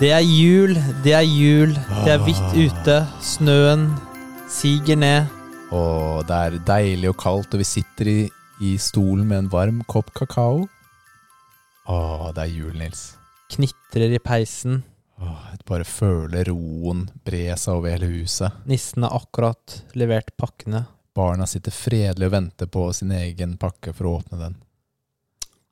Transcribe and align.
Det 0.00 0.14
er 0.16 0.22
jul, 0.24 0.70
det 1.04 1.12
er 1.12 1.26
jul, 1.28 1.74
det 1.76 2.08
er 2.08 2.22
hvitt 2.24 2.54
ute, 2.56 2.94
snøen 3.20 3.82
siger 4.48 4.96
ned. 4.96 5.26
Og 5.76 6.22
det 6.24 6.38
er 6.38 6.56
deilig 6.70 7.10
og 7.10 7.18
kaldt, 7.20 7.52
og 7.52 7.60
vi 7.60 7.66
sitter 7.68 8.08
i, 8.08 8.14
i 8.64 8.70
stolen 8.80 9.26
med 9.28 9.42
en 9.42 9.50
varm 9.52 9.82
kopp 9.92 10.08
kakao. 10.16 10.62
Å, 11.84 11.98
det 12.32 12.46
er 12.46 12.54
jul, 12.54 12.72
Nils. 12.80 13.02
Knitrer 13.52 14.16
i 14.16 14.22
peisen. 14.24 14.80
Åh, 15.20 15.44
jeg 15.52 15.68
bare 15.68 15.84
føler 15.84 16.48
roen 16.48 17.04
bre 17.28 17.44
seg 17.60 17.76
over 17.76 17.92
hele 17.92 18.08
huset. 18.14 18.56
Nissen 18.72 19.04
har 19.04 19.20
akkurat 19.20 19.82
levert 20.00 20.32
pakkene. 20.40 20.86
Barna 21.12 21.44
sitter 21.44 21.76
fredelig 21.76 22.30
og 22.30 22.38
venter 22.38 22.72
på 22.72 22.88
sin 22.96 23.12
egen 23.20 23.58
pakke 23.60 23.92
for 23.92 24.08
å 24.08 24.16
åpne 24.22 24.40
den. 24.46 24.60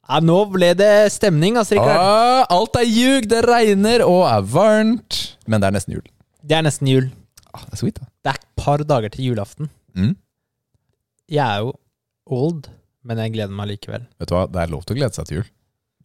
Ja, 0.09 0.21
nå 0.25 0.39
ble 0.49 0.71
det 0.79 1.11
stemning, 1.13 1.59
altså, 1.61 1.77
Rikard. 1.77 1.99
Ah, 2.01 2.47
alt 2.55 2.79
er 2.81 2.87
ljug, 2.89 3.27
det 3.29 3.43
regner 3.45 4.05
og 4.07 4.23
er 4.31 4.47
varmt. 4.49 5.19
Men 5.47 5.61
det 5.61 5.69
er 5.69 5.77
nesten 5.77 5.99
jul. 5.99 6.07
Det 6.49 6.57
er 6.57 6.65
nesten 6.65 6.89
jul. 6.89 7.11
Ah, 7.53 7.67
det 7.67 7.77
er 7.77 7.83
sweet, 7.83 8.01
da. 8.01 8.09
Det 8.25 8.33
er 8.33 8.41
et 8.41 8.49
par 8.63 8.85
dager 8.89 9.13
til 9.13 9.29
julaften. 9.29 9.69
Mm. 9.99 10.15
Jeg 11.29 11.45
er 11.45 11.67
jo 11.67 11.75
old, 12.39 12.71
men 13.05 13.21
jeg 13.21 13.35
gleder 13.37 13.53
meg 13.61 13.69
likevel. 13.75 14.09
Vet 14.21 14.33
du 14.33 14.37
hva, 14.37 14.47
det 14.49 14.63
er 14.65 14.73
lov 14.73 14.89
til 14.89 14.97
å 14.97 15.01
glede 15.03 15.17
seg 15.19 15.29
til 15.29 15.41
jul. 15.43 15.49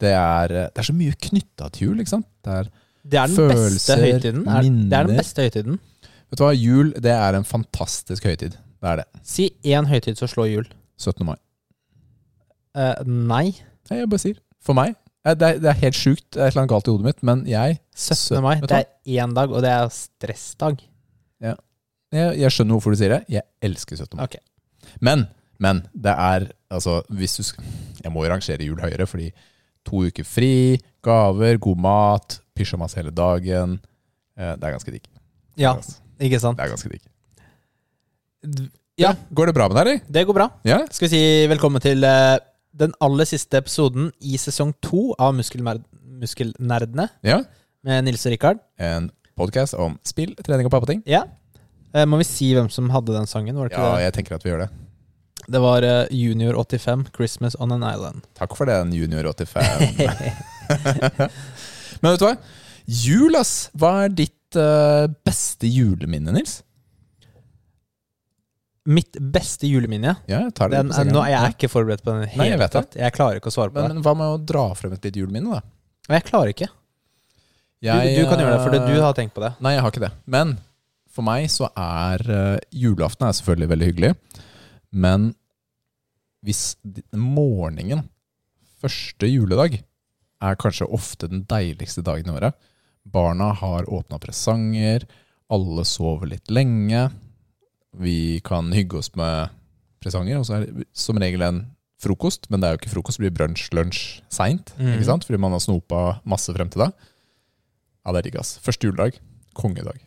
Det 0.04 0.12
er, 0.12 0.52
eh, 0.52 0.68
det 0.68 0.82
er 0.82 0.88
så 0.90 0.96
mye 1.00 1.16
knytta 1.28 1.70
til 1.72 1.88
jul, 1.88 2.04
ikke 2.04 2.12
sant. 2.16 2.28
Det 2.44 2.58
er, 2.60 2.70
Det 3.04 3.20
er 3.20 3.32
Følelser, 3.36 4.00
høytiden. 4.00 4.46
Er, 4.48 4.68
det 4.68 4.98
er 4.98 5.08
den 5.08 5.20
beste 5.20 5.44
høytiden. 5.44 5.80
vet 6.32 6.40
du 6.40 6.44
hva, 6.44 6.52
jul 6.56 6.92
det 7.04 7.12
er 7.12 7.36
en 7.40 7.44
fantastisk 7.44 8.24
høytid. 8.24 8.56
Det 8.84 8.90
er 8.90 9.00
det. 9.00 9.06
Si 9.24 9.48
én 9.64 9.88
høytid 9.88 10.20
som 10.20 10.28
slår 10.28 10.50
jul. 10.52 10.68
17. 11.00 11.24
mai. 11.24 11.36
Uh, 12.76 13.00
nei. 13.06 13.54
Nei, 13.90 13.98
jeg 14.00 14.08
bare 14.12 14.22
sier. 14.22 14.38
For 14.64 14.74
meg. 14.78 14.94
eh, 15.26 15.34
Det 15.34 15.48
er, 15.48 15.58
det 15.60 15.70
er 15.70 15.80
helt 15.82 15.94
sjukt, 15.98 16.24
det 16.32 16.40
er 16.40 16.46
et 16.48 16.52
eller 16.54 16.62
annet 16.64 16.72
galt 16.72 16.88
i 16.88 16.90
hodet 16.94 17.04
mitt, 17.10 17.22
men 17.22 17.44
jeg, 17.46 17.78
17. 17.94 18.42
mai. 18.42 18.54
Det 18.60 18.78
er 18.80 19.22
én 19.24 19.34
dag, 19.36 19.50
og 19.52 19.62
det 19.64 19.70
er 19.70 19.88
stressdag. 19.92 20.80
jeg, 21.44 22.36
jeg 22.38 22.50
skjønner 22.54 22.76
hvorfor 22.76 22.94
du 22.94 22.98
sier 23.00 23.16
det. 23.16 23.22
Jeg 23.28 23.42
elsker 23.62 23.96
17. 23.96 24.16
mai. 24.16 24.24
Ok. 24.28 24.36
Men, 25.00 25.26
men 25.58 25.82
det 25.94 26.12
er 26.14 26.48
altså 26.74 27.00
hvis 27.08 27.36
du 27.38 27.42
skal, 27.46 27.64
Jeg 28.04 28.12
må 28.12 28.24
jo 28.24 28.30
rangere 28.32 28.64
jul 28.66 28.80
høyere, 28.80 29.06
fordi 29.06 29.30
to 29.86 30.04
uker 30.08 30.24
fri, 30.24 30.78
gaver, 31.04 31.58
god 31.58 31.76
mat, 31.80 32.38
pysjamas 32.56 32.94
hele 32.96 33.10
dagen. 33.10 33.78
eh, 34.38 34.54
Det 34.56 34.64
er 34.64 34.72
ganske 34.78 34.92
digg. 34.92 35.04
Ja, 35.56 35.74
Altså, 35.76 35.98
ikke 36.20 36.40
sant? 36.40 36.58
Det 36.58 36.64
er 36.64 36.72
ganske 36.74 36.88
digg. 36.88 38.70
Ja, 38.98 39.14
Går 39.34 39.46
det 39.50 39.54
bra 39.56 39.68
med 39.68 39.76
deg, 39.76 39.86
eller? 39.86 40.00
det 40.14 40.26
går 40.28 40.34
bra. 40.36 40.48
Ja? 40.68 40.78
Skal 40.92 41.08
vi 41.08 41.12
si 41.16 41.22
velkommen 41.50 41.82
til 41.82 42.04
eh, 42.06 42.36
den 42.74 42.94
aller 43.04 43.26
siste 43.28 43.58
episoden 43.60 44.10
i 44.20 44.36
sesong 44.40 44.72
to 44.82 45.12
av 45.22 45.34
Muskelnerdene 45.36 47.06
ja? 47.26 47.38
med 47.86 48.06
Nils 48.08 48.24
og 48.26 48.34
Rikard. 48.34 48.62
En 48.82 49.10
podkast 49.38 49.76
om 49.78 49.98
spill, 50.06 50.34
trening 50.42 50.66
og 50.68 50.74
pappating. 50.74 51.04
Ja. 51.08 51.22
Eh, 51.94 52.06
må 52.10 52.18
vi 52.18 52.26
si 52.26 52.50
hvem 52.56 52.70
som 52.72 52.90
hadde 52.94 53.14
den 53.14 53.28
sangen? 53.30 53.54
Var 53.56 53.68
det 53.68 53.76
ikke 53.76 53.84
Ja, 53.84 53.94
det? 53.94 54.02
jeg 54.08 54.16
tenker 54.18 54.36
at 54.38 54.46
vi 54.46 54.50
gjør 54.52 54.64
det. 54.66 54.70
Det 55.44 55.60
var 55.60 55.84
uh, 55.84 56.06
Junior 56.08 56.56
85, 56.56 57.10
'Christmas 57.12 57.54
on 57.60 57.72
an 57.72 57.82
Island'. 57.84 58.24
Takk 58.34 58.54
for 58.56 58.64
den, 58.64 58.94
Junior 58.96 59.26
85. 59.28 59.98
Men 62.00 62.14
vet 62.14 62.22
du 62.22 62.24
hva? 62.24 62.36
Jul, 62.88 63.36
ass! 63.36 63.68
Hva 63.76 64.06
er 64.06 64.14
ditt 64.16 64.56
uh, 64.56 65.04
beste 65.24 65.68
juleminne, 65.68 66.32
Nils? 66.32 66.62
Mitt 68.84 69.16
beste 69.16 69.68
juleminne. 69.68 70.16
Ja, 70.28 70.42
jeg 70.44 70.52
tar 70.58 70.68
det 70.68 70.82
Den, 70.82 70.92
er, 70.92 71.08
nå 71.08 71.22
er 71.24 71.32
jeg 71.32 71.54
ikke 71.54 71.70
forberedt 71.72 72.02
på 72.04 72.12
den 72.12 72.26
Helt 72.28 72.40
Nei, 72.42 72.50
jeg 72.50 72.60
vet 72.60 72.74
tatt. 72.74 72.96
Jeg 73.00 73.14
klarer 73.16 73.40
ikke 73.40 73.48
å 73.48 73.54
svare 73.54 73.72
på 73.72 73.80
men, 73.80 73.88
det. 73.88 73.96
men 73.96 74.04
hva 74.04 74.12
med 74.20 74.34
å 74.34 74.40
dra 74.52 74.66
frem 74.76 74.92
et 74.96 75.06
lite 75.08 75.22
juleminne, 75.22 75.56
da? 75.56 76.16
Jeg 76.18 76.26
klarer 76.28 76.52
ikke. 76.52 76.68
Du, 76.68 77.88
Jeg, 77.88 78.12
du 78.18 78.28
kan 78.28 78.40
gjøre 78.40 78.58
det, 78.58 78.60
for 78.64 78.76
eh, 78.76 78.84
du 78.92 79.00
har 79.00 79.16
tenkt 79.16 79.34
på 79.36 79.44
det. 79.44 79.54
Nei, 79.64 79.74
jeg 79.76 79.84
har 79.84 79.94
ikke 79.94 80.04
det. 80.04 80.12
Men 80.36 80.54
for 81.14 81.24
meg 81.24 81.48
så 81.52 81.70
er 81.78 82.26
uh, 82.28 82.58
julaften 82.74 83.28
er 83.28 83.38
selvfølgelig 83.38 83.70
veldig 83.72 83.88
hyggelig. 83.90 84.12
Men 84.92 85.32
hvis 86.44 86.62
morgenen, 87.16 88.04
første 88.84 89.28
juledag, 89.30 89.80
er 90.44 90.60
kanskje 90.60 90.90
ofte 90.92 91.28
den 91.30 91.44
deiligste 91.48 92.04
dagen 92.04 92.28
i 92.28 92.34
året. 92.36 92.56
Barna 93.04 93.52
har 93.56 93.88
åpna 93.88 94.18
presanger, 94.20 95.06
alle 95.52 95.84
sover 95.88 96.28
litt 96.34 96.52
lenge. 96.52 97.06
Vi 98.00 98.40
kan 98.46 98.72
hygge 98.74 99.00
oss 99.00 99.12
med 99.18 99.52
presanger, 100.02 100.40
og 100.40 100.48
så 100.48 100.58
er 100.58 100.66
det 100.66 100.86
som 100.96 101.18
regel 101.20 101.44
en 101.46 101.60
frokost. 102.02 102.48
Men 102.50 102.60
det 102.60 102.68
er 102.68 102.74
jo 102.74 102.82
ikke 102.82 102.94
frokost, 102.94 103.20
det 103.20 103.26
blir 103.26 103.36
brunsj, 103.38 103.68
lunsj 103.76 104.00
seint. 104.32 104.74
Mm. 104.78 104.96
Ikke 104.96 105.10
sant? 105.10 105.28
Fordi 105.28 105.40
man 105.40 105.54
har 105.56 105.62
snopa 105.64 106.02
masse 106.28 106.54
frem 106.54 106.72
til 106.72 106.86
da. 106.86 106.90
Ja, 108.04 108.12
det 108.12 108.20
er 108.20 108.28
digg, 108.28 108.40
ass. 108.42 108.58
Første 108.64 108.90
juledag. 108.90 109.20
Kongedag. 109.56 110.02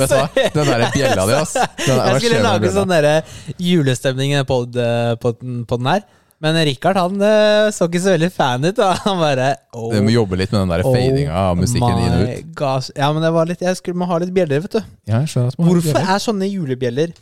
Vet 0.00 0.12
du 0.12 0.16
hva? 0.16 0.28
Den 0.56 0.70
der 0.70 0.84
bjella 0.94 1.26
di, 1.28 1.34
ass. 1.38 1.56
Den, 1.84 1.98
Jeg 1.98 2.22
skulle 2.22 2.44
lage 2.44 2.70
sånn 2.74 2.92
derre 2.92 3.16
julestemning 3.62 4.36
på, 4.48 4.62
eh, 4.78 5.12
på, 5.22 5.34
på 5.68 5.80
den 5.82 5.90
her. 5.92 6.06
Men 6.38 6.54
Rikard 6.68 6.98
han 7.00 7.22
eh, 7.26 7.68
så 7.74 7.88
ikke 7.88 8.02
så 8.04 8.12
veldig 8.14 8.28
fan 8.30 8.66
ut. 8.68 8.76
Da. 8.78 8.92
Han 9.08 9.18
bare 9.18 9.48
oh, 9.74 9.88
Du 9.90 9.98
må 10.06 10.12
jobbe 10.14 10.38
litt 10.38 10.52
med 10.54 10.60
den 10.62 10.70
der 10.70 10.84
fadinga 10.86 11.40
av 11.48 11.58
musikken 11.58 12.04
inn 12.04 12.14
og 12.14 12.28
ut. 12.28 12.52
gosh. 12.60 12.92
Ja, 12.94 13.08
men 13.14 13.26
det 13.26 13.32
var 13.34 13.50
litt 13.50 13.64
Jeg 13.66 13.80
skulle 13.80 13.98
må 13.98 14.06
ha 14.06 14.20
litt 14.22 14.30
bjeller, 14.36 14.62
vet 14.62 14.78
du. 14.78 14.80
Ja, 15.10 15.24
jeg 15.24 15.32
skjønner 15.32 15.50
at 15.50 15.58
man 15.58 15.72
Hvorfor 15.72 15.98
er 16.14 16.22
sånne 16.22 16.46
julebjeller 16.50 17.16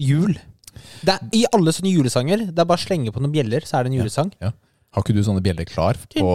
jul? 0.00 0.32
Det 1.04 1.12
er, 1.12 1.24
I 1.36 1.44
alle 1.52 1.74
sånne 1.76 1.92
julesanger, 1.92 2.46
det 2.48 2.64
er 2.64 2.68
bare 2.68 2.80
å 2.80 2.86
slenge 2.86 3.12
på 3.12 3.20
noen 3.20 3.34
bjeller, 3.34 3.64
så 3.68 3.76
er 3.76 3.84
det 3.84 3.92
en 3.92 3.98
julesang. 4.00 4.30
Har 4.40 5.04
ikke 5.04 5.14
du 5.16 5.22
sånne 5.24 5.40
bjeller 5.44 5.68
klar 5.68 5.96
på, 6.12 6.30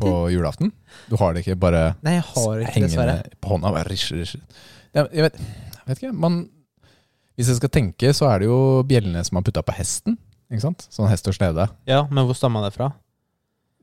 på 0.00 0.12
julaften? 0.32 0.70
Du 1.08 1.16
har 1.20 1.32
det 1.32 1.44
ikke 1.44 1.56
bare 1.60 1.82
Nei, 2.04 2.18
jeg 2.18 2.26
har 2.28 2.60
ikke 2.62 2.74
hengende 2.76 2.92
dessverre. 2.92 3.32
på 3.44 3.54
hånda? 3.54 3.72
Bare 3.76 3.88
rish, 3.88 4.12
risje. 4.16 4.40
Jeg 4.96 5.24
vet, 5.26 5.36
jeg 5.40 5.90
vet 5.90 6.00
ikke, 6.02 6.12
man 6.16 6.38
Hvis 7.38 7.50
jeg 7.52 7.60
skal 7.60 7.70
tenke, 7.70 8.12
så 8.16 8.30
er 8.32 8.42
det 8.42 8.48
jo 8.48 8.82
bjellene 8.88 9.20
som 9.26 9.38
man 9.38 9.44
putta 9.46 9.62
på 9.62 9.74
hesten. 9.76 10.16
Ikke 10.48 10.64
sant? 10.64 10.86
Sånn 10.90 11.10
hest 11.10 11.28
og 11.30 11.36
slede. 11.36 11.68
Ja, 11.86 12.00
men 12.10 12.26
hvor 12.26 12.34
stammer 12.34 12.64
det 12.64 12.72
fra? 12.74 12.88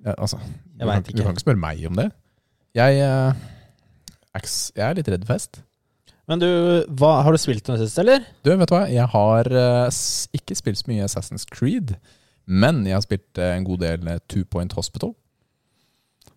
Ja, 0.04 0.16
altså, 0.18 0.40
du, 0.42 0.82
Jeg 0.82 0.90
kan, 0.90 1.06
du 1.06 1.12
ikke. 1.14 1.22
kan 1.24 1.36
ikke 1.38 1.46
spørre 1.46 1.62
meg 1.62 1.86
om 1.88 1.96
det. 2.02 2.10
Jeg, 2.76 3.00
eh, 3.00 3.46
er 4.36 4.44
jeg 4.76 4.84
er 4.90 4.98
litt 4.98 5.12
redd 5.14 5.24
for 5.28 5.38
hest. 5.38 5.62
Men 6.28 6.42
du, 6.42 6.50
hva, 6.98 7.20
har 7.24 7.32
du 7.32 7.40
spilt 7.40 7.70
noe 7.70 7.78
sist, 7.80 8.00
eller? 8.02 8.26
Du, 8.44 8.50
vet 8.52 8.70
du 8.70 8.74
hva? 8.76 8.86
Jeg 8.90 9.08
har 9.14 9.50
eh, 9.62 10.00
ikke 10.36 10.58
spilt 10.58 10.82
så 10.82 10.90
mye 10.90 11.06
Assassin's 11.06 11.46
Creed, 11.48 11.96
men 12.50 12.82
jeg 12.90 12.98
har 12.98 13.06
spilt 13.06 13.40
eh, 13.40 13.54
en 13.56 13.68
god 13.68 13.86
del 13.86 14.10
Two 14.28 14.44
Point 14.50 14.74
Hospital. 14.78 15.14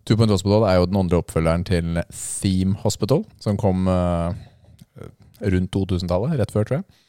Two 0.05 0.15
Point 0.17 0.31
Hospital 0.31 0.63
er 0.69 0.77
jo 0.79 0.87
den 0.89 1.01
andre 1.01 1.19
oppfølgeren 1.19 1.65
til 1.67 1.99
Theme 2.13 2.77
Hospital, 2.85 3.25
som 3.41 3.57
kom 3.59 3.89
rundt 5.41 5.71
2000-tallet, 5.75 6.35
rett 6.39 6.51
før, 6.53 6.67
tror 6.69 6.77
jeg. 6.81 6.99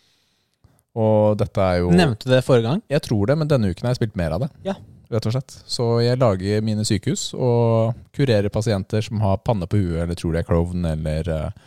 Og 1.00 1.36
dette 1.38 1.62
er 1.62 1.76
jo 1.84 1.90
Nevnte 1.94 2.26
du 2.26 2.32
det 2.34 2.40
forrige 2.46 2.66
gang? 2.66 2.80
Jeg 2.90 3.02
tror 3.06 3.26
det, 3.30 3.36
men 3.38 3.50
denne 3.50 3.70
uken 3.70 3.86
har 3.86 3.94
jeg 3.94 4.00
spilt 4.02 4.16
mer 4.18 4.34
av 4.36 4.42
det. 4.44 4.48
Ja. 4.66 4.74
Rett 5.10 5.26
og 5.26 5.34
slett. 5.34 5.54
Så 5.70 5.86
jeg 6.04 6.18
lager 6.22 6.62
mine 6.66 6.84
sykehus 6.86 7.28
og 7.34 7.94
kurerer 8.14 8.50
pasienter 8.54 9.02
som 9.02 9.22
har 9.22 9.40
panne 9.46 9.66
på 9.70 9.78
huet, 9.80 10.02
eller 10.04 10.18
tror 10.18 10.34
de 10.34 10.42
er 10.42 10.46
klovn, 10.46 10.84
eller 10.86 11.30
uh, 11.30 11.62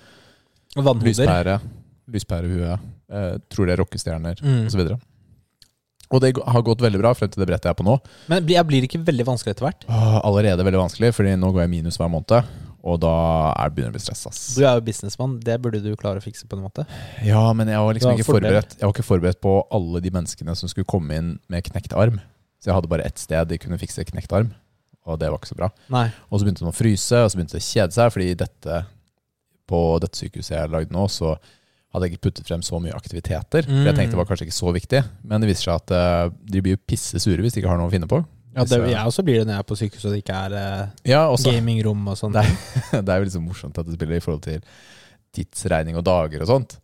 lyspære. 0.76 1.08
lyspære. 1.08 1.58
Lyspærehue. 2.14 2.78
Uh, 3.12 3.34
tror 3.52 3.68
det 3.68 3.76
er 3.76 3.82
rockestjerner, 3.84 4.40
Mm. 4.44 4.68
osv. 4.68 4.94
Og 6.14 6.22
det 6.22 6.34
har 6.38 6.62
gått 6.62 6.82
veldig 6.84 7.00
bra 7.02 7.12
frem 7.18 7.30
til 7.34 7.42
det 7.42 7.48
brettet 7.50 7.66
jeg 7.66 7.74
er 7.74 7.80
på 7.80 7.86
nå. 7.88 7.96
Men 8.30 8.44
blir, 8.46 8.60
blir 8.70 8.84
det 8.84 8.90
ikke 8.92 9.02
veldig 9.08 9.26
vanskelig 9.32 9.56
etter 9.56 9.66
hvert? 9.66 9.86
Åh, 9.90 10.20
allerede 10.28 10.62
veldig 10.68 10.82
vanskelig, 10.84 11.10
fordi 11.18 11.32
nå 11.40 11.50
går 11.56 11.64
jeg 11.64 11.72
minus 11.72 11.98
hver 11.98 12.12
måned. 12.14 12.52
Og 12.84 12.98
da 13.00 13.12
er 13.56 13.70
det 13.70 13.78
begynner 13.78 13.94
å 13.94 13.96
bli 13.96 14.02
stress. 14.04 14.26
ass. 14.28 14.40
Du 14.58 14.66
er 14.66 14.76
jo 14.76 14.84
businessmann, 14.84 15.38
det 15.40 15.56
burde 15.64 15.80
du 15.80 15.94
klare 15.96 16.20
å 16.20 16.24
fikse 16.24 16.48
på 16.52 16.58
en 16.58 16.66
måte. 16.66 16.84
Ja, 17.24 17.46
men 17.56 17.72
jeg 17.72 17.80
var 17.80 17.96
liksom 17.96 18.18
ikke 18.18 18.28
forberedt 18.28 18.76
Jeg 18.76 18.84
var 18.84 18.92
ikke 18.92 19.08
forberedt 19.08 19.40
på 19.44 19.54
alle 19.72 20.02
de 20.04 20.12
menneskene 20.12 20.56
som 20.60 20.72
skulle 20.72 20.90
komme 20.92 21.16
inn 21.16 21.30
med 21.48 21.64
knekt 21.70 21.96
arm. 21.96 22.20
Så 22.60 22.70
jeg 22.72 22.76
hadde 22.76 22.92
bare 22.92 23.08
ett 23.08 23.20
sted 23.20 23.48
de 23.48 23.60
kunne 23.60 23.80
fikse 23.80 24.04
knekt 24.12 24.36
arm, 24.36 24.52
og 25.08 25.20
det 25.20 25.32
var 25.32 25.40
ikke 25.40 25.54
så 25.54 25.60
bra. 25.60 25.72
Nei. 25.96 26.06
Og 26.30 26.40
så 26.40 26.46
begynte 26.48 26.64
de 26.64 26.70
å 26.72 26.76
fryse, 26.76 27.24
og 27.24 27.32
så 27.32 27.40
begynte 27.40 27.56
det 27.58 27.64
å 27.64 27.70
kjede 27.72 27.96
seg, 27.96 28.14
fordi 28.16 28.30
dette, 28.44 28.78
på 29.68 29.82
dette 30.04 30.20
sykehuset 30.20 30.56
jeg 30.58 30.72
lagde 30.76 30.96
nå, 30.96 31.08
så 31.12 31.34
hadde 31.94 32.08
jeg 32.08 32.16
ikke 32.16 32.26
puttet 32.28 32.48
frem 32.48 32.64
så 32.66 32.80
mye 32.84 32.96
aktiviteter. 32.98 33.68
For 33.68 33.88
jeg 33.88 33.96
tenkte 34.00 34.16
det 34.16 34.20
var 34.20 34.28
kanskje 34.30 34.48
ikke 34.48 34.60
så 34.60 34.72
viktig, 34.76 35.04
men 35.30 35.44
det 35.44 35.52
viser 35.52 35.70
seg 35.70 35.76
at 35.84 35.92
eh, 35.96 36.32
de 36.56 36.64
blir 36.66 36.76
jo 36.76 36.84
pisse 36.90 37.20
sure 37.22 37.44
hvis 37.44 37.54
de 37.56 37.62
ikke 37.62 37.70
har 37.70 37.78
noe 37.80 37.92
å 37.92 37.94
finne 37.94 38.10
på. 38.10 38.20
Ja, 38.54 38.66
det, 38.70 38.80
jeg 38.92 39.10
også 39.10 39.24
blir 39.26 39.42
det 39.42 39.48
når 39.50 39.56
jeg 39.56 39.64
er 39.64 39.70
på 39.70 39.78
sykehuset 39.80 40.08
og 40.10 40.14
det 40.14 40.22
ikke 40.22 40.40
er 40.46 40.56
eh, 40.60 40.84
Ja, 41.10 41.24
gamingrom 41.42 42.04
og 42.12 42.20
sånn. 42.20 42.36
Det 42.36 42.44
det 43.06 43.10
er 43.10 43.22
jo 43.22 43.28
liksom 43.28 43.48
morsomt 43.50 43.80
at 43.82 43.90
det 43.90 43.98
spiller 43.98 44.20
i 44.20 44.24
forhold 44.24 44.44
til 44.46 44.62
tidsregning 45.34 45.98
og 45.98 46.06
dager 46.06 46.46
og 46.46 46.52
sånt. 46.52 46.78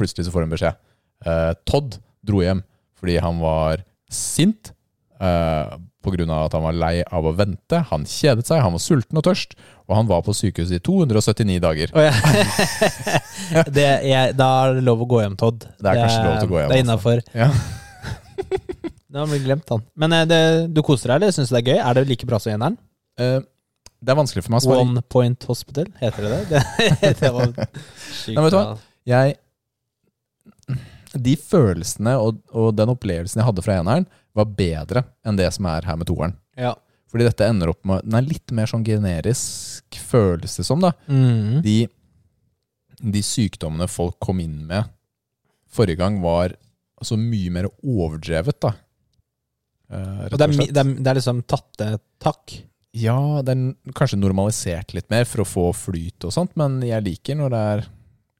Plutselig 0.00 0.26
så 0.26 0.32
får 0.32 0.44
du 0.44 0.48
en 0.48 0.54
beskjed. 0.56 0.80
Eh, 1.28 1.52
Todd 1.68 2.00
dro 2.24 2.40
hjem 2.44 2.64
fordi 3.00 3.16
han 3.20 3.40
var 3.40 3.84
sint 4.12 4.72
eh, 5.20 5.76
av 6.00 6.44
at 6.46 6.54
han 6.56 6.64
var 6.64 6.76
lei 6.76 6.94
av 7.04 7.26
å 7.28 7.34
vente. 7.36 7.82
Han 7.90 8.06
kjedet 8.08 8.46
seg, 8.48 8.62
han 8.64 8.72
var 8.72 8.80
sulten 8.80 9.20
og 9.20 9.24
tørst, 9.26 9.52
og 9.84 9.96
han 9.98 10.08
var 10.08 10.22
på 10.24 10.32
sykehuset 10.36 10.78
i 10.78 10.84
279 10.84 11.60
dager. 11.60 11.92
Oh, 11.92 12.06
ja. 12.06 13.64
det 13.76 13.88
er, 14.08 14.32
da 14.32 14.48
er 14.64 14.78
det 14.78 14.86
lov 14.88 15.04
å 15.04 15.08
gå 15.10 15.20
hjem, 15.20 15.36
Todd. 15.40 15.68
Det 15.76 15.92
er 15.92 16.00
kanskje 16.00 16.24
lov 16.24 16.38
til 16.38 16.48
å 16.48 16.52
gå 16.54 16.60
hjem, 16.62 16.72
Det 16.72 16.78
er 16.78 16.84
innafor. 16.86 17.24
Ja. 17.36 17.50
Nå 19.10 19.24
har 19.24 19.30
vi 19.32 19.40
glemt 19.42 19.68
han. 19.72 19.82
Men 19.98 20.12
eh, 20.14 20.26
det, 20.28 20.42
du 20.74 20.82
koser 20.86 21.10
deg, 21.10 21.20
eller 21.20 21.34
syns 21.34 21.50
du 21.50 21.56
det 21.56 21.62
er 21.64 21.72
gøy? 21.72 21.80
Er 21.82 21.98
det 21.98 22.06
like 22.08 22.28
bra 22.28 22.38
som 22.42 22.52
eneren? 22.54 22.76
Eh, 23.18 23.40
det 24.00 24.12
er 24.12 24.16
vanskelig 24.16 24.44
for 24.46 24.54
meg 24.54 24.62
å 24.62 24.64
svare. 24.64 24.84
One 24.86 25.02
Point 25.12 25.46
Hospital, 25.50 25.90
heter 26.00 26.26
det 26.26 26.30
det? 26.32 26.60
det, 27.02 27.10
det 27.20 27.32
var 27.34 27.50
sykt 27.50 28.36
Nei, 28.36 28.44
vet 28.44 28.54
du 28.54 28.58
hva? 28.58 28.66
bra. 28.70 28.78
Jeg 29.10 29.36
De 31.26 31.34
følelsene 31.42 32.14
og, 32.22 32.38
og 32.54 32.70
den 32.78 32.92
opplevelsen 32.92 33.42
jeg 33.42 33.48
hadde 33.48 33.64
fra 33.66 33.80
eneren, 33.80 34.06
var 34.36 34.46
bedre 34.54 35.02
enn 35.26 35.38
det 35.40 35.48
som 35.56 35.66
er 35.66 35.88
her 35.88 35.98
med 35.98 36.06
toeren. 36.08 36.36
Ja. 36.54 36.76
Fordi 37.10 37.26
dette 37.26 37.48
ender 37.50 37.72
opp 37.72 37.82
med 37.88 38.04
Den 38.06 38.14
er 38.20 38.28
litt 38.28 38.52
mer 38.54 38.70
sånn 38.70 38.86
generisk 38.86 39.98
følelse 40.06 40.62
som, 40.66 40.82
da. 40.84 40.94
Mm. 41.10 41.58
De, 41.66 41.78
de 43.02 43.22
sykdommene 43.26 43.90
folk 43.90 44.20
kom 44.22 44.38
inn 44.42 44.62
med 44.70 44.86
forrige 45.70 46.00
gang, 46.00 46.20
var 46.22 46.54
altså 47.00 47.18
mye 47.18 47.50
mer 47.54 47.68
overdrevet, 47.82 48.58
da. 48.62 48.74
Eh, 49.90 50.26
Og 50.30 50.38
det 50.38 50.46
er, 50.46 50.52
det, 50.70 50.76
er, 50.84 50.90
det 51.02 51.06
er 51.10 51.18
liksom 51.18 51.42
tatt 51.50 51.68
det 51.80 51.88
takk. 52.22 52.56
Ja, 52.94 53.16
det 53.46 53.54
er 53.56 53.92
kanskje 53.94 54.18
normalisert 54.18 54.94
litt 54.94 55.08
mer 55.10 55.24
for 55.30 55.42
å 55.44 55.46
få 55.46 55.68
flyt 55.74 56.24
og 56.26 56.32
sånt, 56.34 56.56
men 56.58 56.80
jeg 56.82 57.04
liker 57.06 57.36
når 57.38 57.50
det 57.54 57.60
er 57.74 57.84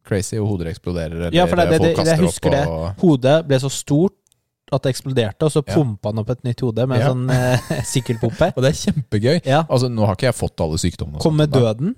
crazy 0.07 0.39
og 0.41 0.49
hoder 0.49 0.71
eksploderer, 0.73 1.15
eller 1.29 1.37
Ja, 1.37 1.45
for 1.47 1.61
det, 1.61 1.69
det, 1.71 1.79
folk 1.79 1.87
det, 1.89 1.97
kaster 2.01 2.17
jeg 2.17 2.25
husker 2.27 2.51
det. 2.57 2.63
opp 2.67 2.75
og 2.75 3.05
Hodet 3.05 3.37
ble 3.47 3.59
så 3.63 3.71
stort 3.71 4.17
at 4.73 4.83
det 4.87 4.93
eksploderte, 4.95 5.47
og 5.47 5.51
så 5.55 5.63
Ja. 5.67 5.75
pumpa 5.75 6.11
han 6.11 6.19
opp 6.23 6.31
et 6.31 6.43
nytt 6.47 6.61
hode 6.63 6.87
med 6.87 7.01
Ja. 7.01 7.09
sånn 7.11 7.31
eh, 7.31 7.83
sykkelpumpe. 7.93 8.53
Og 8.57 8.63
det 8.63 8.71
er 8.71 8.79
kjempegøy. 8.93 9.41
Ja. 9.47 9.65
Altså, 9.69 9.89
Nå 9.91 10.07
har 10.07 10.15
ikke 10.19 10.29
jeg 10.31 10.39
fått 10.39 10.61
alle 10.63 10.79
sykdommene. 10.79 11.19
og 11.19 11.23
Kom 11.23 11.37
med 11.37 11.51
sånt, 11.51 11.55
da. 11.63 11.73
døden. 11.75 11.95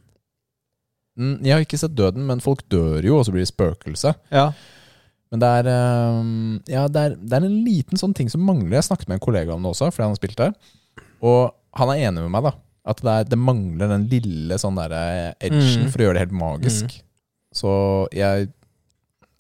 Mm, 1.19 1.35
Jeg 1.45 1.53
har 1.53 1.61
ikke 1.67 1.79
sett 1.83 1.95
døden, 1.95 2.25
men 2.27 2.41
folk 2.41 2.63
dør 2.73 3.05
jo, 3.05 3.19
og 3.19 3.27
så 3.27 3.33
blir 3.35 3.45
det 3.45 3.53
spøkelse. 3.53 4.15
Ja. 4.33 4.47
Men 5.33 5.41
det 5.41 5.49
er, 5.49 5.69
ja, 6.69 6.83
det 6.93 7.03
er, 7.07 7.15
det 7.17 7.39
er 7.39 7.45
en 7.49 7.61
liten 7.65 7.97
sånn 8.01 8.13
ting 8.15 8.29
som 8.29 8.43
mangler. 8.45 8.75
Jeg 8.77 8.85
snakket 8.91 9.09
med 9.09 9.17
en 9.17 9.25
kollega 9.25 9.55
om 9.55 9.63
det 9.65 9.71
også, 9.73 9.89
fordi 9.89 10.05
han 10.05 10.13
har 10.13 10.21
spilt 10.21 10.37
det. 10.43 10.51
Og 11.25 11.55
han 11.81 11.89
er 11.95 12.03
enig 12.11 12.21
med 12.27 12.35
meg, 12.35 12.45
da. 12.51 12.53
At 12.93 12.99
det, 13.01 13.13
er, 13.15 13.29
det 13.31 13.39
mangler 13.41 13.89
den 13.95 14.05
lille 14.11 14.59
sånn 14.61 14.77
der 14.77 14.93
edgen 15.41 15.63
Mm. 15.87 15.87
for 15.93 16.03
å 16.03 16.05
gjøre 16.09 16.19
det 16.19 16.25
helt 16.27 16.35
magisk. 16.37 16.97
Så 17.55 17.73
jeg, 18.13 18.49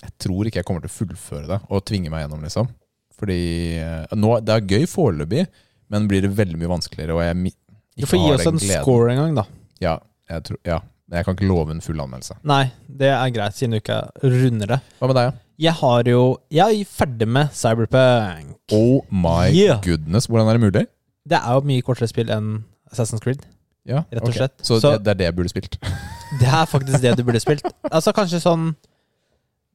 jeg 0.02 0.12
tror 0.22 0.46
ikke 0.48 0.60
jeg 0.62 0.68
kommer 0.68 0.84
til 0.84 0.92
å 0.92 0.96
fullføre 0.96 1.48
det 1.50 1.58
og 1.68 1.84
tvinge 1.88 2.10
meg 2.12 2.24
gjennom, 2.24 2.42
liksom. 2.46 2.70
Fordi 3.18 3.38
øh, 3.82 4.14
nå, 4.18 4.32
Det 4.46 4.54
er 4.56 4.66
gøy 4.72 4.86
foreløpig, 4.90 5.44
men 5.92 6.08
blir 6.08 6.22
det 6.24 6.32
veldig 6.38 6.56
mye 6.58 6.72
vanskeligere, 6.72 7.14
og 7.18 7.22
jeg 7.26 7.36
mi- 7.36 7.58
Du 8.00 8.06
får 8.08 8.18
gi 8.22 8.32
oss 8.32 8.44
den 8.48 8.54
en 8.56 8.82
score 8.82 9.12
en 9.12 9.20
gang, 9.20 9.34
da. 9.42 9.44
Ja, 9.84 9.98
jeg 10.32 10.44
tror, 10.48 10.58
ja, 10.64 10.78
men 11.12 11.20
jeg 11.20 11.26
kan 11.28 11.36
ikke 11.36 11.48
love 11.50 11.70
en 11.74 11.82
full 11.84 12.00
anmeldelse. 12.00 12.38
Nei, 12.48 12.62
det 12.88 13.10
er 13.12 13.30
greit, 13.36 13.52
siden 13.58 13.76
du 13.76 13.80
ikke 13.82 13.98
runder 14.24 14.70
det. 14.72 14.78
Hva 14.98 15.10
med 15.10 15.18
deg? 15.20 15.26
ja? 15.28 15.38
Jeg 15.62 15.74
har 15.78 16.08
jo 16.08 16.20
Jeg 16.50 16.80
er 16.80 16.88
ferdig 16.88 17.28
med 17.28 17.52
Cyberpunk. 17.54 18.56
Oh 18.72 19.04
my 19.12 19.50
Yeah. 19.52 19.78
goodness, 19.84 20.26
hvordan 20.26 20.48
er 20.48 20.56
det 20.58 20.62
mulig? 20.64 20.86
Det 21.28 21.38
er 21.38 21.52
jo 21.54 21.60
mye 21.68 21.82
kortere 21.84 22.08
spill 22.08 22.32
enn 22.32 22.64
Assassin's 22.90 23.20
Creed. 23.22 23.44
Ja, 23.86 24.04
Rett 24.10 24.22
og 24.22 24.28
ok. 24.30 24.34
slett. 24.40 24.56
Så, 24.64 24.80
Så- 24.80 24.96
det, 24.98 25.08
er 25.12 25.14
det 25.20 25.24
jeg 25.28 25.36
burde 25.36 25.52
spilt. 25.52 25.76
Det 26.40 26.48
er 26.48 26.64
faktisk 26.66 27.02
det 27.02 27.16
du 27.18 27.22
burde 27.28 27.40
spilt. 27.44 27.66
Altså 27.92 28.12
kanskje 28.16 28.40
sånn 28.40 28.70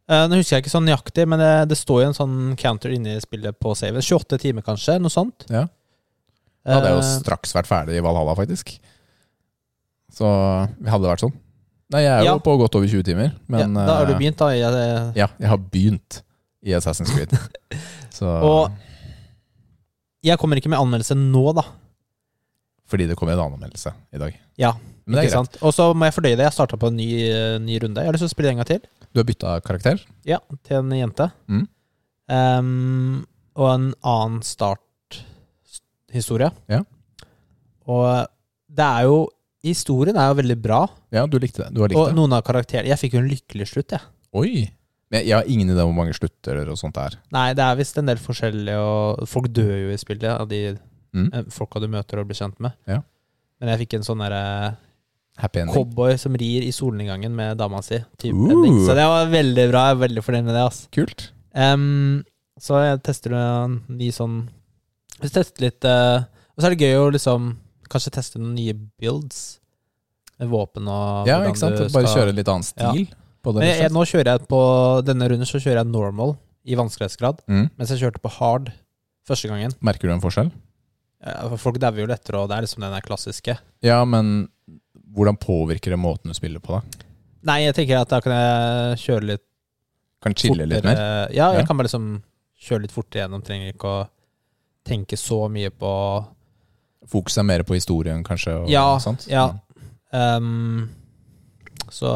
eh, 0.10 0.24
Nå 0.28 0.40
husker 0.40 0.58
jeg 0.58 0.64
ikke 0.66 0.74
sånn 0.74 0.88
nøyaktig, 0.90 1.28
men 1.30 1.38
det, 1.40 1.52
det 1.70 1.78
står 1.78 2.02
jo 2.02 2.08
en 2.10 2.18
sånn 2.18 2.38
counter 2.58 2.90
inni 2.96 3.14
spillet 3.22 3.60
på 3.62 3.76
saven. 3.78 4.02
28 4.02 4.40
timer, 4.42 4.66
kanskje? 4.66 4.98
Noe 5.00 5.14
sånt. 5.14 5.46
Ja. 5.54 5.68
Da 6.66 6.80
hadde 6.80 6.90
jeg 6.90 6.98
jo 6.98 7.04
Eh, 7.06 7.12
straks 7.22 7.54
vært 7.54 7.70
ferdig 7.70 8.00
i 8.00 8.02
Valhalla, 8.04 8.34
faktisk. 8.36 8.80
Så 10.18 10.26
vi 10.82 10.90
hadde 10.90 11.06
vært 11.12 11.22
sånn. 11.26 11.36
Nei, 11.94 12.02
jeg 12.04 12.12
er 12.12 12.20
jo 12.26 12.34
Ja. 12.34 12.38
på 12.44 12.52
godt 12.60 12.76
over 12.76 12.88
20 12.90 13.04
timer, 13.08 13.30
men 13.48 13.76
ja, 13.78 13.86
Da 13.88 13.94
har 14.02 14.06
du 14.10 14.14
eh, 14.16 14.20
begynt, 14.20 14.38
da. 14.42 14.48
i, 14.52 14.60
eh, 14.66 15.12
Ja, 15.16 15.28
jeg 15.40 15.48
har 15.52 15.58
begynt 15.62 16.22
i 16.66 16.74
Assassin's 16.76 17.12
Creed. 17.14 17.32
Så, 18.18 18.26
Og 18.26 18.72
jeg 20.26 20.38
kommer 20.42 20.58
ikke 20.60 20.70
med 20.74 20.80
anmeldelse 20.82 21.16
nå, 21.16 21.46
da. 21.56 21.64
fordi 22.88 23.06
det 23.08 23.16
kommer 23.20 23.34
en 23.36 23.40
annen 23.46 23.54
anmeldelse 23.60 23.92
i 24.16 24.18
dag. 24.18 24.34
Ja, 24.58 24.72
Men 25.06 25.16
det 25.16 25.22
er 25.22 25.26
ikke 25.30 25.38
greit. 25.38 25.52
sant? 25.54 25.58
Og 25.64 25.72
så 25.76 25.84
må 25.96 26.06
jeg 26.08 26.14
fordøye 26.18 26.36
det. 26.40 26.46
Jeg 26.48 26.54
starta 26.58 26.78
på 26.82 26.88
en 26.90 26.98
ny, 26.98 27.10
eh, 27.30 27.58
ny 27.60 27.78
runde. 27.84 28.00
Jeg 28.02 28.08
har 28.10 28.14
lyst 28.16 28.24
til 28.26 28.32
å 28.32 28.36
spille 28.36 28.50
en 28.52 28.58
gang 28.58 28.66
til. 28.68 28.82
Du 29.14 29.20
har 29.22 29.26
bytta 29.28 29.60
karakter? 29.64 29.96
Ja, 30.26 30.40
til 30.64 30.78
en 30.82 30.90
jente. 30.92 31.30
Mm. 31.48 31.68
Ehm, 32.30 33.26
og 33.56 33.68
en 33.76 33.94
annen 34.04 34.42
starthistorie. 34.44 36.52
Ja. 36.70 36.82
Og 37.88 38.28
det 38.74 38.84
er 38.88 39.02
jo 39.08 39.28
Historien 39.72 40.18
er 40.18 40.30
jo 40.32 40.38
veldig 40.42 40.58
bra, 40.62 40.82
Ja, 41.14 41.26
du 41.28 41.38
likte 41.40 41.66
det. 41.66 41.74
Du 41.76 41.82
har 41.84 41.90
likt 41.92 42.00
og 42.00 42.10
det. 42.12 42.16
noen 42.18 42.34
av 42.38 42.44
karakterene 42.48 42.88
Jeg 42.92 43.00
fikk 43.04 43.14
jo 43.18 43.22
en 43.24 43.30
lykkelig 43.32 43.68
slutt, 43.74 43.92
jeg. 43.98 44.02
Oi! 44.34 44.68
Men 45.12 45.24
jeg 45.24 45.36
har 45.38 45.48
ingen 45.48 45.70
idé 45.72 45.80
om 45.84 45.94
hvor 45.94 46.02
mange 46.04 46.16
slutter 46.18 46.68
og 46.68 46.76
sånt 46.80 46.96
det 46.98 47.04
er. 47.06 47.14
Nei, 47.32 47.46
det 47.56 47.64
er 47.64 47.78
visst 47.80 47.98
en 47.98 48.10
del 48.10 48.18
forskjellige, 48.20 48.76
og 48.76 49.28
folk 49.32 49.48
dør 49.56 49.78
jo 49.86 49.94
i 49.94 49.98
spillet 50.02 50.34
av 50.34 50.48
de 50.52 50.78
Mm. 51.16 51.30
eh, 51.34 51.44
folka 51.50 51.80
du 51.80 51.88
møter 51.88 52.20
og 52.20 52.28
blir 52.28 52.36
kjent 52.36 52.60
med. 52.60 52.74
Ja. 52.86 53.00
Men 53.62 53.70
jeg 53.72 53.80
fikk 53.88 53.94
en 53.96 54.04
sånn 54.04 54.20
derre 54.20 54.76
Happy 55.38 55.62
cowboy 55.72 56.18
som 56.18 56.34
rir 56.34 56.64
i 56.66 56.72
solnedgangen 56.74 57.32
med 57.34 57.58
dama 57.58 57.80
si. 57.82 57.96
Uh. 58.26 58.86
Så 58.86 58.94
det 58.98 59.06
var 59.08 59.28
veldig 59.32 59.70
bra. 59.72 59.84
Jeg 59.88 59.96
er 59.96 60.02
veldig 60.08 60.24
fornøyd 60.26 60.46
med 60.46 60.56
det. 60.56 60.64
ass. 60.66 60.88
Kult. 60.92 61.32
Um, 61.56 62.24
så 62.60 62.82
jeg 62.84 63.04
tester 63.04 63.34
en 63.38 63.84
ny 63.88 64.10
sånn 64.12 64.50
Vi 65.22 65.30
tester 65.30 65.62
litt 65.64 65.86
uh, 65.86 66.26
Og 66.56 66.62
så 66.62 66.68
er 66.68 66.76
det 66.76 66.86
gøy 66.86 66.98
å 67.00 67.12
liksom 67.14 67.56
kanskje 67.90 68.12
teste 68.18 68.38
noen 68.38 68.54
nye 68.58 68.74
builds 69.00 69.57
våpen 70.40 70.88
og 70.88 71.28
Ja, 71.28 71.40
ikke 71.48 71.58
sant? 71.58 71.80
Bare 71.94 72.06
kjøre 72.12 72.34
litt 72.36 72.48
annen 72.48 72.64
stil 72.64 73.08
på 73.44 73.54
det. 73.56 73.64
Jeg, 73.66 73.80
jeg, 73.82 73.92
nå 73.96 74.04
kjører 74.06 74.32
jeg 74.36 74.48
på 74.52 74.62
denne 75.08 75.30
runden 75.32 75.46
så 75.50 75.58
kjører 75.64 75.82
jeg 75.84 75.88
normal 75.92 76.36
i 76.68 76.76
vanskelighetsgrad, 76.76 77.40
Mm. 77.48 77.70
mens 77.78 77.90
jeg 77.90 78.00
kjørte 78.04 78.22
på 78.22 78.30
hard 78.38 78.72
første 79.28 79.48
gangen. 79.50 79.72
Merker 79.82 80.08
du 80.08 80.14
en 80.14 80.22
forskjell? 80.22 80.52
Ja, 81.26 81.56
Folk 81.58 81.80
dauer 81.82 81.98
jo 82.04 82.06
lettere, 82.06 82.38
og 82.44 82.50
det 82.50 82.58
er 82.58 82.62
liksom 82.68 82.82
den 82.86 82.92
der 82.94 83.02
klassiske. 83.02 83.58
Ja, 83.82 84.04
men 84.06 84.50
hvordan 85.16 85.38
påvirker 85.40 85.90
det 85.96 85.98
måten 86.00 86.30
du 86.30 86.34
spiller 86.38 86.60
på, 86.60 86.78
da? 86.78 86.82
Nei, 87.48 87.62
jeg 87.66 87.74
tenker 87.76 88.02
at 88.02 88.10
da 88.12 88.20
kan 88.22 88.34
jeg 88.36 88.98
kjøre 89.08 89.24
litt 89.32 89.44
Kan 90.22 90.34
chille 90.36 90.66
litt 90.68 90.84
mer? 90.84 91.30
Ja, 91.32 91.52
jeg 91.54 91.62
Ja. 91.62 91.66
kan 91.66 91.78
bare 91.78 91.88
liksom 91.88 92.22
kjøre 92.60 92.82
litt 92.82 92.92
fortere 92.92 93.22
gjennom. 93.24 93.42
Trenger 93.46 93.72
ikke 93.74 93.88
å 93.88 94.08
tenke 94.84 95.16
så 95.18 95.48
mye 95.50 95.70
på 95.70 96.26
Fokuset 97.08 97.38
er 97.40 97.44
mer 97.44 97.64
på 97.64 97.74
historien, 97.78 98.24
kanskje? 98.26 98.68
Ja, 98.70 98.98
sånt? 99.00 99.28
ja. 99.30 99.54
Ehm, 100.16 100.90
så 101.92 102.12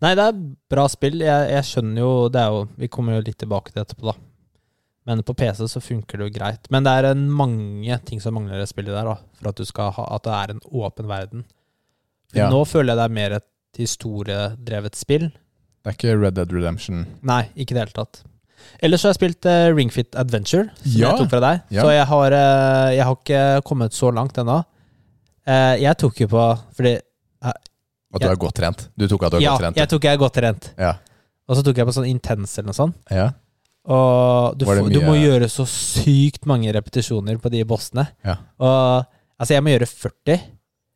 Nei, 0.00 0.14
det 0.16 0.24
er 0.24 0.40
bra 0.72 0.86
spill. 0.88 1.20
Jeg, 1.24 1.46
jeg 1.52 1.66
skjønner 1.68 2.00
jo 2.02 2.10
Det 2.32 2.40
er 2.40 2.52
jo 2.54 2.60
Vi 2.80 2.88
kommer 2.92 3.16
jo 3.16 3.24
litt 3.24 3.38
tilbake 3.40 3.72
til 3.72 3.82
etterpå, 3.82 4.10
da. 4.12 4.16
Men 5.08 5.22
på 5.26 5.34
PC 5.34 5.64
så 5.72 5.80
funker 5.82 6.20
det 6.20 6.28
jo 6.28 6.34
greit. 6.38 6.68
Men 6.70 6.84
det 6.86 6.92
er 6.92 7.08
en 7.10 7.24
mange 7.32 7.96
ting 8.06 8.20
som 8.22 8.36
mangler 8.36 8.60
i 8.62 8.68
spillet 8.68 8.92
der, 8.94 9.08
da. 9.08 9.16
For 9.40 9.50
at 9.50 9.96
ha 9.96 10.08
At 10.16 10.26
det 10.28 10.34
er 10.36 10.54
en 10.54 10.60
åpen 10.70 11.08
verden. 11.10 11.44
Ja. 12.36 12.50
Nå 12.52 12.64
føler 12.68 12.92
jeg 12.92 13.00
det 13.00 13.06
er 13.08 13.16
mer 13.16 13.36
et 13.40 13.48
historiedrevet 13.80 14.98
spill. 14.98 15.30
Det 15.80 15.88
er 15.88 15.96
ikke 15.96 16.18
Red 16.20 16.36
Dead 16.36 16.52
Redemption. 16.52 17.06
Nei, 17.26 17.46
ikke 17.56 17.72
i 17.74 17.78
det 17.78 17.86
hele 17.86 17.96
tatt. 17.96 18.20
Ellers 18.84 19.00
så 19.02 19.08
har 19.08 19.14
jeg 19.14 19.20
spilt 19.22 19.46
eh, 19.48 19.70
Ringfit 19.72 20.16
Adventure, 20.20 20.68
som 20.82 20.92
Ja. 21.00 21.08
jeg 21.14 21.22
tok 21.22 21.30
fra 21.32 21.40
deg. 21.40 21.62
Ja. 21.72 21.82
Så 21.82 21.94
jeg 21.94 22.06
har, 22.10 22.32
eh, 22.36 22.90
jeg 22.98 23.04
har 23.08 23.16
ikke 23.16 23.42
kommet 23.64 23.96
så 23.96 24.12
langt 24.14 24.36
ennå. 24.38 24.60
Eh, 25.50 25.74
jeg 25.82 25.96
tok 25.98 26.20
jo 26.22 26.26
på 26.30 26.42
Fordi 26.78 26.92
At 27.42 28.18
du 28.18 28.26
jeg, 28.26 28.32
er 28.34 28.40
godt 28.42 28.56
trent. 28.58 28.80
Du 28.98 29.04
tok 29.10 29.22
at 29.28 29.32
du 29.34 29.36
er 29.38 29.42
Ja, 29.44 29.50
godt 29.54 29.62
trent? 29.64 29.76
jeg 29.78 29.88
tok 29.92 30.06
jeg 30.08 30.16
er 30.16 30.20
godt 30.20 30.34
trent. 30.34 30.64
Ja. 30.78 30.92
Og 31.50 31.56
så 31.58 31.62
tok 31.66 31.78
jeg 31.78 31.86
på 31.86 31.94
sånn 31.94 32.08
intens 32.10 32.56
eller 32.58 32.70
noe 32.72 32.78
sånt. 32.78 32.96
ja. 33.10 33.28
Og 33.90 34.58
du, 34.60 34.66
mye, 34.68 34.90
du 34.92 34.98
må 35.06 35.14
gjøre 35.16 35.46
så 35.48 35.64
sykt 35.66 36.44
mange 36.46 36.68
repetisjoner 36.76 37.38
på 37.40 37.48
de 37.50 37.62
bossene. 37.66 38.04
Ja. 38.26 38.34
Og 38.60 39.06
altså, 39.40 39.54
jeg 39.56 39.64
må 39.64 39.72
gjøre 39.72 39.88
40. 39.88 40.36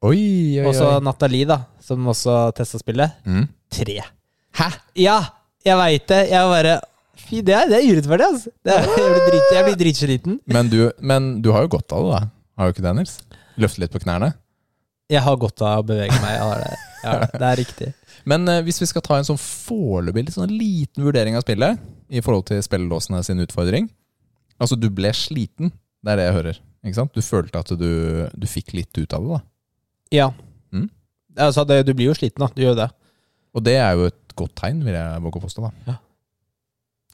Oi, 0.05 0.19
oi, 0.61 0.67
Og 0.69 0.75
så. 0.77 0.91
Nathalie, 1.03 1.47
da, 1.49 1.57
som 1.81 2.05
også 2.13 2.35
testa 2.55 2.79
spillet. 2.83 3.15
Mm. 3.25 3.47
Tre. 3.73 3.97
Hæ? 4.61 4.69
Ja, 5.01 5.17
jeg 5.65 5.79
veit 5.81 6.07
det. 6.13 6.21
Jeg 6.35 6.53
bare 6.53 6.75
Fy, 7.25 7.41
det 7.47 7.55
er, 7.57 7.69
det 7.73 7.79
er 7.81 7.89
urettferdig, 7.95 8.27
altså. 8.27 8.51
Det 8.67 8.75
er, 8.75 8.85
jeg 8.85 9.11
blir 9.15 9.25
drit- 9.31 9.53
jeg 9.55 9.65
blir 9.71 9.77
dritsliten. 9.81 10.39
Men, 10.53 10.69
du, 10.69 10.81
men 11.01 11.31
du 11.41 11.53
har 11.55 11.65
jo 11.65 11.71
godt 11.79 11.95
av 11.97 12.05
det, 12.05 12.11
da. 12.19 12.23
Har 12.61 12.69
du 12.69 12.75
ikke 12.77 12.85
det, 12.85 12.95
Nils? 12.99 13.15
Løfte 13.57 13.81
litt 13.81 13.95
på 13.95 14.03
knærne? 14.05 14.35
Jeg 15.15 15.23
har 15.25 15.41
godt 15.41 15.63
av 15.63 15.83
å 15.83 15.87
bevege 15.87 16.17
meg. 16.23 16.37
Ja 16.39 16.49
det. 16.61 16.75
Det. 17.05 17.45
er 17.45 17.59
riktig. 17.61 17.91
Men 18.25 18.49
eh, 18.49 18.63
hvis 18.65 18.81
vi 18.81 18.89
skal 18.89 19.05
ta 19.05 19.19
en 19.19 19.27
sånn 19.29 19.41
foreløpig 19.41 20.31
sånn 20.33 20.53
liten 20.53 21.05
vurdering 21.05 21.37
av 21.37 21.45
spillet 21.45 21.83
i 22.09 22.23
forhold 22.25 22.47
til 22.49 22.63
spillelåsene 22.65 23.21
sin 23.27 23.43
utfordring 23.45 23.91
Altså, 24.63 24.77
du 24.79 24.87
ble 24.95 25.11
sliten. 25.17 25.73
Det 26.05 26.13
er 26.13 26.21
det 26.21 26.27
jeg 26.29 26.35
hører. 26.37 26.59
Ikke 26.87 26.99
sant? 26.99 27.17
Du 27.17 27.25
følte 27.27 27.59
at 27.59 27.73
du, 27.75 27.89
du 28.31 28.45
fikk 28.47 28.71
litt 28.77 28.95
ut 28.95 29.17
av 29.17 29.25
det, 29.25 29.33
da. 29.33 29.41
Ja. 30.15 30.29
Mm. 30.71 30.87
Altså, 31.35 31.65
det, 31.67 31.81
du 31.89 31.91
blir 31.97 32.13
jo 32.13 32.15
sliten, 32.15 32.45
da. 32.45 32.51
Du 32.55 32.63
gjør 32.63 32.77
det. 32.79 32.87
Og 33.59 33.65
det 33.67 33.75
er 33.81 33.99
jo 33.99 34.07
et 34.13 34.37
godt 34.39 34.55
tegn, 34.61 34.85
vil 34.87 34.95
jeg 34.95 35.25
våge 35.25 35.41
å 35.41 35.43
påstå. 35.43 35.73
da. 35.89 35.97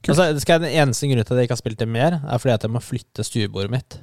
Altså, 0.05 0.27
skal 0.43 0.59
jeg, 0.59 0.63
Den 0.67 0.77
eneste 0.83 1.09
grunnen 1.09 1.25
til 1.25 1.33
at 1.33 1.41
jeg 1.41 1.49
ikke 1.49 1.57
har 1.57 1.63
spilt 1.63 1.81
det 1.81 1.89
mer, 1.89 2.19
er 2.21 2.41
fordi 2.41 2.53
at 2.53 2.67
jeg 2.67 2.73
må 2.73 2.83
flytte 2.83 3.25
stuebordet 3.25 3.73
mitt. 3.73 3.97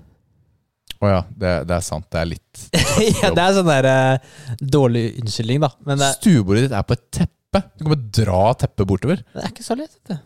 Å 0.99 1.11
ja, 1.13 1.19
det, 1.31 1.51
det 1.71 1.77
er 1.77 1.85
sant. 1.87 2.07
Det 2.11 2.19
er 2.19 2.31
litt 2.33 2.63
ja, 3.23 3.31
det 3.31 3.43
er 3.43 3.53
sånn 3.55 3.69
der 3.71 3.87
uh, 3.87 4.39
dårlig 4.59 5.05
unnskyldning, 5.21 5.61
da. 5.63 5.71
Men 5.87 6.01
det, 6.03 6.09
Stuebordet 6.19 6.65
ditt 6.67 6.75
er 6.75 6.87
på 6.89 6.97
et 6.99 7.05
teppe. 7.21 7.63
Du 7.79 7.85
kan 7.85 7.93
bare 7.95 8.09
dra 8.19 8.41
teppet 8.59 8.89
bortover. 8.91 9.23
det 9.35 9.45
er 9.45 9.53
ikke 9.53 9.67
så 9.67 9.79
lett. 9.79 9.95
vet. 10.11 10.25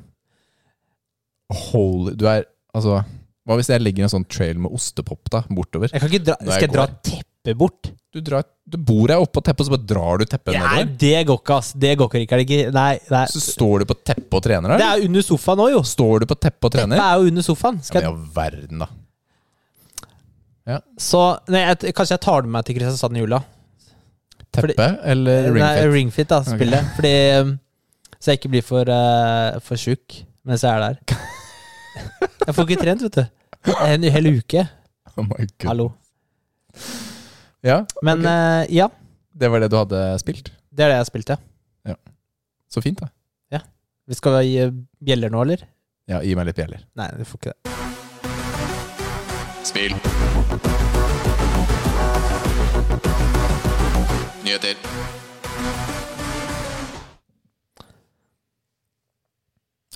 Holy 1.68 2.16
Du 2.18 2.24
er 2.30 2.46
Altså, 2.72 3.02
hva 3.44 3.56
hvis 3.58 3.68
jeg 3.68 3.82
legger 3.82 4.06
en 4.06 4.12
sånn 4.14 4.24
trail 4.24 4.56
med 4.64 4.72
ostepop 4.72 5.28
da 5.32 5.42
bortover? 5.52 5.90
Jeg 5.92 6.00
kan 6.00 6.08
ikke 6.08 6.24
dra, 6.24 6.36
skal 6.40 6.54
jeg 6.54 6.64
jeg 6.64 6.72
dra 6.72 6.86
teppet 7.04 7.58
bort? 7.60 7.90
Du, 8.12 8.20
drar, 8.24 8.46
du 8.68 8.78
bor 8.80 9.08
her 9.12 9.20
oppe 9.20 9.38
på 9.38 9.42
teppet, 9.44 9.64
og 9.64 9.68
så 9.68 9.72
bare 9.74 9.88
drar 9.88 10.22
du 10.22 10.24
teppet 10.28 10.56
ja, 10.56 10.62
nedover? 10.64 10.96
det 11.00 11.20
går 11.28 11.38
ikke, 11.42 11.58
ass. 11.58 11.70
Det 11.84 11.92
går 12.00 12.08
ikke, 12.08 12.38
Rikard. 12.40 12.72
Nei, 12.76 12.90
nei. 13.12 13.22
Så 13.32 13.40
står 13.44 13.82
du 13.82 13.90
på 13.92 13.96
teppet 14.00 14.36
og 14.36 14.44
trener 14.44 14.76
Det 14.80 14.88
er 14.88 15.04
under 15.04 15.24
sofaen 15.26 15.60
nå, 15.60 15.68
jo. 15.72 15.82
Står 15.92 16.24
du 16.24 16.28
på 16.28 16.36
teppet 16.36 16.68
og 16.68 16.74
Teppet 16.74 16.92
trener? 16.92 17.04
er 17.04 17.20
jo 17.20 17.32
under 17.32 17.46
sofaen. 17.46 17.80
Ja, 17.80 17.88
Skal 17.88 18.00
men 18.00 18.08
i 18.08 18.12
all 18.12 18.26
verden, 18.36 18.84
da. 18.86 18.90
Så 21.00 21.20
nei, 21.50 21.64
jeg, 21.66 21.94
kanskje 21.96 22.14
jeg 22.16 22.22
tar 22.22 22.42
det 22.44 22.50
med 22.50 22.56
meg 22.58 22.66
til 22.68 22.76
Kristiansand 22.78 23.18
i 23.18 23.22
jula. 23.24 23.42
Fordi- 24.52 24.76
Teppe 24.76 24.88
eller 25.08 25.48
Nei, 25.50 25.70
ringfit? 25.80 25.92
Ringfit, 25.94 26.28
da, 26.28 26.40
spillet. 26.44 26.90
Fordi 26.96 27.12
um, 27.40 27.52
Så 28.20 28.30
jeg 28.30 28.38
ikke 28.38 28.50
blir 28.52 28.62
for, 28.66 28.86
uh, 28.92 29.58
for 29.64 29.80
sjuk 29.80 30.20
mens 30.46 30.62
jeg 30.62 30.70
er 30.74 30.80
der. 30.92 31.16
Jeg 32.46 32.54
får 32.56 32.66
ikke 32.66 32.82
trent, 32.82 33.02
vet 33.04 33.16
du. 33.18 33.72
En 33.84 34.02
hel 34.02 34.28
uke. 34.32 34.62
Oh 35.16 35.24
my 35.26 35.44
God. 35.44 35.66
Hallo. 35.68 35.86
Ja, 37.62 37.82
Men 38.02 38.24
okay. 38.24 38.64
uh, 38.66 38.74
ja, 38.74 38.88
det 39.38 39.50
var 39.52 39.62
det 39.62 39.70
du 39.70 39.76
hadde 39.76 40.00
spilt. 40.18 40.50
det 40.72 40.84
er 40.86 40.94
det 40.94 40.96
jeg 41.02 41.10
spilte. 41.12 41.36
Så 42.72 42.80
fint, 42.80 43.02
da. 43.02 43.10
Vi 44.08 44.16
skal 44.18 44.40
gi 44.42 44.56
uh, 44.66 44.72
bjeller 45.04 45.30
nå, 45.30 45.44
eller? 45.46 45.62
Ja, 46.10 46.22
gi 46.26 46.34
meg 46.34 46.48
litt 46.50 46.58
bjeller. 46.58 46.82
Nei, 46.98 47.10
du 47.18 47.24
får 47.28 47.38
ikke 47.38 47.52
det. 47.54 47.81
Spill. 49.64 49.94
Nyheter. 54.44 54.76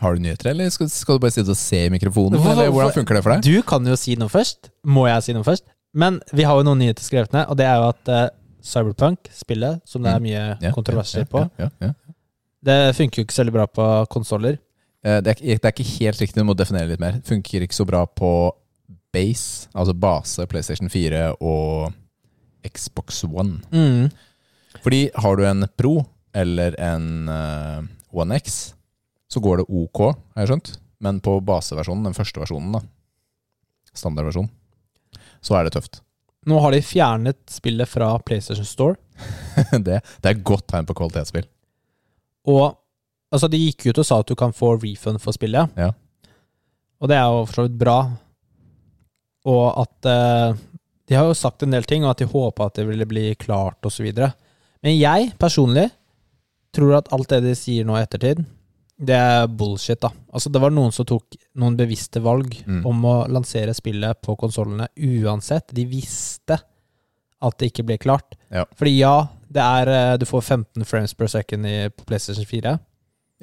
Har 0.01 0.15
du 0.15 0.21
nyheter, 0.21 0.51
eller 0.51 0.69
skal, 0.71 0.89
skal 0.93 1.17
du 1.17 1.23
bare 1.25 1.33
sitte 1.33 1.51
og 1.55 1.57
se 1.59 1.79
i 1.87 1.93
mikrofonen? 1.93 2.37
Hvorfor- 2.37 2.53
Eller 2.53 2.71
hvordan 2.75 2.93
funker 2.99 3.15
det 3.17 3.23
for 3.25 3.33
deg? 3.33 3.43
Du 3.47 3.63
kan 3.63 3.87
jo 3.89 3.97
si 3.97 4.15
noe 4.21 4.29
først. 4.29 4.69
Må 4.85 5.07
jeg 5.09 5.23
si 5.25 5.33
noe 5.33 5.43
først? 5.47 5.65
Men 5.97 6.21
vi 6.37 6.45
har 6.45 6.59
jo 6.59 6.67
noen 6.69 6.79
nyheter 6.83 7.03
skrevet 7.03 7.33
ned, 7.33 7.47
og 7.49 7.57
det 7.57 7.65
er 7.65 7.77
jo 7.81 7.89
at 7.89 8.11
uh, 8.13 8.29
Cyberpunk, 8.67 9.31
spillet, 9.33 9.81
som 9.89 10.03
det 10.03 10.13
er 10.13 10.21
mye 10.21 10.43
Mm. 10.59 10.63
Ja, 10.63 10.73
kontroverser 10.75 11.21
ja, 11.25 11.25
på, 11.25 11.49
Ja, 11.59 11.69
ja, 11.81 11.87
ja. 11.87 11.93
det 12.63 12.97
funker 12.97 13.23
jo 13.23 13.25
ikke 13.25 13.33
så 13.37 13.45
veldig 13.45 13.53
bra 13.57 13.67
på 13.67 13.87
konsoller. 14.11 14.59
Eh, 15.05 15.21
Det, 15.23 15.37
det 15.41 15.65
er 15.65 15.73
ikke 15.73 15.89
helt 16.01 16.21
riktig, 16.21 16.37
du 16.37 16.45
må 16.45 16.55
definere 16.57 16.89
litt 16.89 17.01
mer. 17.01 17.21
Funker 17.25 17.63
ikke 17.63 17.75
så 17.79 17.87
bra 17.87 18.05
på 18.07 18.53
base, 19.13 19.69
altså 19.75 19.95
base, 19.95 20.47
PlayStation 20.51 20.91
4 20.91 21.37
og 21.41 21.93
Xbox 22.67 23.25
One. 23.25 23.61
Mm. 23.71 24.11
Fordi 24.83 25.07
har 25.15 25.37
du 25.37 25.45
en 25.47 25.67
Pro 25.77 25.95
eller 26.37 26.77
en 26.81 27.29
uh, 27.29 27.85
One 28.13 28.37
X, 28.39 28.75
så 29.29 29.41
går 29.41 29.63
det 29.63 29.69
ok, 29.69 30.03
har 30.35 30.45
jeg 30.45 30.53
skjønt. 30.53 30.73
Men 31.05 31.21
på 31.21 31.39
baseversjonen, 31.45 32.07
den 32.09 32.17
første 32.17 32.41
versjonen, 32.41 32.77
da, 32.77 32.83
standardversjonen, 33.97 34.51
så 35.45 35.59
er 35.59 35.67
det 35.67 35.77
tøft. 35.77 36.01
Nå 36.47 36.61
har 36.63 36.73
de 36.73 36.83
fjernet 36.85 37.39
spillet 37.51 37.91
fra 37.91 38.13
PlayStation 38.23 38.67
Store. 38.69 38.97
det, 39.87 40.01
det 40.23 40.31
er 40.31 40.45
godt 40.47 40.69
tegn 40.71 40.87
på 40.87 40.95
kvalitetsspill. 40.97 41.47
Og 42.47 42.77
altså, 43.35 43.49
de 43.51 43.61
gikk 43.61 43.89
ut 43.89 44.03
og 44.03 44.07
sa 44.07 44.21
at 44.23 44.31
du 44.31 44.37
kan 44.39 44.55
få 44.55 44.77
refund 44.79 45.21
for 45.23 45.35
spillet. 45.35 45.73
Ja. 45.79 45.91
Og 47.03 47.11
det 47.11 47.19
er 47.19 47.27
jo 47.27 47.43
for 47.49 47.59
så 47.59 47.67
vidt 47.67 47.81
bra. 47.81 47.99
Og 49.47 49.67
at 49.83 50.09
eh, 50.11 50.57
De 51.07 51.15
har 51.15 51.29
jo 51.29 51.37
sagt 51.39 51.63
en 51.63 51.71
del 51.71 51.85
ting, 51.87 52.03
og 52.05 52.11
at 52.17 52.19
de 52.25 52.27
håpa 52.27 52.67
at 52.67 52.75
det 52.81 52.87
ville 52.89 53.07
bli 53.07 53.29
klart, 53.39 53.79
osv. 53.87 54.09
Men 54.83 54.97
jeg 54.99 55.33
personlig 55.39 55.85
tror 56.75 56.97
at 56.99 57.13
alt 57.15 57.31
det 57.31 57.45
de 57.45 57.53
sier 57.57 57.87
nå 57.87 57.95
i 57.97 58.03
ettertid, 58.03 58.41
det 58.99 59.15
er 59.15 59.47
bullshit, 59.47 60.01
da. 60.03 60.11
Altså, 60.35 60.51
det 60.51 60.61
var 60.61 60.73
noen 60.75 60.91
som 60.93 61.07
tok 61.07 61.37
noen 61.61 61.77
bevisste 61.79 62.19
valg 62.25 62.57
Mm. 62.67 62.83
om 62.89 63.05
å 63.07 63.15
lansere 63.31 63.75
spillet 63.77 64.19
på 64.25 64.35
konsollene 64.41 64.89
uansett. 64.99 65.71
De 65.77 65.85
visste 65.87 66.59
at 66.59 67.59
det 67.61 67.71
ikke 67.71 67.85
ble 67.87 67.99
klart. 68.03 68.35
Ja. 68.51 68.65
Fordi 68.75 68.97
ja, 68.99 69.29
det 69.53 69.63
er 69.63 69.89
eh, 69.93 70.17
Du 70.19 70.25
får 70.27 70.43
15 70.43 70.85
frames 70.85 71.15
per 71.15 71.29
second 71.31 71.67
i, 71.67 71.89
på 71.93 72.05
PlayStation 72.09 72.45
4. 72.49 72.79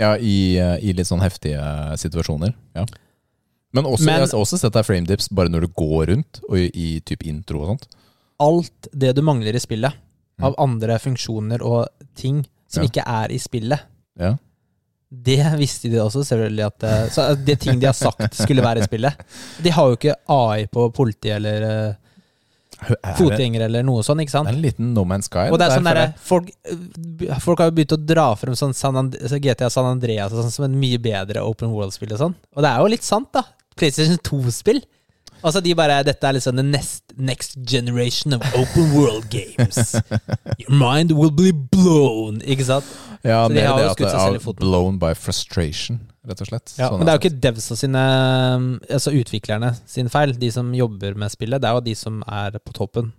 Ja, 0.02 0.16
i, 0.18 0.58
eh, 0.58 0.78
i 0.84 0.92
litt 0.98 1.08
sånn 1.08 1.22
heftige 1.24 1.62
situasjoner. 2.02 2.54
Ja. 2.76 2.84
Men 3.74 3.86
også, 3.90 4.06
Men- 4.06 4.20
jeg 4.22 4.30
har 4.30 4.40
også 4.40 4.60
sett 4.60 4.74
deg 4.74 4.86
framedips 4.86 5.30
bare 5.34 5.50
når 5.50 5.62
du 5.62 5.68
går 5.74 6.08
rundt, 6.14 6.40
og 6.50 6.58
i, 6.58 6.70
i 6.74 7.00
typ 7.02 7.24
intro 7.26 7.62
og 7.64 7.68
sånt. 7.74 7.88
alt 8.40 8.88
det 8.94 9.16
du 9.16 9.22
mangler 9.22 9.56
i 9.56 9.60
spillet, 9.60 9.94
Mm. 10.40 10.46
av 10.46 10.56
andre 10.58 10.96
funksjoner 10.98 11.62
og 11.62 11.88
ting 12.16 12.44
som 12.68 12.82
Ja. 12.84 12.90
ikke 12.90 13.04
er 13.06 13.32
i 13.32 13.38
spillet, 13.38 13.80
Ja. 14.20 14.36
det 15.12 15.38
visste 15.60 15.90
de 15.92 15.98
også, 16.02 16.24
selvfølgelig. 16.26 16.66
At, 16.66 16.84
eh, 16.84 17.08
så 17.10 17.36
det 17.46 17.60
ting 17.60 17.80
de 17.80 17.86
har 17.86 17.94
sagt 17.94 18.34
skulle 18.34 18.64
være 18.64 18.80
i 18.82 18.88
spillet. 18.88 19.14
De 19.62 19.70
har 19.70 19.86
jo 19.90 19.96
ikke 19.96 20.16
AI 20.28 20.66
på 20.66 20.92
politi 20.92 21.30
eller 21.30 21.98
Er 22.84 23.14
fotgjengere 23.16 23.66
eller 23.70 23.84
noe 23.84 24.02
sånt, 24.04 24.20
ikke 24.20 24.32
det 24.44 24.50
er 24.52 24.56
en 24.56 24.62
liten 24.64 24.94
No 24.94 25.06
Man's 25.06 25.30
Sky. 25.30 25.50
Og 25.54 25.60
det 25.60 25.68
er 25.70 25.78
sånn 25.78 25.86
der, 25.86 26.14
folk, 26.18 26.50
eh, 26.66 27.40
folk 27.40 27.60
har 27.60 27.70
jo 27.70 27.76
begynt 27.78 27.94
å 27.96 28.06
dra 28.06 28.34
frem 28.36 28.56
sånn 28.58 28.74
San 28.74 29.12
GTA 29.40 29.70
San 29.72 29.86
Andreas 29.86 30.32
sånn, 30.34 30.52
som 30.52 30.66
en 30.66 30.80
mye 30.82 30.98
bedre 30.98 31.38
open 31.46 31.70
world-spill 31.72 32.12
og 32.12 32.20
sånn. 32.20 32.36
Og 32.58 32.64
det 32.64 32.72
er 32.72 32.80
jo 32.80 32.88
litt 32.92 33.04
sant, 33.04 33.32
da. 33.32 33.44
PlayStation 33.80 34.18
2-spill. 34.28 34.84
Altså 35.44 35.60
de 35.60 35.74
bare, 35.76 35.98
Dette 36.08 36.24
er 36.28 36.38
liksom 36.38 36.56
the 36.56 36.64
next, 36.64 37.04
next 37.20 37.58
generation 37.68 38.32
of 38.38 38.44
open 38.56 38.94
world 38.96 39.26
games. 39.30 39.96
Your 40.62 40.72
mind 40.72 41.12
will 41.12 41.34
be 41.36 41.52
blown. 41.52 42.40
Ikke 42.48 42.64
sant? 42.68 42.88
Ja, 43.24 43.42
Så 43.48 43.54
de 43.56 43.66
har 43.66 43.82
jo 43.84 43.90
skutt 43.92 44.10
seg 44.10 44.20
selv 44.22 44.40
i 44.40 44.44
foten. 44.44 44.64
blown 44.64 45.00
by 45.00 45.12
frustration, 45.16 46.00
rett 46.28 46.42
og 46.44 46.48
slett. 46.50 46.74
Ja, 46.78 46.88
Sånn 46.92 47.00
men 47.02 47.08
det 47.08 47.12
er 47.12 47.18
jo 47.20 47.22
ikke 47.24 47.34
ikke 47.34 47.44
devsa 47.48 47.78
sine 47.80 48.02
Altså 48.88 49.14
utviklerne 49.20 49.74
sin 49.88 50.12
feil, 50.12 50.34
de 50.40 50.50
som 50.52 50.72
jobber 50.76 51.16
med 51.20 51.32
spillet. 51.32 51.60
Det 51.64 51.70
er 51.70 51.78
jo 51.80 51.86
de 51.92 51.96
som 52.00 52.24
er 52.28 52.58
på 52.64 52.76
toppen, 52.80 53.12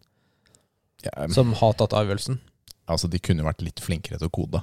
ja, 1.05 1.13
men, 1.21 1.33
som 1.37 1.53
har 1.61 1.77
tatt 1.81 1.93
avgjørelsen. 1.97 2.41
Altså, 2.89 3.09
de 3.09 3.21
kunne 3.21 3.45
vært 3.45 3.65
litt 3.65 3.81
flinkere 3.81 4.21
til 4.21 4.29
å 4.29 4.33
kode. 4.33 4.61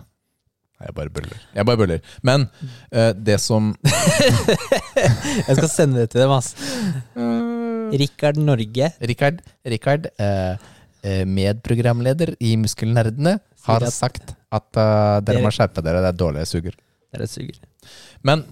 Jeg 0.82 0.96
bare 0.98 1.14
bøller. 1.14 1.42
Jeg 1.56 1.68
bare 1.70 1.80
bøller. 1.80 2.14
Men 2.26 2.48
uh, 2.94 3.12
det 3.14 3.38
som 3.44 3.72
Jeg 5.48 5.56
skal 5.58 5.70
sende 5.70 6.04
det 6.04 6.12
til 6.14 6.24
dem, 6.24 6.34
ass. 6.36 6.56
Rikard 7.92 8.40
Norge. 8.40 8.92
Rikard, 9.02 9.42
Rikard 9.68 10.08
eh, 10.16 10.56
eh, 11.04 11.24
medprogramleder 11.28 12.36
i 12.40 12.56
Muskelnerdene, 12.60 13.38
har 13.68 13.86
sagt 13.94 14.34
at 14.52 14.80
uh, 14.80 15.20
dere 15.22 15.44
må 15.44 15.52
skjerpe 15.54 15.84
dere, 15.86 16.02
det 16.02 16.10
er 16.10 16.18
dårlige 16.18 16.48
suger. 16.50 16.78
Dere 17.14 17.28
suger. 17.30 17.60
Men 18.26 18.44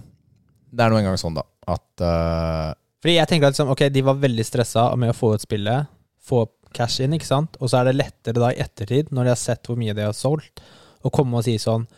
det 0.70 0.84
er 0.84 0.92
nå 0.92 1.00
engang 1.00 1.18
sånn, 1.18 1.34
da, 1.34 1.42
at 1.70 2.04
eh, 2.06 2.68
Fordi 3.02 3.16
jeg 3.16 3.30
tenker 3.30 3.48
at 3.48 3.56
liksom, 3.56 3.72
okay, 3.74 3.90
de 3.92 4.04
var 4.06 4.20
veldig 4.22 4.46
stressa 4.46 4.86
med 5.00 5.10
å 5.12 5.16
få 5.16 5.34
ut 5.34 5.42
spillet, 5.42 5.90
få 6.22 6.44
cash 6.76 7.02
inn, 7.02 7.16
ikke 7.16 7.26
sant? 7.26 7.58
Og 7.58 7.72
så 7.72 7.80
er 7.80 7.90
det 7.90 7.96
lettere 7.98 8.38
da 8.38 8.52
i 8.54 8.60
ettertid, 8.62 9.10
når 9.10 9.26
de 9.26 9.34
har 9.34 9.40
sett 9.40 9.66
hvor 9.66 9.80
mye 9.80 9.96
de 9.96 10.06
har 10.06 10.14
solgt, 10.14 10.62
å 11.02 11.10
komme 11.10 11.40
og 11.40 11.46
si 11.46 11.56
sånn 11.58 11.88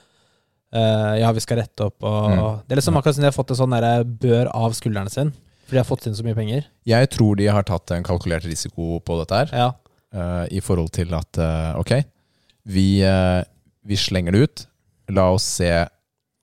eh, 0.73 1.15
Ja, 1.21 1.33
vi 1.33 1.41
skal 1.45 1.59
rette 1.63 1.87
opp 1.87 2.03
og 2.03 2.31
Mm. 2.33 2.63
Det 2.69 2.73
er 2.77 2.81
liksom 2.81 2.97
akkurat 2.97 3.15
som 3.15 3.23
de 3.23 3.31
har 3.31 3.37
fått 3.37 3.51
en 3.51 3.57
sånn 3.63 3.71
derre 3.77 4.05
bør 4.05 4.51
av 4.55 4.73
skuldrene 4.73 5.11
sin. 5.11 5.33
For 5.67 5.77
de 5.77 5.79
har 5.79 5.85
fått 5.89 6.07
inn 6.07 6.15
så 6.15 6.25
mye 6.25 6.35
penger. 6.37 6.65
jeg 6.87 7.09
tror 7.11 7.37
de 7.37 7.47
har 7.47 7.63
tatt 7.63 7.91
en 7.93 8.03
kalkulert 8.05 8.45
risiko 8.45 9.01
på 9.01 9.19
dette 9.21 9.35
her. 9.35 9.49
Ja. 9.53 9.71
Uh, 10.15 10.47
I 10.51 10.61
forhold 10.61 10.91
til 10.93 11.13
at 11.15 11.39
uh, 11.39 11.79
ok, 11.81 12.03
vi, 12.69 13.01
eh, 13.03 13.43
vi 13.85 13.97
slenger 13.97 14.33
det 14.33 14.43
ut. 14.43 14.67
La 15.11 15.31
oss 15.33 15.43
se 15.43 15.87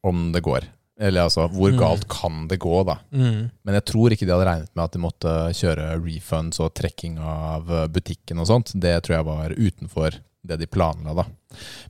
om 0.03 0.31
det 0.33 0.41
går. 0.43 0.65
Eller 0.99 1.21
altså, 1.29 1.45
hvor 1.47 1.71
Mm. 1.71 1.77
galt 1.79 2.07
kan 2.09 2.47
det 2.49 2.57
gå, 2.59 2.83
da? 2.85 2.97
Mm. 3.13 3.49
Men 3.63 3.73
jeg 3.73 3.85
tror 3.85 4.11
ikke 4.11 4.25
de 4.25 4.33
hadde 4.33 4.45
regnet 4.49 4.75
med 4.75 4.83
at 4.83 4.91
de 4.91 4.99
måtte 4.99 5.53
kjøre 5.55 5.85
refunds 6.03 6.59
og 6.59 6.73
trekking 6.75 7.17
av 7.19 7.69
eh, 7.71 7.87
butikken 7.87 8.39
og 8.39 8.47
sånt. 8.47 8.73
Det 8.75 9.03
tror 9.03 9.15
jeg 9.15 9.25
var 9.25 9.49
utenfor 9.55 10.17
det 10.45 10.59
de 10.59 10.67
planla, 10.67 11.13
da. 11.13 11.23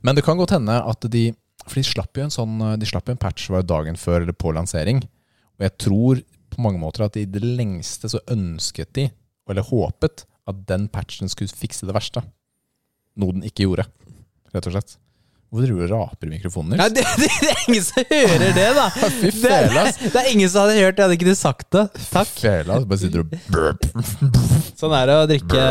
Men 0.02 0.14
det 0.14 0.22
kan 0.24 0.36
godt 0.38 0.50
hende 0.54 0.76
at 0.86 1.00
de 1.10 1.34
For 1.66 1.78
de 1.80 1.84
slapp 1.86 2.16
jo 2.18 2.24
en 2.24 2.32
sånn 2.34 2.54
De 2.80 2.88
slapp 2.88 3.08
jo 3.10 3.14
en 3.14 3.20
patch 3.20 3.48
var 3.52 3.62
jo 3.62 3.68
dagen 3.74 3.98
før 4.00 4.24
eller 4.24 4.36
på 4.36 4.52
lansering. 4.56 5.02
Og 5.60 5.66
jeg 5.66 5.76
tror 5.84 6.22
på 6.50 6.62
mange 6.64 6.80
måter 6.82 7.04
at 7.06 7.18
i 7.20 7.26
det 7.30 7.42
lengste 7.44 8.08
så 8.10 8.18
ønsket 8.32 8.90
de, 8.96 9.04
eller 9.50 9.66
håpet, 9.66 10.24
at 10.50 10.64
den 10.66 10.88
patchen 10.90 11.30
skulle 11.30 11.52
fikse 11.52 11.86
det 11.86 11.94
verste. 11.94 12.22
Noe 13.20 13.36
den 13.36 13.44
ikke 13.46 13.66
gjorde, 13.68 13.84
rett 14.54 14.66
og 14.66 14.74
slett. 14.74 14.96
Hvorfor 15.50 15.66
driver 15.66 15.82
du 15.82 15.94
og 15.94 15.94
raper 15.98 16.28
i 16.28 16.30
mikrofonen? 16.30 16.76
Nils? 16.78 16.92
det, 16.94 17.02
det, 17.18 17.28
det 17.42 17.50
er 17.50 17.62
ingen 17.66 17.86
som 17.86 18.04
hører 18.10 18.52
det, 18.54 18.66
da! 18.76 18.84
Fy 19.20 19.30
Det, 19.30 19.32
fela, 19.42 19.84
ass. 19.88 19.98
det 19.98 20.20
er 20.20 20.28
ingen 20.30 20.50
som 20.52 20.62
hadde 20.62 20.76
hørt 20.78 20.96
det, 20.98 21.06
hadde 21.06 21.16
ikke 21.18 21.26
du 21.30 21.38
sagt 21.38 21.66
det. 21.74 21.84
Takk. 22.06 22.30
Fela, 22.38 22.76
ass. 22.78 22.86
Bare 22.90 23.00
sitter 23.02 23.24
og 23.24 23.32
burp. 23.54 23.86
Sånn 24.78 24.94
er 24.94 25.10
det 25.10 25.16
å 25.18 25.26
drikke 25.30 25.64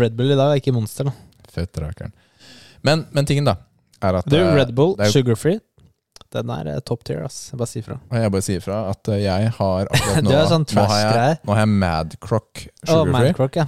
Red 0.00 0.18
Bull 0.18 0.34
i 0.34 0.38
dag, 0.38 0.56
ikke 0.58 0.74
Monster. 0.74 1.10
da. 1.10 2.10
Men, 2.86 3.06
men 3.14 3.28
tingen, 3.28 3.46
da, 3.46 3.54
er 4.08 4.18
at 4.20 4.28
Du, 4.30 4.36
eh, 4.38 4.54
Red 4.56 4.72
Bull, 4.76 4.94
det 4.98 5.06
er 5.08 5.14
sugarfree. 5.14 5.60
Den 6.30 6.50
er 6.54 6.68
eh, 6.76 6.80
top 6.86 7.02
tier, 7.06 7.24
ass. 7.26 7.38
Jeg 7.50 7.58
bare 7.58 7.70
si 7.70 7.82
fra. 7.82 7.96
Og 8.10 8.16
jeg 8.20 8.32
bare 8.36 8.46
sier 8.46 8.60
fra 8.64 8.78
at 8.92 9.08
eh, 9.10 9.22
jeg 9.24 9.50
har 9.56 9.88
akkurat 9.92 10.22
nå 10.26 10.42
sånn 10.52 10.66
nå 10.76 10.84
har 10.92 11.00
jeg, 11.06 11.40
nå 11.44 11.56
har 11.56 11.62
jeg 11.64 11.72
Madcrock 11.82 12.62
sugarfree. 12.86 13.34
Oh, 13.34 13.50
ja. 13.58 13.66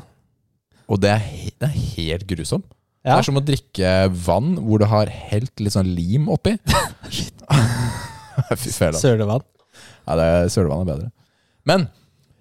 og 0.93 1.03
det 1.03 1.11
er, 1.17 1.25
he- 1.27 1.55
det 1.59 1.69
er 1.71 1.81
helt 1.97 2.27
grusom. 2.31 2.63
Det 3.03 3.11
er 3.11 3.25
som 3.27 3.41
å 3.41 3.43
drikke 3.43 3.89
vann 4.27 4.53
hvor 4.63 4.79
du 4.79 4.85
har 4.87 5.11
helt 5.11 5.59
litt 5.59 5.75
sånn 5.75 5.89
lim 5.97 6.29
oppi. 6.31 6.55
Fy 8.63 8.71
fæla. 8.71 8.99
Sølevann. 9.01 9.43
Ja, 10.07 10.15
det 10.19 10.27
er 10.29 10.49
sølevann 10.53 10.85
er 10.87 10.91
bedre. 10.93 11.11
Men 11.69 11.89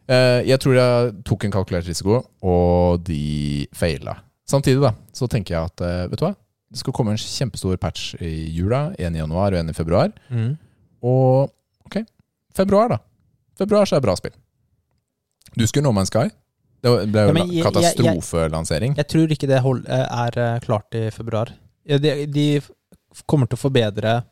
eh, 0.09 0.41
jeg 0.49 0.61
tror 0.61 0.77
jeg 0.77 1.15
tok 1.27 1.47
en 1.47 1.53
kalkulert 1.55 1.89
risiko, 1.89 2.21
og 2.45 3.01
de 3.07 3.65
feila. 3.77 4.19
Samtidig 4.49 4.81
da, 4.83 4.93
så 5.15 5.27
tenker 5.31 5.55
jeg 5.57 5.71
at 5.71 5.83
eh, 5.85 6.05
vet 6.11 6.21
du 6.21 6.25
hva? 6.27 6.33
Det 6.71 6.79
skal 6.79 6.93
komme 6.95 7.11
en 7.11 7.17
kjempestor 7.19 7.75
patch 7.77 8.13
i 8.23 8.29
jula. 8.55 8.93
En 8.99 9.15
i 9.15 9.19
januar 9.19 9.51
og 9.53 9.59
en 9.59 9.69
i 9.69 9.73
februar. 9.75 10.11
Mm. 10.31 10.53
Og 11.03 11.51
ok, 11.85 11.97
februar, 12.55 12.89
da. 12.93 12.97
Februar 13.59 13.85
så 13.89 13.97
er 13.97 14.05
bra 14.05 14.15
spill. 14.15 14.33
Du 15.55 15.63
husker 15.65 15.83
No 15.83 15.91
Man's 15.91 16.07
Sky? 16.13 16.29
Det 16.81 16.89
ble 17.11 17.21
jo 17.25 17.27
Ja, 17.27 17.33
men 17.33 17.47
la- 17.47 17.53
jeg- 17.53 17.63
jeg- 18.05 18.95
Jeg 18.97 19.07
tror 19.07 19.27
ikke 19.35 19.47
det 19.47 19.59
hold, 19.61 19.85
eh, 19.87 20.07
er 20.27 20.39
eh, 20.39 20.59
klart 20.59 20.95
i 20.95 21.09
februar. 21.11 21.51
De, 21.85 22.25
de 22.25 22.61
kommer 23.27 23.47
til 23.47 23.57
å 23.57 23.61
forbedre 23.69 24.23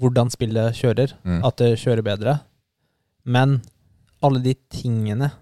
hvordan 0.00 0.30
spillet 0.30 0.74
kjører, 0.74 1.12
Mm. 1.24 1.44
at 1.44 1.56
det 1.56 1.78
kjører 1.78 2.02
bedre. 2.04 2.40
Men 3.24 3.62
alle 4.22 4.40
de 4.42 4.54
tingene 4.70 5.32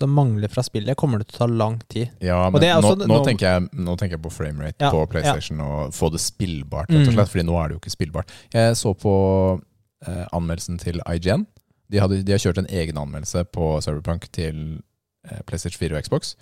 som 0.00 0.10
mangler 0.16 0.48
fra 0.50 0.62
spillet, 0.64 0.96
kommer 0.96 1.18
det 1.20 1.28
til 1.28 1.36
å 1.36 1.42
ta 1.44 1.46
lang 1.52 1.78
tid. 1.92 2.10
Ja, 2.24 2.48
men 2.50 2.62
er 2.64 2.80
nå, 2.80 2.88
også- 2.90 2.98
nå, 3.06 3.06
nå- 3.12 3.24
tenker 3.26 3.46
jeg, 3.46 3.68
nå 3.76 3.96
tenker 4.00 4.16
jeg 4.16 4.22
på 4.24 4.32
framerate 4.32 4.80
Ja, 4.80 4.90
på 4.90 5.04
PlayStation 5.12 5.60
og 5.60 5.92
få 5.92 6.10
det 6.10 6.20
spillbart, 6.20 6.88
rett 6.90 7.08
og 7.08 7.14
Mm. 7.14 7.26
Fordi 7.28 7.44
nå 7.46 7.56
er 7.64 7.68
det 7.68 7.74
jo 7.76 7.80
ikke 7.80 7.96
spillbart. 7.96 8.30
Jeg 8.52 8.74
så 8.76 8.94
på 8.96 9.60
eh, 10.06 10.26
anmeldelsen 10.32 10.78
til 10.80 11.00
IGN. 11.06 11.46
De, 11.90 11.98
hadde, 11.98 12.22
de 12.24 12.32
har 12.32 12.38
kjørt 12.38 12.58
en 12.58 12.66
egen 12.70 12.96
anmeldelse 12.96 13.44
på 13.52 13.82
Cyberpunk 13.82 14.30
til 14.32 14.82
eh, 15.28 15.40
PlayStation 15.46 15.78
4 15.78 15.96
og 15.98 16.04
Xbox. 16.04 16.36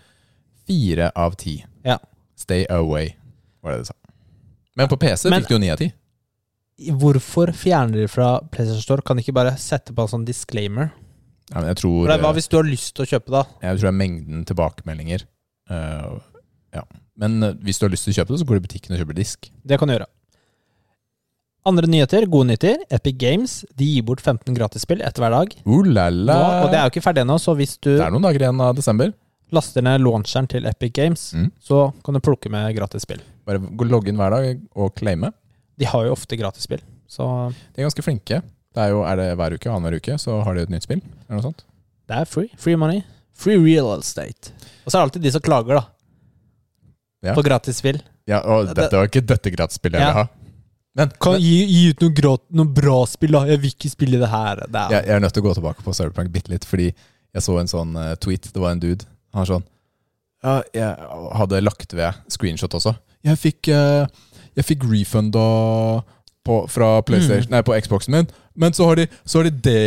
Fire 0.69 1.11
av 1.17 1.35
ti. 1.37 1.65
Ja. 1.85 1.99
Stay 2.37 2.67
away, 2.71 3.15
var 3.65 3.73
det 3.73 3.79
de 3.81 3.85
sa. 3.87 3.95
Men 4.77 4.89
på 4.89 4.97
PC 5.01 5.29
Men- 5.31 5.43
fikk 5.43 5.49
du 5.49 5.55
jo 5.55 5.59
ni 5.59 5.71
av 5.71 5.79
ti. 5.79 5.93
Hvorfor 6.95 7.51
fjerner 7.53 7.93
de 8.05 8.07
fra 8.07 8.39
PlayStation 8.53 8.83
Store? 8.85 9.03
Kan 9.03 9.17
de 9.17 9.25
ikke 9.25 9.35
bare 9.35 9.57
sette 9.59 9.93
på 9.93 10.03
en 10.05 10.13
sånn 10.13 10.25
disclaimer? 10.29 10.93
Ja, 11.49 11.61
men 11.63 11.71
jeg 11.71 11.79
tror, 11.81 12.09
hva 12.11 12.17
eh, 12.19 12.35
hvis 12.37 12.49
du 12.51 12.57
har 12.59 12.67
lyst 12.69 12.95
til 12.97 13.07
å 13.07 13.09
kjøpe, 13.09 13.33
da? 13.33 13.43
jeg 13.65 13.79
tror 13.79 13.87
det 13.87 13.93
er 13.93 14.01
mengden 14.03 14.45
tilbakemeldinger. 14.49 15.25
Uh, 15.71 16.19
ja. 16.77 16.83
Men 17.19 17.43
eh, 17.43 17.55
hvis 17.65 17.81
du 17.81 17.87
har 17.87 17.93
lyst 17.95 18.05
til 18.09 18.15
å 18.15 18.19
kjøpe 18.21 18.35
det, 18.35 18.41
så 18.43 18.49
går 18.49 18.59
du 18.59 18.61
i 18.61 18.67
butikken 18.69 18.95
og 18.95 19.01
kjøper 19.03 19.17
disk. 19.17 19.49
Det 19.65 19.79
kan 19.81 19.89
du 19.89 19.95
gjøre. 19.97 20.09
Andre 21.69 21.89
nyheter, 21.91 22.25
gode 22.31 22.49
nyheter. 22.51 22.85
Epic 22.95 23.17
Games 23.21 23.57
de 23.77 23.89
gir 23.95 24.05
bort 24.07 24.23
15 24.25 24.55
gratisspill 24.57 25.03
etter 25.05 25.25
hver 25.25 25.35
dag. 25.35 25.57
Uh, 25.65 25.81
la, 25.89 26.11
Nå, 26.13 26.37
og 26.67 26.69
det 26.73 26.79
er 26.81 26.85
jo 26.87 26.93
ikke 26.95 27.05
ferdig 27.09 27.25
ennå, 27.25 27.39
så 27.43 27.57
hvis 27.59 27.75
du 27.81 27.95
Det 27.95 28.05
er 28.05 28.15
noen 28.15 28.29
dager 28.29 28.45
igjen 28.47 28.63
av 28.65 28.77
desember. 28.79 29.13
laster 29.51 29.81
ned 29.81 30.03
launcheren 30.05 30.49
til 30.53 30.67
Epic 30.69 30.93
Games, 30.93 31.33
Mm. 31.33 31.51
så 31.65 31.95
kan 32.05 32.13
du 32.15 32.21
plukke 32.21 32.51
med 32.53 32.77
gratisspill. 32.77 33.21
Bare 33.47 33.59
gå 33.59 33.89
logge 33.89 34.09
inn 34.13 34.21
hver 34.21 34.31
dag 34.31 34.61
og 34.77 34.95
claime. 34.95 35.33
De 35.79 35.87
har 35.89 36.05
jo 36.05 36.13
ofte 36.13 36.37
gratisspill, 36.37 36.83
så 37.09 37.49
De 37.75 37.81
er 37.81 37.89
ganske 37.89 38.05
flinke. 38.05 38.43
Det 38.79 38.85
er 38.87 38.93
jo, 38.95 39.01
er 39.03 39.19
det 39.19 39.29
hver 39.41 39.55
uke, 39.59 39.71
annenhver 39.75 39.99
uke, 39.99 40.15
så 40.23 40.37
har 40.47 40.55
de 40.55 40.63
et 40.63 40.71
nytt 40.71 40.85
spill. 40.87 41.01
Eller 41.27 41.41
noe 41.41 41.47
sånt. 41.51 41.65
det 42.09 42.21
er 42.23 42.29
free. 42.31 42.51
Free 42.63 42.79
money. 42.79 43.01
Free 43.35 43.59
real 43.59 43.91
estate. 43.99 44.53
Og 44.85 44.93
så 44.93 44.95
er 44.95 45.01
det 45.01 45.07
alltid 45.09 45.25
de 45.27 45.33
som 45.35 45.43
klager, 45.43 45.81
da. 45.81 45.83
Ja. 47.27 47.35
På 47.35 47.43
gratisspill. 47.43 47.99
Ja, 48.31 48.39
og 48.47 48.71
dette 48.77 48.95
var 48.95 49.09
ikke 49.11 49.25
dette 49.27 49.51
gratisspillet 49.51 49.99
jeg 49.99 50.07
Ja. 50.07 50.13
ville 50.13 50.23
ha. 50.23 50.29
Men, 50.99 51.11
Kan 51.23 51.33
men 51.37 51.43
gi, 51.43 51.57
gi 51.67 51.83
ut 51.91 52.01
noe, 52.03 52.15
grat, 52.15 52.43
noe 52.55 52.67
bra 52.79 52.97
spill, 53.07 53.35
da. 53.35 53.45
Jeg 53.51 53.61
vil 53.63 53.75
ikke 53.75 53.91
spille 53.91 54.19
det 54.23 54.31
her. 54.31 54.63
Det 54.67 54.85
jeg, 54.95 55.07
jeg 55.07 55.15
er 55.17 55.21
nødt 55.23 55.35
til 55.35 55.43
å 55.43 55.49
gå 55.49 55.55
tilbake 55.59 55.85
på 55.87 55.95
Cyberpunk 55.99 56.33
bitte 56.35 56.51
litt, 56.55 56.65
fordi 56.67 56.89
jeg 56.93 57.45
så 57.45 57.59
en 57.61 57.71
sånn 57.71 57.93
uh, 57.99 58.15
tweet. 58.23 58.49
Det 58.55 58.63
var 58.63 58.73
en 58.75 58.83
dude. 58.83 59.07
Han 59.35 59.47
sånn 59.47 59.67
Ja, 60.43 60.63
jeg 60.75 60.95
hadde 61.39 61.61
lagt 61.67 61.93
ved 61.99 62.15
screenshot 62.31 62.75
også. 62.79 62.95
Jeg 63.27 63.39
fikk, 63.43 63.69
uh, 63.75 64.07
jeg 64.59 64.65
fikk 64.71 64.87
refunda 64.91 65.45
på, 66.49 66.63
fra 66.73 66.91
PlayStation, 67.07 67.51
nei, 67.53 67.61
på 67.67 67.77
Xboxen 67.85 68.17
min, 68.17 68.31
men 68.59 68.75
så 68.75 68.89
har 68.89 68.99
de, 68.99 69.05
så 69.29 69.43
har 69.43 69.49
de 69.51 69.53
det 69.69 69.83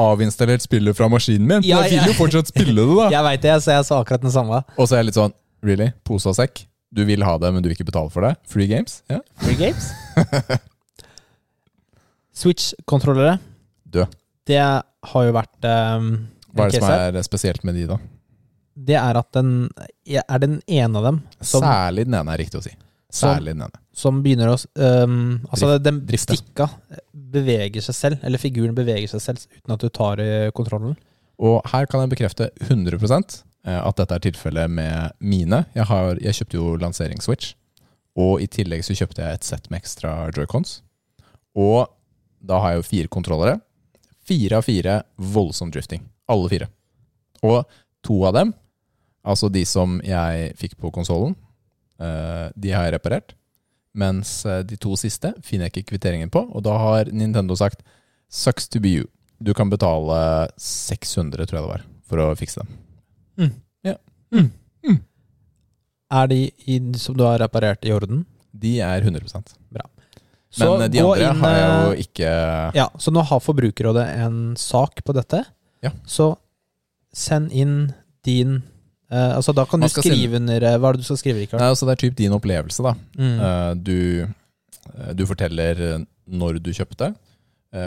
avinstallert 0.00 0.64
spillet 0.64 0.96
fra 0.96 1.10
maskinen 1.12 1.46
min. 1.46 1.66
Ja, 1.68 1.82
jeg 1.86 2.00
vil 2.00 2.14
jo 2.14 2.16
fortsatt 2.18 2.50
spille 2.50 2.80
det, 2.80 2.96
da. 2.96 3.10
Jeg 3.18 3.26
veit 3.28 3.44
det, 3.44 3.54
så 3.64 3.76
jeg 3.76 3.86
sa 3.90 4.00
akkurat 4.00 4.24
den 4.24 4.34
samme. 4.34 4.62
Og 4.76 4.88
så 4.88 4.96
er 4.96 5.04
jeg 5.04 5.10
litt 5.10 5.20
sånn 5.20 5.36
Really? 5.66 5.88
Pose 6.06 6.30
og 6.30 6.36
sekk? 6.38 6.64
Du 6.94 7.02
vil 7.04 7.24
ha 7.26 7.32
det, 7.42 7.50
men 7.52 7.62
du 7.62 7.68
vil 7.68 7.74
ikke 7.74 7.88
betale 7.90 8.10
for 8.14 8.24
det? 8.24 8.36
Free 8.48 8.68
games? 8.70 9.00
Ja. 9.10 9.18
Free 9.42 9.58
games. 9.58 9.90
Switch-kontrollere. 12.38 13.38
Død. 13.84 14.14
Det 14.48 14.60
har 14.60 15.26
jo 15.26 15.34
vært 15.34 15.66
um, 15.98 16.12
Hva 16.54 16.68
er 16.68 16.72
det 16.72 16.82
som 16.82 16.94
er 16.94 17.26
spesielt 17.26 17.66
med 17.66 17.76
de, 17.76 17.88
da? 17.90 17.98
Det 18.78 18.94
er 19.00 19.18
at 19.18 19.28
den 19.34 19.50
er 20.06 20.38
den 20.40 20.60
ene 20.70 21.00
av 21.00 21.08
dem 21.08 21.18
som, 21.42 21.64
Særlig 21.64 22.06
den 22.06 22.14
ene 22.14 22.34
er 22.36 22.40
riktig 22.40 22.60
å 22.60 22.64
si. 22.64 22.72
Særlig 23.12 23.56
den 23.56 23.66
ene. 23.66 23.82
Som 23.98 24.20
begynner 24.22 24.52
å 24.52 24.56
um, 24.78 25.40
Altså, 25.50 25.72
den 25.82 26.00
stikka 26.14 26.68
beveger 27.12 27.82
seg 27.82 27.96
selv, 27.96 28.22
eller 28.22 28.40
figuren 28.40 28.76
beveger 28.76 29.10
seg 29.10 29.24
selv 29.24 29.58
uten 29.58 29.74
at 29.74 29.82
du 29.82 29.88
tar 29.90 30.22
kontrollen. 30.56 30.94
Og 31.38 31.62
her 31.70 31.86
kan 31.86 32.02
jeg 32.02 32.12
bekrefte 32.12 32.50
100 32.66 32.98
eh, 32.98 33.78
at 33.78 34.00
dette 34.00 34.16
er 34.16 34.24
tilfellet 34.26 34.70
med 34.70 35.14
mine. 35.20 35.62
Jeg, 35.74 35.86
har, 35.90 36.18
jeg 36.22 36.40
kjøpte 36.40 36.58
jo 36.58 36.74
lanseringsswitch, 36.82 37.52
og 38.18 38.42
i 38.42 38.48
tillegg 38.50 38.82
så 38.86 38.96
kjøpte 38.98 39.22
jeg 39.22 39.38
et 39.38 39.46
sett 39.46 39.68
med 39.70 39.82
ekstra 39.82 40.30
joycons. 40.34 40.80
Og 41.58 41.86
da 42.42 42.58
har 42.62 42.74
jeg 42.74 42.82
jo 42.82 42.88
fire 42.88 43.12
kontrollere. 43.14 43.58
Fire 44.28 44.58
av 44.58 44.66
fire 44.66 45.00
voldsom 45.16 45.70
drifting. 45.74 46.02
Alle 46.28 46.50
fire. 46.50 46.68
Og 47.46 47.62
to 48.04 48.18
av 48.26 48.34
dem, 48.34 48.52
altså 49.22 49.50
de 49.52 49.62
som 49.66 49.98
jeg 50.04 50.52
fikk 50.58 50.74
på 50.82 50.90
konsollen, 50.94 51.36
eh, 52.02 52.50
de 52.54 52.74
har 52.74 52.88
jeg 52.88 52.98
reparert. 52.98 53.37
Mens 53.98 54.32
eh, 54.46 54.62
de 54.66 54.78
to 54.80 54.94
siste 55.00 55.32
finner 55.44 55.68
jeg 55.68 55.78
ikke 55.78 55.94
kvitteringen 55.94 56.30
på, 56.32 56.44
og 56.46 56.64
da 56.66 56.76
har 56.78 57.10
Nintendo 57.12 57.56
sagt 57.58 57.82
Sucks 58.28 58.68
to 58.68 58.80
be 58.84 58.92
you. 58.98 59.06
Du 59.40 59.54
kan 59.56 59.70
betale 59.70 60.48
600, 60.60 61.46
tror 61.46 61.58
jeg 61.58 61.64
det 61.64 61.70
var, 61.70 61.84
for 62.10 62.22
å 62.22 62.32
fikse 62.36 62.60
dem. 62.62 62.78
Er 66.08 66.28
de 66.30 66.40
i, 66.66 66.78
som 67.00 67.16
du 67.16 67.24
har 67.26 67.38
reparert, 67.42 67.84
i 67.84 67.92
orden? 67.92 68.24
De 68.52 68.78
er 68.80 69.04
100% 69.04 69.54
Men 69.70 69.82
så 70.48 70.70
de 70.88 71.00
andre 71.04 71.26
inn, 71.28 71.40
har 71.42 71.54
jeg 71.54 71.68
jo 71.68 71.88
eh, 71.92 72.02
ikke 72.06 72.28
Ja, 72.78 72.86
så 72.96 73.12
nå 73.12 73.20
har 73.28 73.42
Forbrukerrådet 73.44 74.06
en 74.24 74.38
sak 74.56 75.02
på 75.04 75.12
dette. 75.16 75.42
Ja. 75.84 75.92
Så 76.08 76.32
send 77.12 77.52
inn 77.52 77.92
din 78.24 78.62
eh, 79.12 79.32
Altså 79.36 79.54
Da 79.56 79.64
kan 79.68 79.80
Man 79.80 79.90
du 79.90 79.94
skrive 79.94 80.40
under 80.40 80.64
eh, 80.64 80.76
Hva 80.78 80.90
er 80.90 80.98
det 80.98 81.04
du 81.04 81.08
skal 81.08 81.20
skrive, 81.20 81.42
Rikard? 81.44 81.62
Nei, 81.62 81.70
altså 81.72 81.88
Det 81.88 81.94
er 81.94 82.02
typ 82.04 82.18
din 82.18 82.36
opplevelse, 82.36 82.84
da. 82.84 82.94
Mm. 83.18 83.38
Uh, 83.40 83.72
Du, 83.74 83.98
du 85.16 85.24
forteller 85.28 86.04
når 86.28 86.60
du 86.60 86.70
kjøpte, 86.76 87.14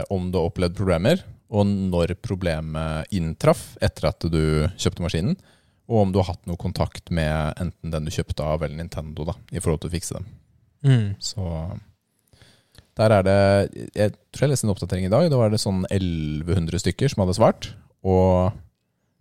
om 0.10 0.32
du 0.34 0.38
har 0.40 0.48
opplevd 0.50 0.74
problemer, 0.78 1.20
og 1.54 1.68
når 1.68 2.16
problemet 2.22 3.10
inntraff 3.14 3.76
etter 3.82 4.08
at 4.10 4.26
du 4.34 4.66
kjøpte 4.82 5.04
maskinen. 5.06 5.36
Og 5.92 6.06
om 6.06 6.14
du 6.14 6.22
har 6.22 6.32
hatt 6.32 6.50
noe 6.50 6.58
kontakt 6.62 7.12
med 7.14 7.58
enten 7.62 7.94
den 7.94 8.08
du 8.08 8.14
kjøpte 8.14 8.46
av, 8.46 8.64
eller 8.64 8.80
Nintendo, 8.80 9.28
da, 9.28 9.36
i 9.52 9.62
forhold 9.62 9.84
til 9.84 9.92
å 9.92 9.96
fikse 9.96 10.18
dem. 10.18 10.28
Mm. 10.88 11.08
Så 11.22 11.46
der 12.98 13.14
er 13.14 13.26
det 13.26 13.38
Jeg 13.94 14.14
tror 14.34 14.46
jeg 14.46 14.52
leste 14.54 14.66
en 14.68 14.74
oppdatering 14.74 15.06
i 15.08 15.14
dag. 15.14 15.28
Da 15.32 15.40
var 15.40 15.52
det 15.52 15.62
sånn 15.62 15.84
1100 15.90 16.82
stykker 16.84 17.12
som 17.12 17.24
hadde 17.24 17.38
svart. 17.38 17.72
Og 18.02 18.56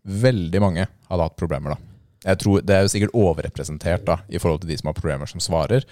veldig 0.05 0.61
mange 0.63 0.87
hadde 0.87 1.27
hatt 1.27 1.39
problemer, 1.39 1.75
da. 1.75 1.87
Jeg 2.21 2.37
tror 2.43 2.61
Det 2.61 2.75
er 2.77 2.83
jo 2.85 2.91
sikkert 2.93 3.15
overrepresentert 3.17 4.05
da 4.05 4.19
i 4.29 4.39
forhold 4.39 4.61
til 4.61 4.69
de 4.69 4.77
som 4.77 4.91
har 4.91 4.99
problemer, 4.99 5.27
som 5.27 5.41
svarer. 5.41 5.87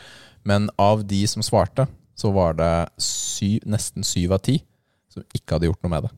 Men 0.44 0.68
av 0.78 1.06
de 1.08 1.22
som 1.26 1.42
svarte, 1.42 1.86
så 2.14 2.32
var 2.34 2.58
det 2.58 2.88
syv, 3.00 3.62
nesten 3.64 4.04
syv 4.04 4.34
av 4.36 4.42
ti 4.44 4.58
som 5.08 5.24
ikke 5.32 5.56
hadde 5.56 5.70
gjort 5.70 5.82
noe 5.84 5.94
med 5.94 6.04
det. 6.04 6.12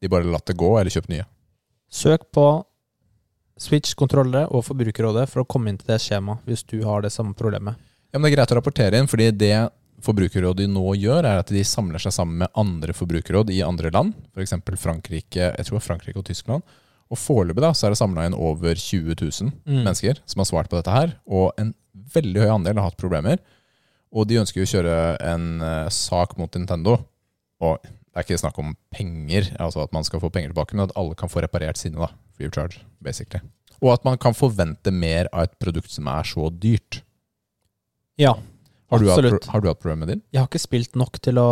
De 0.00 0.10
bare 0.10 0.26
latt 0.26 0.48
det 0.48 0.58
gå, 0.58 0.70
eller 0.80 0.90
kjøpt 0.90 1.12
nye. 1.12 1.26
Søk 1.90 2.26
på 2.34 2.46
Switch-kontrollere 3.60 4.48
og 4.48 4.64
Forbrukerrådet 4.64 5.26
for 5.28 5.42
å 5.42 5.48
komme 5.48 5.70
inn 5.70 5.78
til 5.78 5.92
det 5.92 6.00
skjemaet 6.02 6.46
hvis 6.48 6.64
du 6.64 6.80
har 6.86 7.04
det 7.04 7.12
samme 7.12 7.36
problemet. 7.36 7.76
Ja, 8.10 8.18
men 8.18 8.26
Det 8.26 8.32
er 8.32 8.36
greit 8.38 8.54
å 8.54 8.58
rapportere 8.58 8.98
inn, 8.98 9.10
fordi 9.10 9.30
det 9.30 9.70
Forbrukerrådet 10.00 10.64
nå 10.72 10.94
gjør, 10.96 11.26
er 11.28 11.42
at 11.42 11.50
de 11.52 11.60
samler 11.66 12.00
seg 12.00 12.14
sammen 12.16 12.40
med 12.40 12.54
andre 12.56 12.94
forbrukerråd 12.96 13.50
i 13.52 13.60
andre 13.60 13.90
land, 13.92 14.14
f.eks. 14.32 14.54
Frankrike 14.80 15.50
jeg 15.50 15.66
tror 15.68 15.82
Frankrike 15.84 16.16
og 16.16 16.24
Tyskland. 16.24 16.64
Og 17.10 17.18
foreløpig 17.18 17.62
da, 17.64 17.72
så 17.74 17.88
er 17.88 17.94
det 17.94 17.98
samla 17.98 18.26
inn 18.28 18.36
over 18.38 18.74
20 18.78 19.16
000 19.18 19.52
Mm. 19.66 19.80
mennesker 19.84 20.20
som 20.30 20.40
har 20.42 20.46
svart 20.46 20.68
på 20.70 20.78
dette 20.78 20.92
her, 20.94 21.16
og 21.26 21.52
en 21.58 21.72
veldig 22.14 22.40
høy 22.44 22.50
andel 22.54 22.78
har 22.78 22.90
hatt 22.90 23.00
problemer. 23.00 23.38
Og 24.14 24.26
de 24.30 24.38
ønsker 24.40 24.60
jo 24.62 24.66
å 24.66 24.70
kjøre 24.74 24.94
en 25.22 25.48
uh, 25.62 25.88
sak 25.90 26.36
mot 26.38 26.50
Nintendo. 26.54 26.96
Og 27.62 27.78
det 27.82 28.16
er 28.18 28.24
ikke 28.26 28.38
snakk 28.42 28.58
om 28.58 28.72
penger, 28.94 29.50
altså 29.62 29.82
at 29.84 29.92
man 29.94 30.02
skal 30.06 30.22
få 30.22 30.30
penger 30.34 30.50
tilbake, 30.50 30.74
men 30.74 30.88
at 30.88 30.94
alle 30.98 31.14
kan 31.18 31.30
få 31.30 31.42
reparert 31.44 31.78
sine, 31.78 31.98
da. 31.98 32.08
Free 32.34 32.46
of 32.50 32.54
charge, 32.54 32.80
basically. 33.02 33.42
Og 33.80 33.92
at 33.94 34.04
man 34.04 34.18
kan 34.18 34.34
forvente 34.34 34.90
mer 34.92 35.28
av 35.32 35.46
et 35.46 35.54
produkt 35.62 35.90
som 35.90 36.06
er 36.10 36.26
så 36.26 36.48
dyrt. 36.50 37.02
Ja. 38.18 38.34
Har 38.90 38.98
du, 38.98 39.06
hatt, 39.06 39.46
har 39.52 39.62
du 39.62 39.68
hatt 39.70 39.78
problemer 39.78 40.02
med 40.02 40.08
din? 40.10 40.22
Jeg 40.34 40.42
har 40.42 40.48
ikke 40.48 40.62
spilt 40.62 40.96
nok 40.98 41.20
til 41.22 41.38
å 41.38 41.48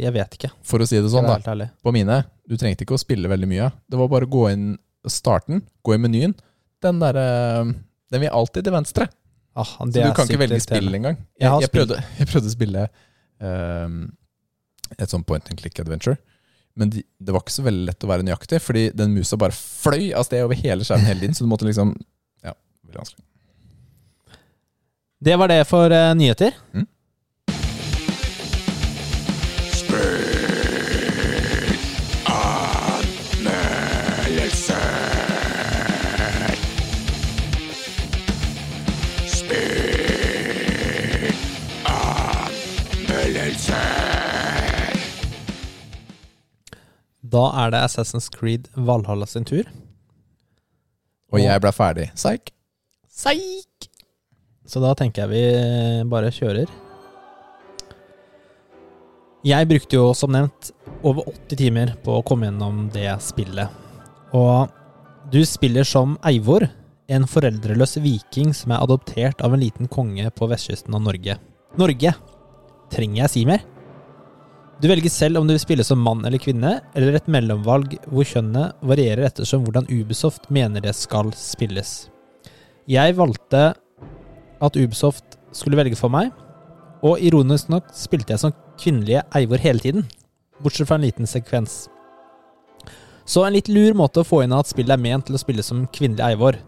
Jeg 0.00 0.12
vet 0.14 0.38
ikke. 0.38 0.50
For 0.64 0.80
å 0.80 0.86
si 0.88 0.96
det 0.96 1.10
sånn, 1.12 1.28
det 1.28 1.42
da. 1.44 1.68
På 1.84 1.92
mine, 1.92 2.22
du 2.48 2.56
trengte 2.56 2.86
ikke 2.86 2.96
å 2.96 3.00
spille 3.00 3.28
veldig 3.28 3.48
mye. 3.50 3.68
Det 3.84 4.00
var 4.00 4.08
bare 4.12 4.28
å 4.28 4.32
gå 4.32 4.46
inn 4.54 4.70
starten, 5.06 5.60
gå 5.84 5.94
i 5.94 6.00
menyen. 6.00 6.32
Den 6.82 7.00
derre 7.02 7.26
Den 8.12 8.22
vil 8.22 8.32
alltid 8.32 8.64
til 8.64 8.72
venstre. 8.72 9.08
Ah, 9.56 9.64
Så 9.64 9.88
du 9.92 10.00
kan 10.14 10.28
ikke 10.28 10.40
velge 10.44 10.60
spill 10.60 10.94
engang. 10.94 11.16
Jeg 11.40 11.48
Jeg, 11.48 11.60
jeg, 11.64 11.72
prøvde, 11.72 12.00
jeg 12.20 12.28
prøvde 12.30 12.48
å 12.50 12.52
spille 12.52 12.82
ehm, 13.40 14.00
et 14.96 15.12
sånn 15.12 15.24
point 15.24 15.48
and 15.50 15.58
click 15.60 15.80
adventure. 15.80 16.16
Men 16.76 16.92
de, 16.92 17.02
det 17.18 17.32
var 17.32 17.40
ikke 17.40 17.54
så 17.54 17.64
veldig 17.64 17.86
lett 17.88 18.04
å 18.04 18.10
være 18.10 18.26
nøyaktig, 18.26 18.60
fordi 18.60 18.90
den 18.96 19.14
musa 19.16 19.38
bare 19.40 19.56
fløy 19.56 20.10
av 20.12 20.26
sted 20.28 20.44
over 20.44 20.58
hele 20.60 20.84
skjermen 20.84 21.08
hele 21.08 21.22
tiden. 21.24 21.36
Så 21.38 21.46
du 21.46 21.50
måtte 21.50 21.68
liksom 21.68 21.94
Ja, 22.44 22.52
veldig 22.84 23.00
vanskelig. 23.00 23.24
Det 25.26 25.36
var 25.36 25.48
det 25.48 25.64
for 25.64 25.90
uh, 25.90 26.14
nyheter. 26.14 26.50
Mm. 26.74 26.86
Da 47.22 47.48
er 47.64 47.70
det 47.70 47.78
Assassin's 47.82 48.30
Creed 48.30 48.68
Valhalla 48.76 49.26
sin 49.26 49.44
tur. 49.44 49.64
Og 51.32 51.42
jeg 51.42 51.60
ble 51.60 51.72
ferdig. 51.72 52.12
Psyk. 52.14 52.52
Seik! 53.10 53.75
Så 54.66 54.82
da 54.82 54.92
tenker 54.98 55.24
jeg 55.24 55.32
vi 55.32 56.08
bare 56.10 56.32
kjører. 56.34 56.70
Jeg 59.46 59.68
brukte 59.70 59.94
jo, 59.94 60.08
som 60.18 60.32
nevnt, 60.34 60.72
over 61.06 61.28
80 61.30 61.60
timer 61.60 61.92
på 62.02 62.16
å 62.18 62.24
komme 62.26 62.48
gjennom 62.48 62.88
det 62.90 63.12
spillet. 63.22 63.70
Og 64.34 64.72
du 65.30 65.38
spiller 65.46 65.86
som 65.86 66.16
Eivor, 66.26 66.66
en 67.06 67.28
foreldreløs 67.30 68.00
viking 68.02 68.50
som 68.56 68.74
er 68.74 68.82
adoptert 68.82 69.42
av 69.46 69.54
en 69.54 69.62
liten 69.62 69.86
konge 69.86 70.26
på 70.34 70.48
vestkysten 70.50 70.96
av 70.98 71.04
Norge. 71.06 71.38
Norge! 71.78 72.14
Trenger 72.90 73.22
jeg 73.24 73.32
si 73.32 73.46
mer? 73.46 73.62
Du 74.82 74.90
velger 74.90 75.10
selv 75.10 75.40
om 75.40 75.46
du 75.46 75.54
vil 75.54 75.62
spille 75.62 75.86
som 75.86 76.02
mann 76.02 76.26
eller 76.26 76.42
kvinne, 76.42 76.80
eller 76.98 77.16
et 77.16 77.30
mellomvalg 77.30 77.96
hvor 78.10 78.26
kjønnet 78.28 78.82
varierer 78.84 79.30
ettersom 79.30 79.62
hvordan 79.64 79.86
Ubisoft 79.88 80.50
mener 80.52 80.84
det 80.84 80.92
skal 80.98 81.30
spilles. 81.38 82.10
Jeg 82.90 83.16
valgte 83.18 83.70
at 84.62 84.76
Ubisoft 84.76 85.36
skulle 85.56 85.78
velge 85.78 85.98
for 85.98 86.12
meg, 86.12 86.32
og 87.04 87.20
ironisk 87.22 87.70
nok 87.72 87.90
spilte 87.94 88.34
jeg 88.34 88.42
som 88.42 88.54
kvinnelige 88.80 89.24
Eivor 89.36 89.60
hele 89.62 89.82
tiden, 89.82 90.06
bortsett 90.62 90.88
fra 90.88 90.98
en 90.98 91.04
liten 91.04 91.28
sekvens. 91.28 91.86
Så 93.26 93.42
en 93.42 93.56
litt 93.56 93.68
lur 93.68 93.96
måte 93.98 94.22
å 94.22 94.26
få 94.26 94.44
inn 94.44 94.54
at 94.54 94.70
spillet 94.70 94.94
er 94.94 95.02
ment 95.02 95.26
til 95.26 95.36
å 95.36 95.42
spille 95.42 95.64
som 95.66 95.84
kvinnelig 95.92 96.24
Eivor, 96.28 96.58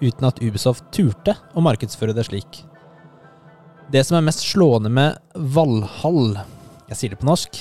uten 0.00 0.28
at 0.28 0.40
Ubisoft 0.44 0.88
turte 0.94 1.36
å 1.56 1.62
markedsføre 1.64 2.14
det 2.16 2.26
slik. 2.28 2.62
Det 3.92 4.02
som 4.02 4.18
er 4.18 4.26
mest 4.26 4.42
slående 4.42 4.90
med 4.90 5.20
Valhall, 5.54 6.40
jeg 6.90 6.98
sier 6.98 7.14
det 7.14 7.20
på 7.20 7.28
norsk, 7.28 7.60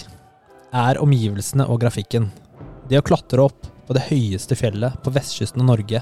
er 0.76 1.00
omgivelsene 1.04 1.68
og 1.70 1.80
grafikken. 1.84 2.32
Det 2.90 3.00
å 3.00 3.06
klatre 3.06 3.46
opp 3.46 3.68
på 3.86 3.96
det 3.96 4.08
høyeste 4.10 4.58
fjellet 4.58 4.98
på 5.06 5.14
vestkysten 5.14 5.62
av 5.62 5.70
Norge 5.70 6.02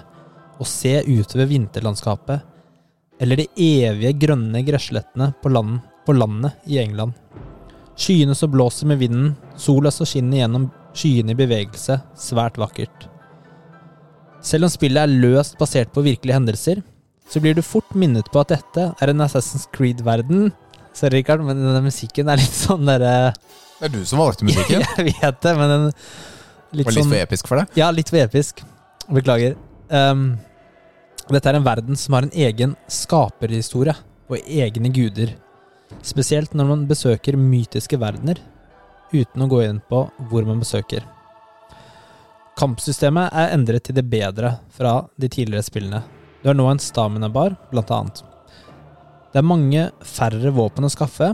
og 0.62 0.70
se 0.70 0.96
utover 1.04 1.50
vinterlandskapet, 1.50 2.53
eller 3.24 3.40
de 3.40 3.48
evige 3.56 4.14
grønne 4.26 4.62
gresslettene 4.68 5.32
på, 5.42 5.52
land, 5.54 5.80
på 6.06 6.16
landet 6.18 6.58
i 6.68 6.80
England. 6.82 7.16
Skyene 7.96 8.36
som 8.36 8.52
blåser 8.52 8.90
med 8.90 9.00
vinden, 9.00 9.34
sola 9.60 9.92
som 9.94 10.08
skinner 10.10 10.42
gjennom 10.42 10.68
skyene 10.98 11.34
i 11.34 11.38
bevegelse, 11.38 12.00
svært 12.20 12.60
vakkert. 12.60 13.08
Selv 14.44 14.68
om 14.68 14.74
spillet 14.74 15.06
er 15.06 15.22
løst 15.24 15.56
basert 15.62 15.94
på 15.96 16.04
virkelige 16.04 16.36
hendelser, 16.36 16.84
så 17.32 17.40
blir 17.40 17.56
du 17.56 17.64
fort 17.64 17.94
minnet 17.96 18.28
på 18.34 18.42
at 18.42 18.52
dette 18.52 18.90
er 18.92 19.12
en 19.14 19.24
Assassin's 19.24 19.70
Creed-verden. 19.74 20.50
Sorry, 20.94 21.22
Rikard, 21.22 21.46
men 21.48 21.62
denne 21.62 21.82
musikken 21.86 22.28
er 22.30 22.42
litt 22.42 22.54
sånn 22.54 22.84
derre 22.86 23.32
Det 23.80 23.88
er 23.88 23.94
du 23.94 24.02
som 24.06 24.20
valgte 24.22 24.46
musikken. 24.46 24.84
Jeg 25.00 25.14
vet 25.14 25.40
det, 25.46 25.54
men 25.58 25.72
den 25.72 25.86
litt 26.74 26.90
Var 26.90 26.98
litt 26.98 27.06
sånn 27.06 27.14
for 27.14 27.22
episk 27.24 27.50
for 27.50 27.62
deg? 27.62 27.78
ja, 27.80 27.88
litt 27.94 28.12
for 28.12 28.20
episk. 28.20 28.62
Beklager. 29.14 29.56
Ehm, 29.94 30.26
dette 31.32 31.48
er 31.50 31.56
en 31.56 31.64
verden 31.64 31.96
som 31.96 32.18
har 32.18 32.26
en 32.26 32.36
egen 32.36 32.76
skaperhistorie 32.92 33.96
og 34.28 34.40
egne 34.44 34.92
guder. 34.92 35.36
Spesielt 36.04 36.56
når 36.58 36.68
man 36.68 36.88
besøker 36.90 37.38
mytiske 37.40 38.00
verdener, 38.02 38.42
uten 39.14 39.46
å 39.46 39.48
gå 39.48 39.62
inn 39.64 39.80
på 39.88 40.04
hvor 40.30 40.48
man 40.48 40.60
besøker. 40.60 41.06
Kampsystemet 42.60 43.32
er 43.34 43.56
endret 43.56 43.88
til 43.88 43.96
det 43.98 44.06
bedre 44.10 44.58
fra 44.74 45.00
de 45.18 45.30
tidligere 45.32 45.66
spillene. 45.66 46.04
Du 46.44 46.50
har 46.52 46.58
nå 46.58 46.68
en 46.70 46.82
stamina-bar, 46.82 47.56
blant 47.72 47.94
annet. 47.96 48.24
Det 49.32 49.40
er 49.40 49.48
mange 49.48 49.88
færre 50.06 50.52
våpen 50.54 50.86
å 50.86 50.92
skaffe. 50.92 51.32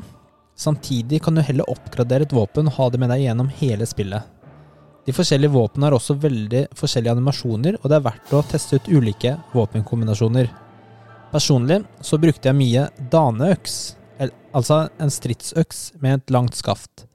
Samtidig 0.60 1.24
kan 1.24 1.36
du 1.36 1.42
heller 1.44 1.68
oppgradere 1.72 2.28
et 2.28 2.36
våpen 2.36 2.70
og 2.70 2.78
ha 2.78 2.88
det 2.92 3.02
med 3.02 3.12
deg 3.12 3.26
gjennom 3.26 3.50
hele 3.60 3.88
spillet. 3.90 4.24
De 5.08 5.16
forskjellige 5.16 5.54
våpnene 5.54 5.88
har 5.88 5.96
også 5.98 6.18
veldig 6.22 6.66
forskjellige 6.78 7.16
animasjoner, 7.16 7.78
og 7.80 7.90
det 7.90 7.98
er 7.98 8.06
verdt 8.06 8.34
å 8.36 8.44
teste 8.52 8.80
ut 8.80 8.90
ulike 8.92 9.36
våpenkombinasjoner. 9.54 10.50
Personlig 11.32 11.84
så 12.06 12.20
brukte 12.22 12.50
jeg 12.50 12.58
mye 12.58 12.88
daneøks, 13.14 13.78
altså 14.56 14.88
en 15.02 15.14
stridsøks 15.14 15.84
med 16.02 16.20
et 16.20 16.34
langt 16.34 16.58
skaft. 16.58 17.06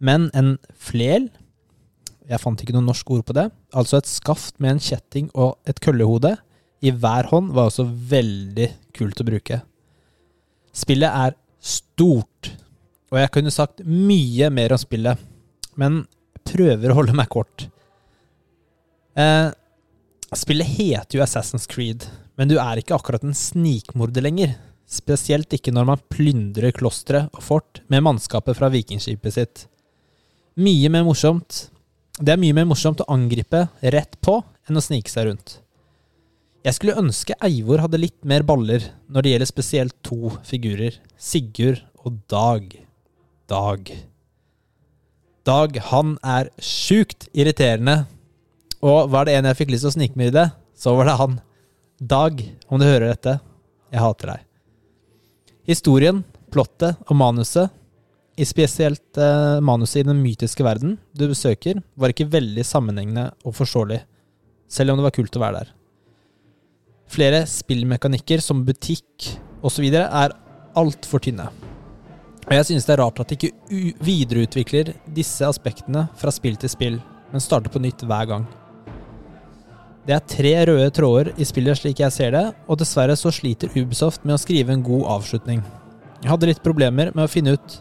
Men 0.00 0.30
en 0.34 0.56
flel 0.74 1.28
Jeg 2.30 2.38
fant 2.38 2.60
ikke 2.62 2.76
noe 2.76 2.86
norsk 2.86 3.08
ord 3.10 3.24
på 3.26 3.34
det. 3.34 3.48
Altså 3.74 3.96
et 3.98 4.06
skaft 4.06 4.60
med 4.62 4.76
en 4.76 4.78
kjetting 4.78 5.32
og 5.34 5.56
et 5.66 5.80
køllehode 5.82 6.36
i 6.86 6.92
hver 6.94 7.26
hånd 7.26 7.48
var 7.56 7.66
også 7.66 7.88
veldig 7.90 8.68
kult 8.94 9.18
å 9.18 9.26
bruke. 9.26 9.58
Spillet 10.70 11.10
er 11.10 11.34
stort, 11.58 12.52
og 13.10 13.18
jeg 13.18 13.32
kunne 13.34 13.50
sagt 13.50 13.82
mye 13.82 14.46
mer 14.54 14.76
om 14.76 14.78
spillet, 14.78 15.18
men 15.74 16.04
prøver 16.50 16.92
å 16.92 16.98
holde 17.00 17.16
meg 17.16 17.30
kort. 17.32 17.68
Eh, 19.18 19.48
spillet 20.36 20.74
heter 20.76 21.18
jo 21.18 21.24
Assassin's 21.24 21.68
Creed, 21.70 22.06
men 22.38 22.50
du 22.50 22.58
er 22.62 22.80
ikke 22.80 22.96
akkurat 22.98 23.24
en 23.26 23.36
snikmorder 23.36 24.24
lenger. 24.26 24.56
Spesielt 24.90 25.52
ikke 25.54 25.74
når 25.74 25.86
man 25.92 26.04
plyndrer 26.10 26.74
klostre 26.74 27.28
og 27.30 27.42
fort 27.46 27.82
med 27.92 28.02
mannskapet 28.06 28.58
fra 28.58 28.70
vikingskipet 28.72 29.36
sitt. 29.36 29.66
Mye 30.60 30.90
mer 30.90 31.06
morsomt 31.06 31.68
Det 32.20 32.34
er 32.34 32.40
mye 32.40 32.52
mer 32.52 32.66
morsomt 32.68 33.00
å 33.00 33.06
angripe 33.14 33.62
rett 33.94 34.18
på 34.20 34.34
enn 34.68 34.76
å 34.76 34.82
snike 34.84 35.08
seg 35.08 35.30
rundt. 35.30 35.54
Jeg 36.66 36.76
skulle 36.76 36.98
ønske 37.00 37.36
Eivor 37.40 37.80
hadde 37.80 38.02
litt 38.02 38.18
mer 38.28 38.44
baller 38.44 38.90
når 39.08 39.24
det 39.24 39.32
gjelder 39.32 39.48
spesielt 39.48 39.96
to 40.04 40.34
figurer, 40.44 40.98
Sigurd 41.16 41.80
og 42.04 42.20
Dag. 42.28 42.74
Dag. 43.48 43.88
Dag, 45.50 45.74
han 45.90 46.14
er 46.22 46.50
sjukt 46.62 47.26
irriterende. 47.34 48.04
Og 48.86 49.08
var 49.10 49.26
det 49.26 49.34
en 49.34 49.48
jeg 49.48 49.58
fikk 49.58 49.72
lyst 49.72 49.82
til 49.82 49.90
å 49.90 49.96
snikmyrde, 49.96 50.44
så 50.78 50.92
var 50.94 51.08
det 51.08 51.16
han. 51.18 51.38
Dag, 51.98 52.42
om 52.70 52.78
du 52.78 52.86
hører 52.86 53.10
dette, 53.10 53.34
jeg 53.90 54.02
hater 54.04 54.30
deg. 54.34 54.44
Historien, 55.72 56.20
plottet 56.54 57.00
og 57.08 57.18
manuset, 57.18 57.72
i 58.40 58.46
spesielt 58.46 59.18
eh, 59.20 59.58
manuset 59.64 60.00
i 60.00 60.06
den 60.06 60.22
mytiske 60.22 60.64
verden 60.64 60.94
du 61.18 61.26
besøker, 61.28 61.82
var 61.98 62.14
ikke 62.14 62.30
veldig 62.30 62.64
sammenhengende 62.64 63.26
og 63.44 63.56
forståelig, 63.58 63.98
selv 64.70 64.94
om 64.94 65.00
det 65.00 65.08
var 65.08 65.16
kult 65.18 65.36
å 65.36 65.42
være 65.42 65.64
der. 65.64 65.74
Flere 67.10 67.42
spillmekanikker 67.50 68.44
som 68.44 68.62
butikk 68.68 69.32
osv. 69.66 69.90
er 69.98 70.38
altfor 70.78 71.26
tynne. 71.26 71.50
Og 72.50 72.56
jeg 72.56 72.66
synes 72.66 72.86
det 72.86 72.96
er 72.96 72.98
rart 73.04 73.20
at 73.22 73.30
de 73.30 73.36
ikke 73.38 73.92
videreutvikler 74.02 74.88
disse 75.14 75.46
aspektene 75.46 76.08
fra 76.18 76.32
spill 76.34 76.56
til 76.58 76.72
spill, 76.72 76.96
men 77.30 77.42
starter 77.42 77.70
på 77.70 77.78
nytt 77.78 78.02
hver 78.02 78.26
gang. 78.26 78.46
Det 80.02 80.16
er 80.16 80.24
tre 80.32 80.54
røde 80.66 80.88
tråder 80.96 81.30
i 81.38 81.46
spillet 81.46 81.78
slik 81.78 82.00
jeg 82.02 82.10
ser 82.10 82.34
det, 82.34 82.42
og 82.66 82.80
dessverre 82.80 83.14
så 83.14 83.30
sliter 83.30 83.70
Ubisoft 83.76 84.24
med 84.24 84.34
å 84.34 84.40
skrive 84.42 84.74
en 84.74 84.82
god 84.82 85.04
avslutning. 85.14 85.60
Jeg 86.24 86.32
hadde 86.32 86.48
litt 86.50 86.64
problemer 86.64 87.12
med 87.14 87.22
å 87.22 87.30
finne 87.30 87.54
ut 87.54 87.76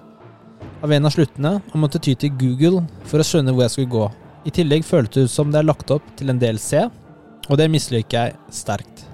av 0.86 0.94
en 0.94 1.10
av 1.10 1.16
sluttene, 1.16 1.56
og 1.72 1.82
måtte 1.82 2.02
ty 2.06 2.14
til 2.14 2.36
Google 2.38 2.84
for 3.10 3.24
å 3.24 3.26
skjønne 3.26 3.56
hvor 3.56 3.66
jeg 3.66 3.74
skulle 3.74 3.94
gå. 3.96 4.06
I 4.46 4.54
tillegg 4.54 4.86
føltes 4.86 5.16
det 5.16 5.26
ut 5.32 5.34
som 5.34 5.50
det 5.50 5.64
er 5.64 5.68
lagt 5.72 5.90
opp 5.96 6.06
til 6.20 6.30
en 6.30 6.44
del 6.46 6.62
C, 6.62 6.86
og 7.50 7.58
det 7.58 7.72
misliker 7.74 8.30
jeg 8.30 8.54
sterkt. 8.54 9.08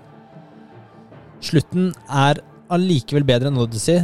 Slutten 1.39 1.93
er 2.11 2.43
allikevel 2.73 3.23
bedre 3.23 3.53
enn 3.53 3.63
Odyssey, 3.63 4.03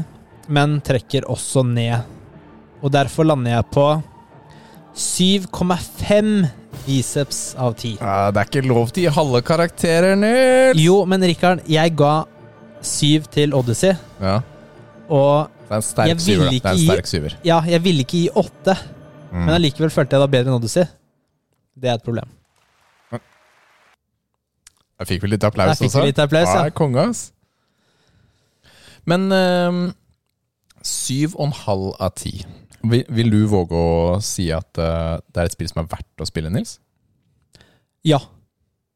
men 0.52 0.80
trekker 0.84 1.26
også 1.32 1.64
ned. 1.68 2.04
Og 2.84 2.92
derfor 2.94 3.28
lander 3.30 3.56
jeg 3.58 3.70
på 3.74 3.86
7,5 4.98 6.50
biceps 6.86 7.40
av 7.62 7.76
10. 7.78 7.98
Ja, 8.02 8.32
det 8.34 8.42
er 8.42 8.50
ikke 8.50 8.64
lov 8.68 8.90
til 8.92 9.04
å 9.04 9.10
gi 9.10 9.14
halve 9.16 9.42
karakterer, 9.48 10.16
Nils! 10.20 10.82
Jo, 10.82 11.02
men 11.08 11.24
Rikard, 11.30 11.62
jeg 11.70 11.94
ga 12.00 12.14
7 12.82 13.28
til 13.32 13.54
Odyssey, 13.58 13.94
Ja. 14.20 14.40
og 15.10 15.50
Det 15.70 15.72
er 15.72 15.76
en 15.80 15.82
sterk 15.88 16.08
Jeg 16.10 16.18
vil 16.18 16.26
syver. 16.26 16.44
da. 16.44 16.52
Det 16.52 16.66
er 16.66 16.72
en 16.72 16.88
sterk 16.90 17.08
syver. 17.08 17.36
Ja, 17.48 17.62
jeg 17.62 17.82
ville 17.84 18.04
ikke 18.04 18.18
gi 18.18 18.30
8, 18.36 18.76
Mm. 19.32 19.46
men 19.46 19.56
allikevel 19.56 19.90
følte 19.90 20.12
jeg 20.12 20.20
det 20.20 20.20
var 20.20 20.28
bedre 20.34 20.50
enn 20.52 20.58
Odyssey. 20.60 20.84
Det 21.80 21.90
er 21.90 21.94
et 21.94 22.04
problem. 22.04 22.28
Jeg 25.00 25.08
fikk 25.08 25.22
vel 25.24 25.32
litt 25.34 25.44
applaus 25.48 25.80
Jeg 25.80 25.88
fikk 25.90 25.96
også. 25.96 26.06
litt 26.06 26.20
applaus, 26.20 26.48
ja. 26.52 26.64
ja. 26.66 26.70
Konge, 26.78 26.98
ass. 27.10 27.32
Men 29.06 29.32
ehm, 29.32 29.80
syv 30.88 31.36
og 31.38 31.48
en 31.50 31.56
halv 31.66 31.90
av 32.02 32.14
ti. 32.20 32.34
Vil, 32.82 33.04
vil 33.14 33.30
du 33.30 33.42
våge 33.52 33.78
å 33.78 34.20
si 34.26 34.48
at 34.56 34.80
eh, 34.82 35.20
det 35.30 35.42
er 35.44 35.50
et 35.50 35.54
spill 35.56 35.70
som 35.70 35.84
er 35.84 35.90
verdt 35.92 36.24
å 36.24 36.28
spille, 36.30 36.50
Nils? 36.54 36.80
Ja, 38.08 38.18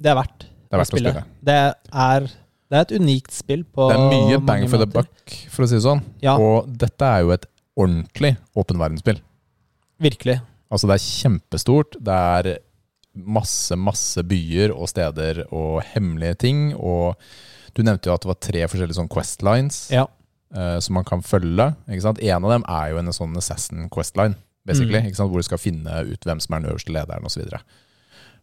det 0.01 0.09
er 0.11 0.17
verdt 0.17 0.47
Det 0.47 0.73
er 0.73 0.81
verdt 0.81 0.95
å 0.95 0.97
spille. 0.97 1.23
Det 1.45 1.57
er, 1.61 2.25
det 2.71 2.79
er 2.79 2.87
et 2.87 2.95
unikt 2.97 3.35
spill 3.35 3.61
på 3.69 3.85
Det 3.91 3.99
er 3.99 4.07
mye 4.09 4.39
bang 4.41 4.65
for 4.71 4.81
the 4.81 4.89
buck, 4.89 5.35
for 5.53 5.65
å 5.65 5.69
si 5.69 5.77
det 5.77 5.85
sånn. 5.85 6.01
Ja, 6.25 6.33
Og 6.41 6.71
dette 6.81 7.05
er 7.05 7.21
jo 7.27 7.33
et 7.35 7.45
ordentlig 7.77 8.33
åpen 8.57 8.81
verdensspill. 8.81 9.21
virkelig. 10.01 10.39
Altså, 10.73 10.87
det 10.89 10.95
er 10.97 11.05
kjempestort. 11.05 11.95
Det 12.03 12.15
er 12.39 12.49
masse, 13.15 13.77
masse 13.79 14.23
byer 14.27 14.73
og 14.75 14.89
steder 14.91 15.43
og 15.53 15.83
hemmelige 15.93 16.39
ting. 16.47 16.63
Og 16.75 17.13
du 17.77 17.83
nevnte 17.85 18.09
jo 18.09 18.15
at 18.15 18.25
det 18.25 18.31
var 18.31 18.41
tre 18.43 18.65
forskjellige 18.71 18.97
sånn 18.97 19.11
quest 19.11 19.45
lines 19.45 19.85
Ja. 19.93 20.07
Eh, 20.55 20.77
som 20.83 20.97
man 20.97 21.07
kan 21.07 21.23
følge. 21.25 21.69
Ikke 21.89 22.05
sant? 22.07 22.21
En 22.23 22.47
av 22.47 22.55
dem 22.55 22.65
er 22.71 22.91
jo 22.91 23.01
en 23.01 23.13
sånn 23.15 23.35
Assassin 23.37 23.89
Questline, 23.93 24.37
basically, 24.65 25.01
Mm. 25.03 25.29
hvor 25.29 25.41
du 25.41 25.47
skal 25.47 25.61
finne 25.61 25.99
ut 26.11 26.25
hvem 26.25 26.41
som 26.41 26.55
er 26.55 26.63
den 26.63 26.71
øverste 26.71 26.95
lederen 26.95 27.27
osv. 27.27 27.43
Og, 27.45 27.59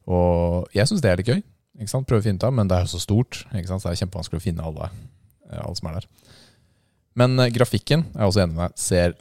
og 0.07 0.68
jeg 0.77 0.88
syns 0.88 1.03
det 1.03 1.11
er 1.11 1.20
litt 1.20 1.33
gøy. 1.33 1.42
Ikke 1.81 1.88
sant? 1.90 2.07
Prøve 2.07 2.20
å 2.20 2.27
finne 2.27 2.38
ut 2.40 2.44
av, 2.46 2.53
men 2.55 2.68
det 2.68 2.77
er 2.77 2.85
jo 2.85 2.92
så 2.92 3.01
stort, 3.01 3.42
ikke 3.51 3.70
sant? 3.70 3.83
så 3.83 3.88
det 3.88 3.96
er 3.96 4.05
kjempevanskelig 4.05 4.40
å 4.42 4.44
finne 4.44 4.66
alle, 4.68 4.90
eh, 5.51 5.61
alle 5.62 5.79
som 5.79 5.88
er 5.88 6.01
der. 6.01 6.09
Men 7.18 7.37
uh, 7.40 7.48
grafikken 7.53 8.07
er 8.12 8.25
jeg 8.25 8.33
også 8.33 8.42
enig 8.46 8.57
med 8.57 8.79
ser 8.81 9.16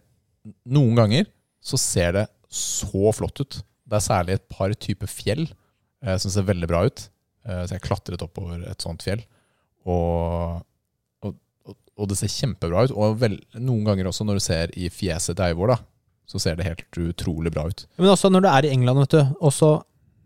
Noen 0.71 0.95
ganger 0.97 1.27
så 1.62 1.77
ser 1.77 2.15
det 2.15 2.23
så 2.49 3.12
flott 3.13 3.43
ut. 3.43 3.60
Det 3.86 3.97
er 3.97 4.04
særlig 4.04 4.38
et 4.38 4.47
par 4.49 4.71
typer 4.73 5.10
fjell 5.12 5.43
uh, 5.45 6.15
som 6.17 6.32
ser 6.34 6.47
veldig 6.47 6.69
bra 6.71 6.86
ut. 6.88 7.04
Uh, 7.45 7.62
så 7.67 7.75
jeg 7.75 7.84
klatret 7.86 8.23
oppover 8.25 8.63
et 8.71 8.82
sånt 8.82 9.04
fjell. 9.06 9.21
Og, 9.86 10.63
og, 12.01 12.09
det 12.09 12.17
ser 12.19 12.31
kjempebra 12.33 12.87
ut. 12.87 12.93
Og 12.97 13.19
vel, 13.21 13.37
noen 13.61 13.85
ganger 13.87 14.09
også 14.09 14.25
når 14.27 14.39
du 14.39 14.43
ser 14.47 14.73
i 14.77 14.89
fjeset 14.89 15.37
til 15.37 15.45
Eivor, 15.45 15.75
da, 15.75 15.77
så 16.27 16.41
ser 16.41 16.57
det 16.59 16.65
helt 16.65 16.83
utrolig 16.97 17.51
bra 17.53 17.67
ut. 17.69 17.85
Men 17.99 18.11
også 18.15 18.31
når 18.33 18.41
du 18.45 18.49
er 18.51 18.67
i 18.67 18.73
England, 18.73 18.99
vet 19.05 19.15
du. 19.17 19.35
Også, 19.47 19.71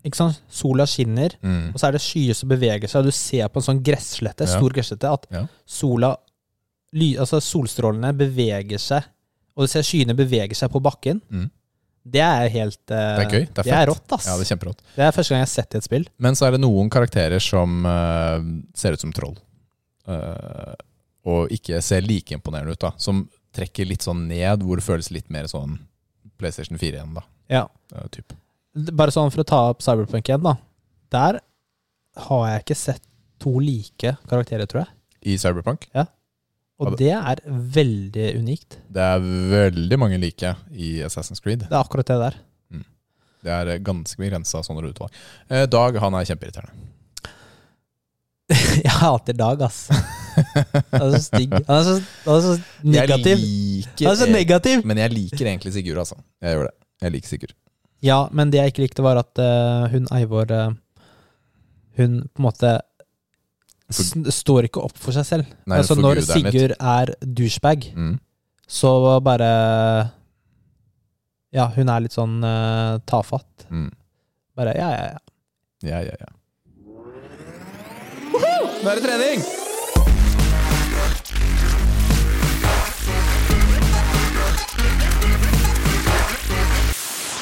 ikke 0.05 0.19
sant? 0.21 0.41
Sola 0.49 0.85
skinner, 0.89 1.35
Mm. 1.41 1.73
og 1.73 1.79
så 1.81 1.87
er 1.89 1.97
det 1.97 2.01
skyer 2.05 2.33
som 2.37 2.49
beveger 2.49 2.87
seg. 2.87 2.99
og 3.01 3.05
Du 3.05 3.11
ser 3.11 3.47
på 3.49 3.59
en 3.61 3.67
sånn 3.69 3.83
gresslette, 3.83 4.45
Ja. 4.47 4.57
stor 4.59 4.69
gresslette, 4.73 5.11
at 5.11 5.27
Ja. 5.31 5.47
sola 5.65 6.15
Altså 6.95 7.41
solstrålene 7.43 8.13
beveger 8.15 8.79
seg, 8.79 9.03
og 9.57 9.65
du 9.65 9.67
ser 9.67 9.81
skyene 9.83 10.15
beveger 10.15 10.55
seg 10.55 10.71
på 10.71 10.79
bakken. 10.79 11.19
Mm. 11.29 11.49
Det 12.05 12.21
er 12.21 12.47
helt 12.53 12.91
eh, 12.93 13.17
Det 13.17 13.25
er 13.25 13.29
gøy. 13.33 13.45
Det 13.49 13.57
er, 13.59 13.63
Det 13.63 13.73
er 13.73 13.87
rått, 13.89 14.11
ass. 14.13 14.27
Ja, 14.29 14.37
det 14.37 14.45
er 14.45 14.55
kjemperått. 14.55 14.79
Det 14.95 15.03
er 15.03 15.11
første 15.11 15.29
gang 15.33 15.41
jeg 15.41 15.47
har 15.47 15.53
sett 15.55 15.69
det 15.71 15.75
i 15.75 15.81
et 15.81 15.87
spill. 15.89 16.05
Men 16.21 16.35
så 16.37 16.45
er 16.47 16.51
det 16.55 16.61
noen 16.61 16.89
karakterer 16.93 17.41
som 17.41 17.83
uh, 17.85 18.39
ser 18.77 18.93
ut 18.93 19.01
som 19.01 19.11
troll. 19.11 19.35
Eh, 20.07 20.75
og 21.25 21.51
ikke 21.53 21.81
ser 21.83 22.05
like 22.05 22.35
imponerende 22.35 22.75
ut, 22.75 22.81
da. 22.81 22.93
Som 23.01 23.25
trekker 23.55 23.87
litt 23.87 24.05
sånn 24.05 24.27
ned, 24.29 24.63
hvor 24.65 24.79
det 24.79 24.85
føles 24.85 25.11
litt 25.13 25.29
mer 25.33 25.49
sånn 25.51 25.79
PlayStation 26.39 26.79
4 26.79 26.99
igjen, 26.99 27.15
da. 27.17 27.25
Ja. 27.51 27.63
Uh, 27.93 28.05
typ. 28.13 28.35
Bare 28.93 29.13
sånn 29.15 29.31
for 29.33 29.45
å 29.45 29.47
ta 29.47 29.61
opp 29.71 29.83
Cyberpunk 29.85 30.29
igjen, 30.29 30.43
da. 30.45 30.57
Der 31.15 31.39
har 32.27 32.47
jeg 32.49 32.65
ikke 32.65 32.79
sett 32.79 33.03
to 33.41 33.57
like 33.63 34.15
karakterer, 34.29 34.69
tror 34.69 34.85
jeg. 34.85 34.93
I 35.25 35.37
Cyberpunk. 35.41 35.87
Ja. 35.95 36.07
Og 36.83 36.97
det 36.99 37.13
er 37.15 37.39
veldig 37.47 38.33
unikt. 38.41 38.75
Det 38.91 39.03
er 39.03 39.23
veldig 39.53 39.99
mange 39.99 40.19
like 40.19 40.51
i 40.75 40.97
Assassin's 41.07 41.39
Creed. 41.43 41.63
Det 41.63 41.71
er 41.71 41.79
akkurat 41.79 42.09
det 42.11 42.19
der. 42.19 42.43
Det 43.45 43.53
er 43.53 43.75
eh, 43.75 43.81
ganske 43.85 44.19
begrensa 44.19 44.63
sånne 44.65 44.89
utvalg. 44.89 45.13
Eh, 45.49 45.67
Dag 45.69 45.99
han 46.01 46.17
er 46.17 46.27
kjempeirriterende. 46.29 46.91
Jeg 48.85 48.95
hater 48.99 49.37
Dag, 49.37 49.65
ass. 49.67 49.85
Han 50.55 51.05
er 51.05 51.13
så 51.17 51.21
stygg. 51.25 51.51
Han 51.67 51.75
er 51.75 51.83
så, 51.87 51.93
han 52.25 52.35
er 52.37 52.41
så 52.45 52.55
negativ. 52.95 53.43
Jeg 53.43 54.07
Han 54.07 54.11
er 54.13 54.19
så 54.19 54.25
liker, 54.27 54.33
negativ! 54.39 54.85
men 54.87 54.97
jeg 55.01 55.13
liker 55.13 55.45
egentlig 55.51 55.73
Sigurd, 55.75 55.99
altså. 56.05 56.17
Jeg 56.41 56.55
gjør 56.55 56.67
det. 56.69 56.73
Jeg 57.05 57.11
liker 57.15 57.31
Sigurd. 57.33 57.53
Ja, 58.05 58.17
men 58.31 58.51
det 58.53 58.59
jeg 58.61 58.73
ikke 58.73 58.83
likte, 58.85 59.03
var 59.05 59.17
at 59.21 59.39
uh, 59.41 59.87
hun 59.93 60.05
Eivor 60.13 60.51
uh, 60.53 60.73
Hun 61.97 62.17
på 62.27 62.41
en 62.41 62.45
måte 62.45 62.71
for... 63.91 64.29
står 64.35 64.67
ikke 64.67 64.83
opp 64.83 64.97
for 64.99 65.15
seg 65.15 65.25
selv. 65.27 65.51
Nei, 65.69 65.77
altså 65.81 65.95
Når. 65.99 66.21
Sigurd 66.27 66.75
er 66.79 67.13
douchebag, 67.21 67.89
Mm. 67.95 68.15
så 68.67 68.91
bare 69.23 69.49
Ja, 71.55 71.67
hun 71.75 71.89
er 71.89 72.03
litt 72.03 72.15
sånn 72.15 72.39
uh, 72.43 72.97
tafatt. 73.07 73.67
Mm. 73.71 73.89
Bare 74.55 74.73
ja, 74.77 74.89
ja, 74.91 75.05
ja. 75.13 75.19
Ja, 75.85 75.99
ja, 76.01 76.15
ja. 76.19 76.31
Nå 78.35 78.91
er 78.91 78.99
det 78.99 79.05
trening! 79.05 79.45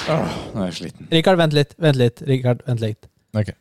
Åh, 0.09 0.31
nå 0.53 0.63
er 0.63 0.69
jeg 0.71 0.75
sliten. 0.81 1.07
Rikard, 1.13 1.37
vent 1.39 1.53
litt. 1.55 1.75
Vent 1.81 1.99
litt. 1.99 2.21
Rikard, 2.27 2.63
vent 2.67 2.81
litt. 2.83 3.07
Ok. 3.37 3.53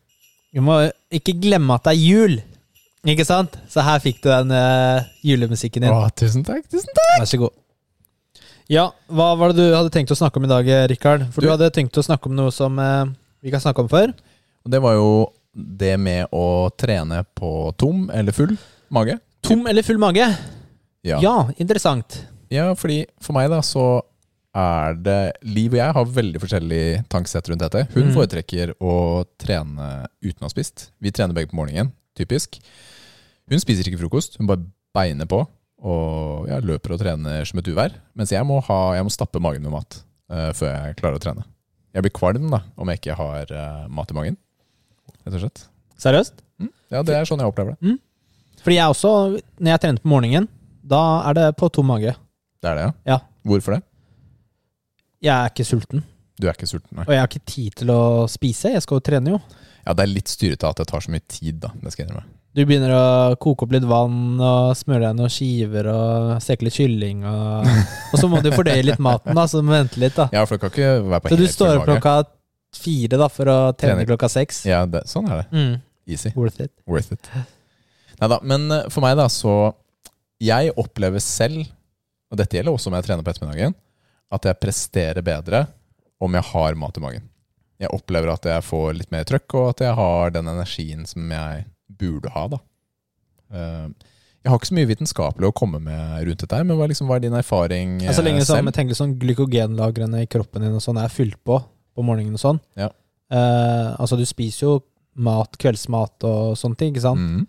Du 0.53 0.61
må 0.65 0.79
ikke 1.15 1.35
glemme 1.41 1.77
at 1.79 1.87
det 1.87 1.95
er 1.95 2.01
jul. 2.03 2.35
Ikke 3.09 3.25
sant? 3.27 3.55
Så 3.73 3.83
her 3.83 3.99
fikk 4.03 4.21
du 4.23 4.29
den 4.31 4.51
eh, 4.55 5.07
julemusikken 5.27 5.83
din. 5.87 5.91
Åh, 5.95 6.09
tusen 6.19 6.45
takk, 6.47 6.67
tusen 6.71 6.93
takk. 6.95 7.15
Vær 7.23 7.31
så 7.31 7.41
god. 7.45 7.55
Ja, 8.71 8.85
hva 9.11 9.33
var 9.39 9.53
det 9.53 9.59
du 9.65 9.75
hadde 9.75 9.91
tenkt 9.93 10.13
å 10.15 10.19
snakke 10.19 10.39
om 10.39 10.47
i 10.47 10.51
dag, 10.53 10.69
eh, 10.71 10.85
Rikard? 10.91 11.25
For 11.35 11.43
du, 11.43 11.49
Du- 11.49 11.53
hadde 11.55 11.71
tenkt 11.75 11.99
å 11.99 12.05
snakke 12.07 12.31
om 12.31 12.37
noe 12.39 12.53
som 12.55 12.79
eh, 12.79 13.05
vi 13.43 13.51
har 13.55 13.63
snakket 13.63 13.87
om 13.87 13.91
før. 13.91 14.13
Og 14.63 14.71
det 14.71 14.81
var 14.85 14.95
jo 14.99 15.09
det 15.55 15.97
med 16.01 16.31
å 16.33 16.71
trene 16.79 17.25
på 17.37 17.73
tom 17.77 18.07
eller 18.15 18.33
full 18.33 18.55
mage. 18.95 19.19
Tom 19.43 19.67
eller 19.67 19.83
full 19.83 19.99
mage? 19.99 20.29
Ja. 21.03 21.19
Ja, 21.21 21.37
interessant. 21.59 22.21
Ja, 22.53 22.71
fordi 22.79 23.03
for 23.21 23.35
meg 23.35 23.51
da 23.51 23.59
så 23.67 24.03
er 24.55 24.95
det 25.01 25.19
Liv 25.49 25.73
og 25.73 25.79
jeg 25.81 25.95
har 25.97 26.11
veldig 26.19 26.41
forskjellig 26.43 26.83
tankesett 27.13 27.49
rundt 27.49 27.63
dette. 27.65 27.87
Hun 27.95 28.11
Mm. 28.11 28.15
foretrekker 28.17 28.75
å 28.81 29.25
trene 29.41 30.07
uten 30.23 30.41
å 30.45 30.49
ha 30.49 30.53
spist. 30.53 30.91
Vi 31.01 31.11
trener 31.11 31.35
begge 31.35 31.51
på 31.51 31.57
morgenen, 31.57 31.93
typisk. 32.17 32.59
Hun 33.49 33.59
spiser 33.59 33.85
ikke 33.89 34.01
frokost, 34.01 34.37
hun 34.39 34.47
bare 34.47 34.65
beiner 34.95 35.27
på 35.27 35.47
og 35.83 36.47
jeg 36.47 36.63
løper 36.63 36.93
og 36.95 37.01
trener 37.01 37.45
som 37.49 37.59
et 37.59 37.67
uvær. 37.73 37.91
Mens 38.15 38.31
jeg 38.31 38.45
må, 38.47 38.61
ha, 38.63 38.79
jeg 38.95 39.03
må 39.03 39.11
stappe 39.11 39.41
magen 39.43 39.63
med 39.65 39.73
mat 39.73 39.97
uh, 40.31 40.53
før 40.55 40.71
jeg 40.71 40.97
klarer 41.01 41.19
å 41.19 41.23
trene. 41.25 41.45
Jeg 41.93 42.05
blir 42.07 42.13
kvalm 42.15 42.51
da, 42.53 42.63
om 42.79 42.89
jeg 42.89 43.01
ikke 43.01 43.17
har 43.19 43.51
uh, 43.51 43.89
mat 43.89 44.11
i 44.11 44.15
magen, 44.15 44.37
rett 45.27 45.35
og 45.35 45.43
slett. 45.43 45.65
Seriøst? 45.99 46.39
Mm. 46.63 46.71
Ja, 46.95 47.03
det 47.03 47.17
er 47.17 47.25
sånn 47.29 47.43
jeg 47.43 47.51
opplever 47.51 47.75
det. 47.81 47.97
Fordi 48.63 48.77
jeg 48.79 48.95
også, 48.95 49.11
når 49.59 49.73
jeg 49.75 49.81
trener 49.83 50.05
på 50.05 50.13
morgenen, 50.13 50.47
da 50.87 51.03
er 51.29 51.35
det 51.41 51.49
på 51.59 51.69
tom 51.75 51.91
mage. 51.91 52.15
Det 52.63 52.71
er 52.71 52.79
det, 52.79 52.87
ja. 52.87 52.93
Ja. 53.17 53.19
Hvorfor 53.45 53.75
det? 53.75 53.83
Jeg 55.23 55.33
er 55.35 55.53
ikke 55.53 55.67
sulten, 55.69 56.03
Du 56.41 56.49
er 56.49 56.57
ikke 56.57 56.67
sulten, 56.67 56.97
nei. 56.99 57.05
og 57.07 57.13
jeg 57.15 57.21
har 57.23 57.29
ikke 57.31 57.47
tid 57.47 57.75
til 57.83 57.91
å 57.95 58.03
spise. 58.31 58.73
Jeg 58.75 58.83
skal 58.83 58.99
jo 58.99 59.05
trene, 59.07 59.35
jo. 59.37 59.41
Ja, 59.87 59.95
det 59.95 60.05
er 60.05 60.11
litt 60.13 60.31
styrete 60.31 60.69
at 60.69 60.81
det 60.83 60.87
tar 60.91 61.03
så 61.05 61.13
mye 61.15 61.23
tid, 61.31 61.61
da. 61.63 61.71
Det 61.79 61.93
skal 61.93 62.05
jeg 62.05 62.11
innrømme. 62.11 62.31
Du 62.53 62.61
begynner 62.69 62.91
å 62.93 63.05
koke 63.41 63.65
opp 63.65 63.73
litt 63.73 63.87
vann 63.89 64.37
og 64.37 64.75
smøre 64.77 65.07
deg 65.07 65.17
noen 65.17 65.31
skiver 65.33 65.87
og 65.89 66.35
steke 66.45 66.67
litt 66.67 66.77
kylling. 66.77 67.23
Og, 67.25 67.71
og 68.13 68.21
så 68.21 68.29
må 68.29 68.43
du 68.45 68.51
fordøye 68.53 68.83
litt 68.85 69.01
maten, 69.03 69.33
da, 69.39 69.47
så 69.49 69.63
du 69.63 69.69
må 69.71 69.77
vente 69.79 70.03
litt. 70.03 70.19
da 70.19 70.27
Ja, 70.35 70.43
for 70.45 70.59
det 70.59 70.67
kan 70.67 70.75
ikke 70.75 70.91
være 71.15 71.23
på 71.25 71.33
Så 71.33 71.39
du 71.41 71.47
står 71.55 71.79
opp 71.81 71.87
klokka 71.89 72.17
fire 72.83 73.21
da 73.21 73.29
for 73.33 73.53
å 73.53 73.57
trene 73.79 74.05
klokka 74.09 74.29
seks. 74.33 74.65
Ja, 74.69 74.83
det, 74.89 75.05
sånn 75.09 75.31
er 75.33 75.43
det. 75.45 75.47
Mm. 75.55 75.73
Easy. 76.13 76.33
Worth 76.37 76.61
it. 76.61 76.73
Worth 76.89 77.15
it. 77.15 77.31
Neida, 78.21 78.39
men 78.45 78.69
eh, 78.75 78.89
for 78.93 79.05
meg 79.05 79.17
da, 79.19 79.29
så 79.33 79.73
Jeg 80.43 80.73
opplever 80.77 81.23
selv, 81.23 81.69
og 82.33 82.39
dette 82.41 82.59
gjelder 82.59 82.75
også 82.75 82.91
om 82.91 82.97
jeg 82.99 83.07
trener 83.07 83.23
på 83.25 83.31
ettermiddagen, 83.31 83.77
at 84.33 84.49
jeg 84.49 84.61
presterer 84.63 85.25
bedre 85.27 85.67
om 86.23 86.35
jeg 86.39 86.47
har 86.53 86.77
mat 86.79 86.97
i 86.99 87.03
magen. 87.05 87.29
Jeg 87.83 87.91
opplever 87.93 88.31
at 88.33 88.47
jeg 88.47 88.63
får 88.65 88.95
litt 89.01 89.11
mer 89.13 89.27
trøkk, 89.29 89.57
og 89.59 89.69
at 89.73 89.83
jeg 89.85 89.95
har 89.99 90.33
den 90.37 90.49
energien 90.53 91.03
som 91.09 91.27
jeg 91.35 91.65
burde 92.03 92.31
ha, 92.33 92.45
da. 92.55 92.61
Eh, 93.53 93.89
Jeg 94.43 94.51
har 94.51 94.59
ikke 94.59 94.71
så 94.73 94.75
mye 94.75 94.89
vitenskapelig 94.91 95.49
å 95.51 95.55
komme 95.55 95.79
med 95.83 96.25
rundt 96.27 96.41
dette, 96.43 96.59
men 96.67 96.79
hva, 96.79 96.87
liksom, 96.91 97.07
hva 97.11 97.19
er 97.19 97.23
din 97.27 97.37
erfaring 97.39 98.01
eh, 98.01 98.09
Ja, 98.09 98.15
så 98.17 98.25
lenge 98.25 98.41
som, 98.43 98.57
selv? 98.57 98.71
jeg 98.73 98.75
tenker 98.79 98.99
sånn 98.99 99.13
glykogenlagrene 99.23 100.23
i 100.25 100.31
kroppen 100.31 100.65
din 100.65 100.75
og 100.79 100.83
sånn 100.83 100.99
er 101.03 101.13
fylt 101.15 101.39
på 101.47 101.61
på 101.93 102.03
morgenen 102.07 102.39
og 102.39 102.41
sånn. 102.41 102.59
Ja. 102.81 102.89
Eh, 103.31 103.89
altså, 104.01 104.17
du 104.17 104.25
spiser 104.27 104.65
jo 104.67 104.73
mat, 105.15 105.59
kveldsmat 105.61 106.25
og 106.25 106.55
sånne 106.57 106.79
ting, 106.81 106.95
ikke 106.95 107.05
sant? 107.05 107.21
Mm. 107.21 107.43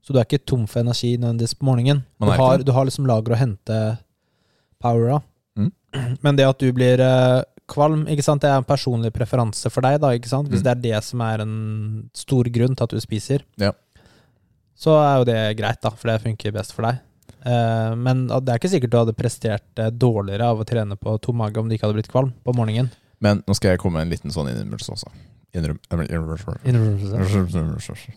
Så 0.00 0.14
du 0.14 0.18
er 0.18 0.24
ikke 0.24 0.40
tom 0.48 0.62
for 0.70 0.80
energi 0.80 1.10
nødvendigvis 1.20 1.52
på 1.60 1.66
morgenen. 1.68 2.00
Du 2.18 2.30
har, 2.32 2.64
du 2.64 2.72
har 2.72 2.88
liksom 2.88 3.04
lager 3.10 3.34
å 3.36 3.38
hente 3.42 3.76
power 4.80 5.18
av. 5.18 5.26
Mm. 5.60 5.70
Men 6.24 6.38
det 6.38 6.46
at 6.48 6.60
du 6.62 6.68
blir 6.76 7.02
eh, 7.04 7.42
kvalm, 7.70 8.02
ikke 8.10 8.24
sant? 8.26 8.42
det 8.42 8.50
er 8.50 8.58
en 8.58 8.66
personlig 8.66 9.12
preferanse 9.14 9.70
for 9.70 9.84
deg, 9.86 10.00
da, 10.02 10.10
ikke 10.16 10.30
sant? 10.32 10.48
Hvis 10.50 10.64
Mm. 10.64 10.66
det 10.66 10.72
er 10.72 10.80
det 10.88 11.02
som 11.06 11.22
er 11.26 11.44
en 11.44 11.54
stor 12.18 12.48
grunn 12.50 12.74
til 12.74 12.84
at 12.88 12.94
du 12.96 13.00
spiser, 13.02 13.44
Ja. 13.62 13.70
så 14.74 14.96
er 14.98 15.14
jo 15.20 15.28
det 15.28 15.38
greit, 15.60 15.78
da, 15.84 15.90
for 15.94 16.10
det 16.10 16.18
funker 16.24 16.52
best 16.56 16.74
for 16.74 16.82
deg. 16.88 16.98
Eh, 17.46 17.92
men 17.96 18.26
det 18.26 18.50
er 18.52 18.58
ikke 18.58 18.68
sikkert 18.72 18.90
du 18.92 18.98
hadde 18.98 19.14
prestert 19.16 19.78
eh, 19.78 19.90
dårligere 19.90 20.48
av 20.50 20.60
å 20.60 20.66
trene 20.68 20.96
på 20.98 21.14
tom 21.22 21.38
mage 21.40 21.60
om 21.62 21.68
du 21.70 21.74
ikke 21.76 21.86
hadde 21.86 22.00
blitt 22.00 22.10
kvalm 22.12 22.32
på 22.44 22.52
morgenen. 22.56 22.90
Men 23.20 23.42
nå 23.46 23.54
skal 23.56 23.74
jeg 23.74 23.80
komme 23.80 24.00
med 24.00 24.08
en 24.08 24.12
liten 24.16 24.32
sånn 24.34 24.48
innrømmelse 24.50 24.90
også. 24.96 25.12
Innrømmelse. 25.54 28.16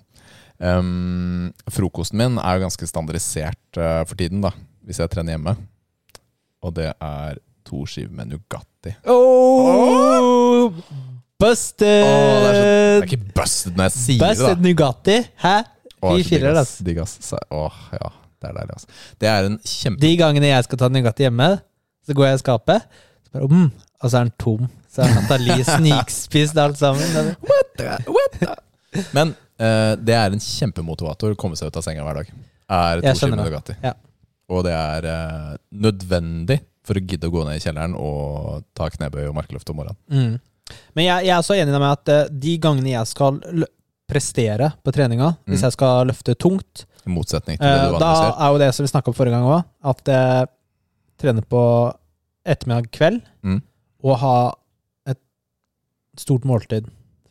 Um, 0.64 1.50
frokosten 1.72 2.20
min 2.22 2.38
er 2.40 2.58
jo 2.58 2.64
ganske 2.68 2.88
standardisert 2.88 3.80
for 4.08 4.16
tiden, 4.20 4.44
da, 4.46 4.52
hvis 4.88 5.00
jeg 5.02 5.12
trener 5.12 5.36
hjemme. 5.36 5.56
Og 6.64 6.74
det 6.78 6.90
er 6.94 7.40
to 7.68 7.84
skiver 7.90 8.14
med 8.16 8.32
Nugatti. 8.32 8.94
Oh, 9.10 10.74
busted! 11.40 12.04
Oh, 12.04 12.40
det, 12.44 12.50
er 12.50 12.58
så, 12.58 12.66
det 12.66 12.98
er 12.98 13.08
ikke 13.08 13.36
busted 13.36 13.78
når 13.78 13.90
jeg 13.90 13.96
sier 13.98 14.20
busted 14.24 14.44
det, 14.44 14.50
Busted 14.50 14.68
Nugatti. 14.68 15.18
Hæ? 15.44 15.56
Vi 16.04 16.28
firer. 16.28 16.60
Digg, 16.84 17.00
ass. 17.04 17.34
Åh, 17.52 17.82
ja. 17.96 18.12
Det 18.44 18.50
er 18.50 18.56
deilig, 18.58 18.76
altså. 18.76 18.88
Det 19.22 19.30
er 19.32 19.46
en 19.48 19.60
kjempe... 19.64 20.04
De 20.04 20.14
gangene 20.20 20.50
jeg 20.50 20.68
skal 20.68 20.82
ta 20.82 20.90
Nugatti 20.92 21.24
hjemme, 21.24 21.50
så 22.04 22.16
går 22.18 22.28
jeg 22.28 22.40
i 22.40 22.42
skapet, 22.42 22.88
så 23.24 23.36
bare, 23.38 23.48
mm, 23.48 23.70
og 24.04 24.10
så 24.12 24.18
er 24.20 24.26
den 24.28 24.34
tom. 24.44 24.66
Så 24.92 25.06
er 25.06 25.14
Nathalie 25.16 25.64
snikspist 25.78 26.60
alt 26.60 26.80
sammen. 26.80 27.32
What 27.48 27.78
the? 27.80 28.58
Men 29.16 29.32
uh, 29.64 29.94
det 29.96 30.18
er 30.20 30.36
en 30.36 30.44
kjempemotivator 30.44 31.34
å 31.34 31.40
komme 31.40 31.58
seg 31.60 31.72
ut 31.72 31.80
av 31.80 31.86
senga 31.88 32.04
hver 32.06 32.20
dag. 32.20 32.34
Er 32.68 33.04
to 33.04 33.16
skiver 33.22 33.38
med. 33.40 33.48
Nugatti. 33.48 33.78
Ja. 33.84 33.96
Og 34.50 34.64
det 34.68 34.74
er 34.76 35.06
eh, 35.08 35.52
nødvendig 35.72 36.60
for 36.84 37.00
å 37.00 37.04
gidde 37.08 37.30
å 37.30 37.32
gå 37.32 37.46
ned 37.48 37.56
i 37.56 37.64
kjelleren 37.64 37.94
og 37.96 38.64
ta 38.76 38.90
knebøy 38.92 39.28
og 39.30 39.36
markløft 39.38 39.70
om 39.72 39.78
morgenen. 39.80 40.00
Mm. 40.12 40.34
Men 40.96 41.06
jeg, 41.06 41.26
jeg 41.30 41.36
er 41.38 41.46
så 41.48 41.56
enig 41.56 41.72
med 41.80 41.88
at 41.92 42.12
eh, 42.12 42.26
de 42.44 42.58
gangene 42.64 42.92
jeg 42.96 43.08
skal 43.14 43.40
prestere 44.10 44.72
på 44.84 44.92
treninga, 44.94 45.30
hvis 45.48 45.62
Mm. 45.62 45.68
jeg 45.70 45.76
skal 45.78 46.08
løfte 46.10 46.36
tungt, 46.36 46.84
I 47.06 47.10
motsetning 47.12 47.58
til 47.58 47.66
det 47.68 47.72
eh, 47.80 47.92
du 47.92 47.98
da 47.98 48.00
vanligvis 48.00 48.24
gjør. 48.24 48.42
er 48.44 48.52
jo 48.52 48.60
det 48.62 48.72
som 48.76 48.84
vi 48.86 48.92
snakka 48.92 49.08
om 49.12 49.16
forrige 49.18 49.36
gang 49.38 49.48
òg, 49.48 49.64
at 49.94 50.12
jeg 50.12 50.48
trener 51.24 51.42
på 51.48 51.62
ettermiddag 52.46 52.92
kveld 52.92 53.22
Mm. 53.44 53.62
og 54.04 54.18
ha 54.20 54.36
et 55.08 55.20
stort 56.20 56.44
måltid 56.46 56.88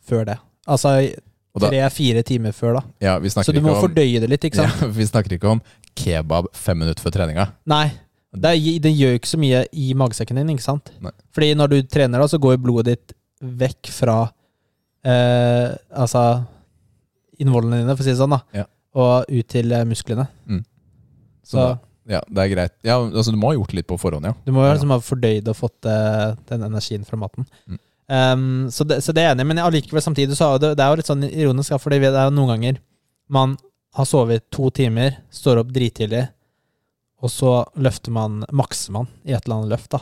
før 0.09 0.25
det. 0.27 0.39
Altså 0.67 1.13
tre-fire 1.61 2.23
timer 2.25 2.53
før, 2.57 2.79
da. 2.79 2.83
Ja, 3.05 3.19
vi 3.21 3.29
Så 3.29 3.53
du 3.53 3.61
må 3.61 3.75
om, 3.77 3.83
fordøye 3.85 4.21
det 4.21 4.29
litt, 4.31 4.45
ikke 4.49 4.57
sant? 4.65 4.81
Ja, 4.81 4.89
vi 4.89 5.05
snakker 5.05 5.37
ikke 5.37 5.51
om 5.53 5.61
kebab 5.99 6.49
fem 6.57 6.79
minutter 6.83 7.03
før 7.05 7.15
treninga. 7.19 7.49
Nei. 7.71 7.87
Det, 8.33 8.49
er- 8.55 8.81
det 8.81 8.93
gjør 8.97 9.11
jo 9.13 9.19
ikke 9.21 9.29
så 9.35 9.41
mye 9.43 9.65
i 9.77 9.91
magesekken 9.99 10.39
din, 10.41 10.55
ikke 10.55 10.65
sant? 10.65 10.93
Nei. 11.05 11.13
Fordi 11.37 11.51
når 11.59 11.73
du 11.75 11.79
trener, 11.85 12.23
da, 12.23 12.29
så 12.33 12.41
går 12.41 12.57
blodet 12.65 12.95
ditt 12.95 13.15
vekk 13.43 13.91
fra 13.93 14.17
eh, 15.05 15.73
Altså 15.99 16.23
innvollene 17.43 17.83
dine, 17.83 17.95
for 17.97 18.05
å 18.05 18.07
si 18.07 18.13
det 18.13 18.21
sånn, 18.21 18.37
da. 18.37 18.43
Ja. 18.63 18.67
Og 18.97 19.29
ut 19.33 19.49
til 19.51 19.73
musklene. 19.89 20.29
musklene. 20.47 20.65
Så, 21.43 21.57
Så 21.57 21.65
ja, 22.13 22.21
det 22.29 22.43
er 22.45 22.51
greit. 22.53 22.75
Ja, 22.87 22.99
altså 23.03 23.33
Du 23.35 23.39
må 23.41 23.51
ha 23.51 23.57
gjort 23.57 23.73
litt 23.77 23.89
på 23.89 23.99
forhånd, 24.01 24.27
ja. 24.27 24.35
du 24.47 24.53
må 24.55 24.65
jo 24.67 24.73
liksom 24.75 24.93
ha 24.95 25.01
fordøyd 25.03 25.49
og 25.51 25.59
fått 25.59 25.89
eh, 25.91 26.35
den 26.51 26.65
energien 26.69 27.05
fra 27.09 27.19
maten. 27.21 27.47
Mm. 27.67 27.81
Um, 28.13 28.47
så, 28.75 28.85
det, 28.85 28.99
så 29.05 29.13
det 29.15 29.23
er 29.25 29.31
enig 29.33 29.45
men 29.47 29.61
allikevel 29.63 30.03
samtidig 30.05 30.35
så 30.37 30.51
er 30.53 30.59
det, 30.61 30.73
det 30.77 30.85
er 30.85 30.91
jo 30.91 30.99
litt 31.01 31.09
sånn 31.09 31.23
ironisk, 31.29 31.77
for 31.81 31.95
det 31.95 32.01
er 32.11 32.27
jo 32.27 32.35
noen 32.35 32.51
ganger 32.51 32.81
man 33.33 33.55
har 33.93 34.09
sovet 34.09 34.47
to 34.53 34.71
timer, 34.75 35.19
står 35.33 35.61
opp 35.63 35.73
drittidlig, 35.75 36.25
og 37.23 37.31
så 37.31 37.53
løfter 37.79 38.15
man, 38.15 38.41
makser 38.51 38.95
man 38.97 39.09
i 39.23 39.35
et 39.35 39.45
eller 39.45 39.61
annet 39.61 39.73
løft, 39.75 39.91
da. 39.95 40.01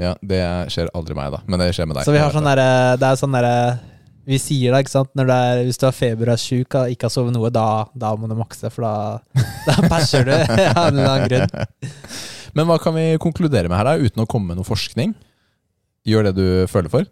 ja. 0.00 0.12
Det 0.22 0.42
skjer 0.72 0.92
aldri 0.96 1.16
meg, 1.18 1.32
da. 1.34 1.42
Men 1.50 1.60
det 1.60 1.72
skjer 1.76 1.88
med 1.90 1.98
deg. 1.98 2.06
Så 2.06 2.14
vi 2.14 2.22
har 2.22 2.32
sånn 2.32 2.46
det. 2.48 2.54
derre 2.56 3.00
Det 3.00 3.08
er 3.10 3.18
sånn 3.20 3.34
derre 3.36 3.56
Vi 4.30 4.38
sier 4.40 4.72
da, 4.72 4.80
ikke 4.80 4.94
sant? 4.94 5.10
Når 5.18 5.28
du 5.28 5.32
er, 5.34 5.62
hvis 5.66 5.80
du 5.82 5.84
har 5.88 5.96
feber 5.96 6.30
og 6.30 6.36
er 6.36 6.40
sjuk 6.40 6.76
og 6.78 6.94
ikke 6.94 7.08
har 7.08 7.12
sovet 7.12 7.34
noe, 7.34 7.50
da, 7.52 7.66
da 7.98 8.14
må 8.16 8.30
du 8.30 8.36
makse, 8.38 8.70
for 8.72 8.86
da, 8.86 9.42
da 9.68 9.76
perser 9.90 10.28
du 10.28 10.32
av 10.38 10.54
en 10.54 10.94
eller 10.94 11.10
annen 11.10 11.26
grunn. 11.28 11.92
Men 12.56 12.68
hva 12.68 12.78
kan 12.80 12.94
vi 12.96 13.06
konkludere 13.20 13.68
med 13.68 13.80
her, 13.80 13.90
da, 13.90 13.98
uten 13.98 14.22
å 14.24 14.28
komme 14.30 14.52
med 14.52 14.62
noe 14.62 14.68
forskning? 14.68 15.12
Gjør 16.08 16.30
det 16.30 16.34
du 16.38 16.46
føler 16.70 16.92
for. 16.92 17.10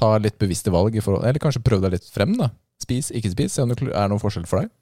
Ta 0.00 0.16
litt 0.18 0.36
bevisste 0.42 0.72
valg, 0.74 0.96
i 0.98 1.02
forhold, 1.04 1.24
eller 1.24 1.40
kanskje 1.42 1.62
prøv 1.64 1.84
deg 1.86 1.94
litt 1.96 2.10
frem. 2.10 2.34
da 2.40 2.50
Spis, 2.82 3.12
ikke 3.14 3.30
spis. 3.32 3.54
Se 3.54 3.62
om 3.62 3.70
det 3.70 3.78
er 3.86 4.10
noen 4.10 4.20
forskjell 4.20 4.48
for 4.50 4.60
deg. 4.64 4.72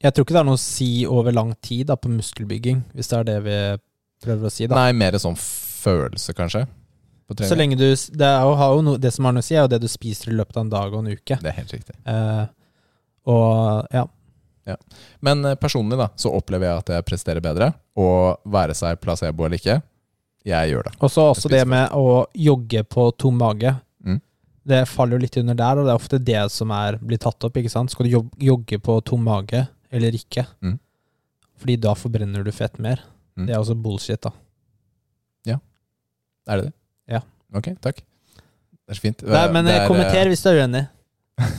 Jeg 0.00 0.14
tror 0.16 0.24
ikke 0.24 0.36
det 0.36 0.40
er 0.40 0.48
noe 0.48 0.56
å 0.56 0.60
si 0.60 0.90
over 1.04 1.34
lang 1.36 1.52
tid 1.60 1.90
da, 1.90 1.96
på 2.00 2.08
muskelbygging, 2.08 2.84
hvis 2.96 3.10
det 3.10 3.18
er 3.18 3.26
det 3.28 3.38
vi 3.44 3.56
prøver 4.24 4.48
å 4.48 4.52
si. 4.52 4.68
da 4.68 4.78
Nei, 4.78 4.92
mer 4.96 5.18
sånn 5.20 5.36
følelse, 5.36 6.32
kanskje. 6.36 6.64
Så 7.46 7.54
lenge 7.54 7.76
du 7.78 7.84
Det, 7.86 8.26
er 8.26 8.42
jo, 8.42 8.54
har 8.58 8.72
jo 8.74 8.80
no, 8.82 8.96
det 8.98 9.12
som 9.14 9.28
har 9.28 9.34
noe 9.36 9.44
å 9.44 9.46
si, 9.46 9.54
er 9.54 9.62
jo 9.62 9.70
det 9.70 9.82
du 9.84 9.90
spiser 9.90 10.32
i 10.32 10.38
løpet 10.38 10.56
av 10.56 10.64
en 10.64 10.72
dag 10.72 10.94
og 10.94 11.04
en 11.04 11.12
uke. 11.12 11.36
Det 11.38 11.52
er 11.52 11.58
helt 11.60 11.74
riktig. 11.76 11.94
Eh, 12.08 12.46
og 13.30 13.92
ja. 13.94 14.06
Men 15.20 15.44
eh, 15.44 15.58
personlig 15.60 15.98
da, 16.00 16.08
så 16.18 16.32
opplever 16.34 16.68
jeg 16.68 16.82
at 16.82 16.92
jeg 16.96 17.06
presterer 17.06 17.44
bedre. 17.44 17.70
Og 18.00 18.40
være 18.50 18.74
seg 18.76 18.98
placebo 19.02 19.46
eller 19.46 19.60
ikke, 19.60 19.78
jeg 20.48 20.72
gjør 20.72 20.88
det. 20.88 20.94
Og 20.98 21.12
så 21.12 21.28
også 21.34 21.52
det 21.52 21.62
med 21.68 21.92
å 21.94 22.24
jogge 22.34 22.82
på 22.88 23.10
tom 23.20 23.38
mage. 23.40 23.74
Mm. 24.02 24.20
Det 24.72 24.80
faller 24.88 25.18
jo 25.18 25.24
litt 25.26 25.38
under 25.42 25.58
der, 25.58 25.78
og 25.78 25.86
det 25.86 25.92
er 25.92 26.02
ofte 26.02 26.22
det 26.32 26.44
som 26.54 26.72
er, 26.74 26.98
blir 26.98 27.20
tatt 27.20 27.46
opp. 27.46 27.60
ikke 27.60 27.72
sant? 27.72 27.92
Skal 27.92 28.08
du 28.08 28.16
jogge 28.40 28.80
på 28.80 28.96
tom 29.06 29.22
mage 29.28 29.66
eller 29.92 30.14
ikke? 30.16 30.44
Mm. 30.62 30.76
Fordi 31.60 31.76
da 31.82 31.94
forbrenner 31.98 32.44
du 32.46 32.52
fett 32.54 32.78
mer. 32.80 33.02
Mm. 33.36 33.46
Det 33.48 33.54
er 33.54 33.58
også 33.60 33.74
bullshit, 33.76 34.20
da. 34.24 34.30
Ja. 35.48 35.58
Er 36.48 36.56
det 36.62 36.64
det? 36.70 36.74
Ja. 37.16 37.20
Ok, 37.56 37.72
takk. 37.82 38.00
Det 38.00 38.94
er 38.94 38.98
så 38.98 39.04
fint. 39.04 39.22
Nei, 39.26 39.44
men 39.54 39.66
eh, 39.70 39.82
er, 39.82 39.86
kommenter 39.90 40.30
hvis 40.32 40.42
du 40.42 40.48
er 40.52 40.62
uenig. 40.64 40.84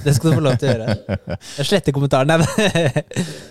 Det 0.05 0.13
skal 0.13 0.29
du 0.29 0.35
få 0.37 0.43
lov 0.45 0.57
til 0.61 0.69
å 0.69 0.73
gjøre. 0.75 0.95
Jeg 1.57 1.65
sletter 1.65 1.95
kommentaren. 1.95 2.43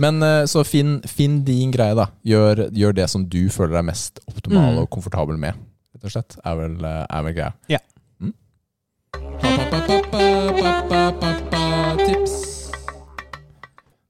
Men 0.02 0.22
eh, 0.22 0.44
så 0.50 0.62
finn, 0.68 0.98
finn 1.10 1.40
din 1.46 1.72
greie, 1.74 1.96
da. 1.98 2.06
Gjør, 2.26 2.68
gjør 2.76 2.94
det 3.00 3.08
som 3.10 3.24
du 3.30 3.40
føler 3.50 3.80
deg 3.80 3.88
mest 3.90 4.20
optimal 4.30 4.74
Mm. 4.76 4.82
og 4.84 4.90
komfortabel 4.94 5.38
med. 5.42 5.58
Rett 5.96 6.06
og 6.06 6.14
slett. 6.14 6.36
Er 6.46 6.54
vel, 6.60 6.76
eh, 6.86 7.02
er 7.10 7.26
vel 7.26 7.34
greia. 7.34 7.52
Ja. 7.72 7.80
Mm? 8.22 8.34
Tips. 12.06 12.49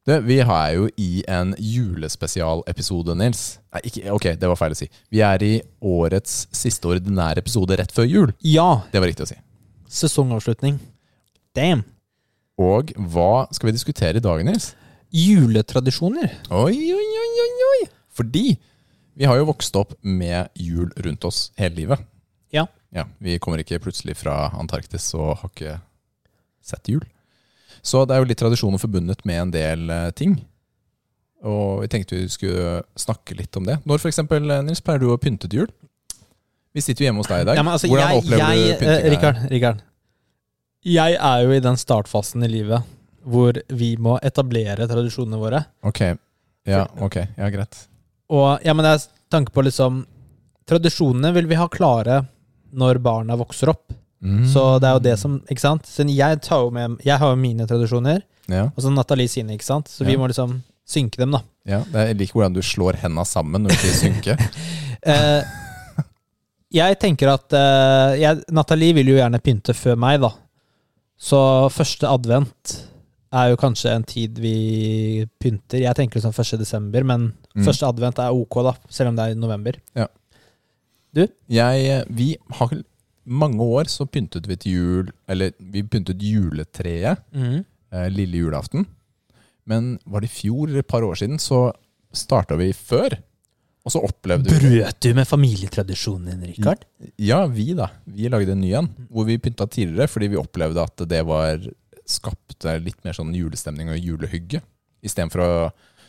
Du, 0.09 0.15
vi 0.25 0.39
er 0.41 0.71
jo 0.79 0.87
i 0.97 1.09
en 1.29 1.51
julespesialepisode, 1.61 3.13
Nils. 3.21 3.43
Nei, 3.75 3.83
ikke, 3.91 4.03
ok, 4.17 4.27
det 4.41 4.49
var 4.49 4.57
feil 4.59 4.73
å 4.75 4.79
si. 4.79 4.89
Vi 5.13 5.21
er 5.25 5.43
i 5.45 5.51
årets 5.85 6.47
siste 6.57 6.89
ordinære 6.89 7.43
episode 7.45 7.77
rett 7.77 7.93
før 7.95 8.09
jul. 8.09 8.33
ja, 8.41 8.83
Det 8.93 9.01
var 9.03 9.11
riktig 9.11 9.27
å 9.27 9.31
si. 9.35 9.37
sesongavslutning. 9.91 10.79
Damn. 11.55 11.85
Og 12.61 12.93
hva 13.13 13.47
skal 13.53 13.71
vi 13.71 13.77
diskutere 13.77 14.17
i 14.21 14.25
dag, 14.25 14.43
Nils? 14.47 14.73
Juletradisjoner. 15.13 16.33
Oi, 16.55 16.77
oi, 16.97 17.07
oi, 17.23 17.31
oi, 17.45 17.53
oi. 17.69 17.81
Fordi 18.15 18.57
vi 19.21 19.27
har 19.29 19.37
jo 19.37 19.49
vokst 19.51 19.77
opp 19.77 19.93
med 20.03 20.49
jul 20.57 20.91
rundt 21.05 21.25
oss 21.29 21.51
hele 21.61 21.75
livet. 21.77 22.05
Ja. 22.55 22.67
Ja, 22.95 23.05
Vi 23.21 23.37
kommer 23.39 23.61
ikke 23.63 23.79
plutselig 23.83 24.17
fra 24.19 24.49
Antarktis 24.59 25.13
og 25.15 25.37
har 25.43 25.51
ikke 25.53 25.77
sett 26.65 26.89
jul. 26.89 27.05
Så 27.83 28.05
det 28.07 28.17
er 28.17 28.23
jo 28.23 28.29
litt 28.29 28.41
tradisjoner 28.41 28.81
forbundet 28.83 29.25
med 29.29 29.43
en 29.45 29.53
del 29.55 29.93
eh, 29.95 30.09
ting. 30.17 30.39
Og 31.47 31.85
vi 31.85 31.89
tenkte 31.93 32.19
vi 32.19 32.29
skulle 32.29 32.81
snakke 33.01 33.37
litt 33.39 33.57
om 33.57 33.69
det. 33.69 33.79
Når 33.89 34.03
for 34.03 34.13
eksempel, 34.13 34.51
eh, 34.53 34.65
Nils, 34.67 34.83
pleier 34.85 35.01
du 35.03 35.09
å 35.13 35.21
pynte 35.21 35.49
til 35.49 35.65
jul? 35.65 35.71
Vi 36.77 36.85
sitter 36.85 37.03
jo 37.05 37.09
hjemme 37.09 37.25
hos 37.25 37.31
deg 37.31 37.43
i 37.43 37.49
dag. 37.49 37.59
Ja, 37.59 37.65
altså, 37.67 37.89
Hvordan 37.91 38.13
jeg, 38.13 38.23
opplever 38.23 38.43
jeg, 38.45 38.59
du 38.61 38.71
eh, 38.71 38.81
pyntinga? 38.81 39.13
Rikard, 39.15 39.45
Rikard. 39.51 39.87
Jeg 40.87 41.17
er 41.17 41.45
jo 41.45 41.53
i 41.53 41.63
den 41.65 41.77
startfasen 41.81 42.45
i 42.47 42.49
livet 42.49 42.97
hvor 43.31 43.57
vi 43.77 43.91
må 44.01 44.17
etablere 44.25 44.87
tradisjonene 44.89 45.41
våre. 45.41 45.61
Ok, 45.85 46.01
ja, 46.69 46.87
ok, 47.05 47.19
ja, 47.37 47.49
greit. 47.53 47.83
Og 48.33 48.63
ja, 48.65 48.73
men 48.73 48.87
det 48.87 48.95
er 48.95 49.05
tanke 49.33 49.53
på 49.55 49.65
liksom 49.67 50.05
Tradisjonene 50.71 51.33
vil 51.35 51.49
vi 51.51 51.57
ha 51.59 51.65
klare 51.67 52.21
når 52.79 53.01
barna 53.03 53.35
vokser 53.35 53.73
opp. 53.73 53.91
Mm. 54.21 54.43
Så 54.53 54.63
det 54.83 54.89
er 54.89 54.93
jo 54.99 55.01
det 55.07 55.15
som 55.19 55.39
Ikke 55.49 55.63
sant? 55.63 55.87
Så 55.89 56.05
jeg, 56.05 56.41
tar 56.45 56.61
jo 56.67 56.71
med, 56.77 56.99
jeg 57.07 57.17
har 57.19 57.31
jo 57.33 57.39
mine 57.41 57.65
tradisjoner, 57.67 58.21
Ja, 58.51 58.67
og 58.69 58.83
så 58.85 58.91
Nathalie 58.93 59.29
sine, 59.33 59.55
ikke 59.57 59.65
sant? 59.65 59.89
Så 59.89 60.05
vi 60.05 60.17
må 60.21 60.27
liksom 60.29 60.59
synke 60.85 61.17
dem, 61.23 61.31
da. 61.33 61.41
ja. 61.65 61.79
Det 61.89 62.07
Jeg 62.09 62.19
liker 62.19 62.35
hvordan 62.41 62.53
du 62.59 62.61
slår 62.67 62.99
henda 63.01 63.25
sammen 63.25 63.63
når 63.65 63.71
du 63.71 63.81
sier 63.81 63.97
synke. 64.05 64.37
Eh, 65.01 65.43
jeg 66.77 66.99
tenker 67.01 67.31
at 67.33 67.55
eh, 67.57 68.19
jeg, 68.21 68.43
Nathalie 68.53 68.93
vil 68.99 69.09
jo 69.09 69.15
gjerne 69.17 69.39
pynte 69.41 69.73
før 69.73 69.97
meg, 69.97 70.19
da. 70.21 70.29
Så 71.17 71.41
første 71.73 72.05
advent 72.11 72.75
er 73.33 73.49
jo 73.55 73.57
kanskje 73.63 73.95
en 73.97 74.05
tid 74.05 74.37
vi 74.43 75.25
pynter. 75.41 75.81
Jeg 75.87 75.97
tenker 75.97 76.21
liksom 76.21 76.37
1. 76.37 76.59
desember, 76.61 77.03
men 77.09 77.31
Mm. 77.57 77.65
første 77.67 77.83
advent 77.89 78.19
er 78.23 78.31
ok, 78.31 78.61
da. 78.63 78.73
Selv 78.93 79.09
om 79.11 79.17
det 79.17 79.25
er 79.25 79.33
i 79.33 79.41
november. 79.41 79.75
Jeg, 81.51 82.05
vi 82.15 82.29
har 82.61 82.75
mange 83.31 83.63
år 83.63 83.91
så 83.91 84.07
pyntet 84.11 84.49
vi 84.51 84.57
til 84.59 84.73
jul 84.75 85.11
Eller 85.31 85.53
vi 85.59 85.85
pyntet 85.87 86.23
juletreet 86.23 87.23
eh, 87.37 88.09
lille 88.11 88.43
julaften. 88.43 88.87
Men 89.71 89.99
var 90.05 90.23
det 90.25 90.31
i 90.31 90.35
fjor 90.35 90.69
eller 90.69 90.83
et 90.83 90.91
par 90.91 91.07
år 91.07 91.21
siden, 91.21 91.39
så 91.39 91.69
starta 92.13 92.57
vi 92.59 92.73
før. 92.75 93.15
Og 93.87 93.95
så 93.95 94.03
opplevde 94.05 94.51
vi 94.51 94.81
Brøt 94.83 94.99
du 95.01 95.13
med 95.17 95.29
familietradisjonen 95.29 96.33
din, 96.35 96.49
Rikard? 96.51 96.83
Ja, 97.17 97.45
vi 97.49 97.71
da. 97.79 97.89
Vi 98.05 98.29
lagde 98.29 98.53
en 98.53 98.61
ny 98.61 98.73
en. 98.77 98.91
Hvor 99.09 99.29
vi 99.29 99.39
pynta 99.41 99.69
tidligere 99.71 100.11
fordi 100.11 100.33
vi 100.35 100.41
opplevde 100.41 100.85
at 100.85 101.07
det 101.09 101.23
var 101.29 101.63
skapte 102.11 102.75
litt 102.83 102.99
mer 103.07 103.15
sånn 103.17 103.33
julestemning 103.37 103.93
og 103.93 104.03
julehygge. 104.03 104.61
Istedenfor 105.07 105.45
å 105.45 105.53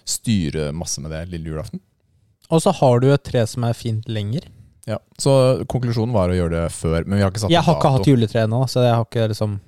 styre 0.07 0.71
masse 0.75 1.01
med 1.03 1.13
det 1.13 1.27
lille 1.31 1.53
julaften. 1.53 1.81
Og 2.51 2.63
så 2.65 2.73
har 2.75 2.99
du 2.99 3.11
et 3.13 3.23
tre 3.23 3.45
som 3.47 3.63
er 3.63 3.77
fint 3.77 4.09
lenger. 4.11 4.49
Ja. 4.89 4.97
Så 5.21 5.31
konklusjonen 5.69 6.13
var 6.15 6.31
å 6.31 6.35
gjøre 6.37 6.55
det 6.63 6.71
før, 6.73 7.03
men 7.05 7.19
vi 7.19 7.23
har 7.23 7.29
ikke 7.33 7.43
satt 7.43 7.53
Jeg 7.53 7.61
har 7.67 7.75
ikke 7.77 7.91
hatt 7.97 8.07
juletre 8.09 8.45
ennå, 8.47 8.63
så 8.71 8.81
jeg 8.85 8.95
har 8.97 9.05
ikke 9.05 9.27
liksom 9.33 9.59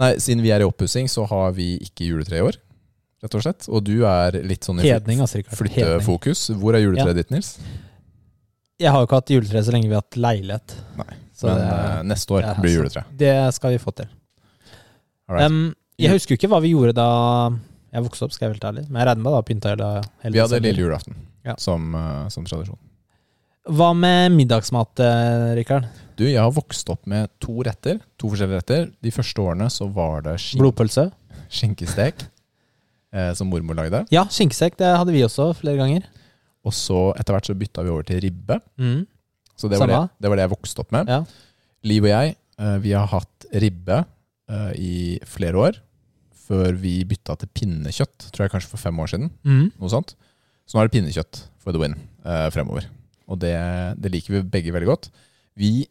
Nei, 0.00 0.10
Siden 0.20 0.42
vi 0.44 0.50
er 0.52 0.60
i 0.60 0.68
oppussing, 0.68 1.08
så 1.08 1.24
har 1.28 1.52
vi 1.56 1.74
ikke 1.80 2.04
juletre 2.10 2.36
i 2.36 2.42
år, 2.44 2.56
rett 3.24 3.36
og 3.38 3.44
slett. 3.44 3.64
Og 3.72 3.80
du 3.84 4.02
er 4.04 4.36
litt 4.44 4.66
sånn 4.68 4.82
i 4.82 4.90
Hedning, 4.90 5.22
altså. 5.24 5.40
Flyttefokus. 5.56 6.50
Hvor 6.60 6.76
er 6.76 6.82
juletreet 6.84 7.16
ditt, 7.16 7.30
Nils? 7.32 7.54
Jeg 8.76 8.92
har 8.92 9.00
jo 9.00 9.08
ikke 9.08 9.20
hatt 9.22 9.32
juletre 9.32 9.62
så 9.64 9.72
lenge 9.72 9.88
vi 9.88 9.96
har 9.96 10.04
hatt 10.04 10.18
leilighet. 10.20 10.74
Nei, 11.00 11.14
Så 11.32 11.48
Men 11.48 11.62
det, 11.62 11.70
eh, 11.70 12.02
neste 12.12 12.36
år 12.36 12.42
Ja, 12.44 12.52
blir 12.60 12.74
juletre. 12.76 13.04
det 13.16 13.32
skal 13.56 13.72
vi 13.72 13.78
få 13.80 13.94
til. 13.96 14.08
Um, 15.28 15.74
jeg 15.98 16.12
husker 16.12 16.36
jo 16.36 16.40
ikke 16.40 16.50
hva 16.52 16.60
vi 16.62 16.74
gjorde 16.74 16.92
da 16.96 17.08
jeg 17.96 18.04
vokste 18.04 18.26
opp, 18.26 18.32
skal 18.36 18.46
jeg 18.46 18.52
være 18.52 18.58
helt 18.60 18.68
ærlig. 18.68 18.84
Men 18.90 19.00
jeg 19.00 19.08
regner 19.08 19.24
med 19.24 19.32
da 19.32 19.42
pynta 19.48 19.72
hele, 19.72 20.32
vi 20.36 20.42
hadde 20.44 20.60
lille 20.60 20.84
julaften 20.84 21.16
Ja. 21.46 21.54
som, 21.56 21.94
eh, 21.94 22.28
som 22.28 22.44
tradisjon. 22.44 22.76
Hva 23.66 23.90
med 23.98 24.30
middagsmat, 24.36 25.00
eh, 25.02 25.54
Rikard? 25.58 25.88
Du, 26.16 26.22
jeg 26.24 26.38
har 26.38 26.52
vokst 26.54 26.88
opp 26.92 27.06
med 27.10 27.28
to 27.42 27.58
retter. 27.66 27.98
To 28.20 28.30
forskjellige 28.30 28.60
retter. 28.60 28.84
De 29.02 29.10
første 29.10 29.42
årene 29.42 29.66
så 29.72 29.88
var 29.92 30.22
det 30.22 30.36
skin 30.40 30.62
Blodpølse? 30.62 31.10
skinkestek, 31.50 32.22
eh, 33.12 33.32
som 33.34 33.50
mormor 33.50 33.76
lagde. 33.78 34.04
Ja, 34.10 34.24
skinkestek. 34.30 34.76
Det 34.78 34.86
hadde 34.86 35.12
vi 35.14 35.24
også 35.26 35.50
flere 35.58 35.78
ganger. 35.78 36.06
Og 36.66 36.74
så 36.74 37.12
etter 37.18 37.34
hvert 37.34 37.46
så 37.46 37.58
bytta 37.58 37.82
vi 37.82 37.90
over 37.90 38.06
til 38.06 38.20
ribbe. 38.22 38.60
Mm. 38.78 39.06
Så 39.56 39.70
det 39.70 39.78
var 39.80 39.90
det, 39.90 40.00
det 40.20 40.30
var 40.30 40.36
det 40.36 40.46
jeg 40.46 40.54
vokste 40.56 40.82
opp 40.82 40.92
med. 40.92 41.08
Ja. 41.08 41.24
Liv 41.86 42.06
og 42.06 42.10
jeg, 42.10 42.36
eh, 42.58 42.78
vi 42.82 42.92
har 42.92 43.06
hatt 43.06 43.46
ribbe 43.52 44.04
eh, 44.50 44.72
i 44.78 44.96
flere 45.26 45.58
år. 45.58 45.80
Før 46.46 46.76
vi 46.78 47.00
bytta 47.04 47.34
til 47.40 47.50
pinnekjøtt, 47.50 48.30
tror 48.30 48.46
jeg 48.46 48.54
kanskje 48.54 48.70
for 48.70 48.78
fem 48.78 48.98
år 49.02 49.10
siden. 49.10 49.30
Mm. 49.42 49.72
Noe 49.80 49.90
sånt. 49.90 50.14
Så 50.66 50.76
nå 50.76 50.82
er 50.82 50.88
det 50.88 50.94
pinnekjøtt 50.98 51.48
for 51.62 51.74
the 51.74 51.82
win 51.82 51.94
fremover. 52.54 52.86
Og 53.26 53.40
det, 53.42 53.54
det 54.00 54.12
liker 54.14 54.36
vi 54.36 54.42
begge 54.56 54.74
veldig 54.74 54.88
godt. 54.88 55.08
Vi 55.58 55.86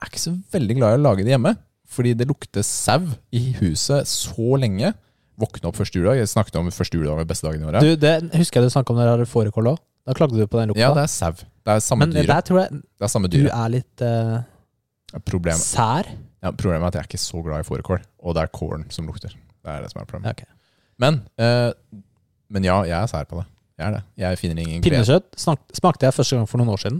er 0.00 0.10
ikke 0.10 0.22
så 0.22 0.34
veldig 0.52 0.76
glad 0.78 0.96
i 0.96 1.00
å 1.00 1.04
lage 1.04 1.24
det 1.26 1.34
hjemme, 1.34 1.54
fordi 1.90 2.14
det 2.16 2.28
lukter 2.30 2.64
sau 2.66 3.02
i 3.34 3.44
huset 3.60 4.08
så 4.08 4.56
lenge. 4.60 4.92
Våkne 5.40 5.70
opp 5.70 5.78
første 5.78 5.96
juledag. 5.96 6.20
Jeg 6.20 6.32
snakket 6.32 6.58
om 6.60 6.68
første 6.74 6.98
juledag 6.98 7.22
med 7.22 7.30
beste 7.30 7.48
dagen 7.48 7.64
i 7.64 7.68
året. 7.70 7.84
Du, 7.84 7.96
det 8.00 8.14
husker 8.36 8.60
jeg 8.60 8.70
du 8.70 8.74
snakka 8.76 8.92
om 8.92 9.00
når 9.00 9.08
du 9.08 9.12
hadde 9.14 9.30
fårikål 9.30 9.72
òg. 9.72 9.80
Da 10.08 10.16
klagde 10.16 10.36
du 10.36 10.46
på 10.48 10.60
den 10.60 10.72
lukta. 10.72 10.82
ja, 10.82 10.92
det 10.96 11.04
er 11.04 11.12
sau. 11.12 11.32
Det 11.36 11.74
er 11.74 11.82
samme 11.84 12.08
Men 12.08 12.28
der 12.28 12.40
tror 12.44 12.62
jeg 12.62 12.72
Det 12.72 13.04
er 13.04 13.12
samme 13.12 13.28
du 13.30 13.40
er 13.44 13.72
litt 13.72 14.04
uh, 14.04 14.40
problemet. 15.28 15.60
sær. 15.60 16.08
ja, 16.40 16.52
problemet 16.52 16.86
er 16.86 16.88
at 16.88 16.98
jeg 16.98 17.04
er 17.04 17.10
ikke 17.10 17.20
så 17.20 17.42
glad 17.44 17.64
i 17.64 17.68
fårikål, 17.68 18.00
og 18.24 18.36
det 18.36 18.44
er 18.44 18.52
kålen 18.52 18.86
som 18.92 19.08
lukter. 19.08 19.34
Det 19.60 19.72
er 19.72 19.84
det 19.84 19.92
som 19.92 20.00
er 20.00 20.08
problemet. 20.08 20.40
Okay. 20.40 20.48
Men, 21.00 21.22
eh, 21.40 21.72
men 22.52 22.64
ja, 22.64 22.80
jeg 22.88 22.96
er 22.96 23.08
sær 23.10 23.28
på 23.28 23.40
det. 23.40 23.46
Jeg 23.80 23.86
er 23.88 23.94
det. 23.96 24.00
Jeg 24.20 24.38
finner 24.40 24.60
ingen 24.60 24.82
glede. 24.82 24.90
Pinnekjøtt 25.00 25.38
snak- 25.40 25.76
smakte 25.76 26.04
jeg 26.08 26.16
første 26.18 26.36
gang 26.36 26.48
for 26.50 26.60
noen 26.60 26.72
år 26.74 26.82
siden. 26.82 26.98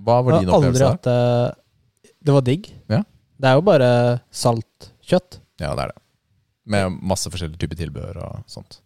Hva 0.00 0.20
var 0.24 0.38
din 0.40 0.48
opplevelse? 0.48 0.80
der? 0.80 0.94
hatt 0.96 1.08
eh, 1.12 2.12
Det 2.24 2.32
var 2.36 2.44
digg. 2.46 2.70
Ja. 2.88 3.02
Det 3.40 3.48
er 3.50 3.58
jo 3.58 3.64
bare 3.68 3.90
salt 4.32 4.90
kjøtt. 5.04 5.40
Ja, 5.60 5.74
det 5.76 5.84
er 5.84 5.92
det. 5.92 5.98
Med 6.72 6.96
masse 7.12 7.28
forskjellige 7.32 7.60
typer 7.60 7.76
tilbehør 7.76 8.20
og 8.24 8.40
sånt. 8.48 8.80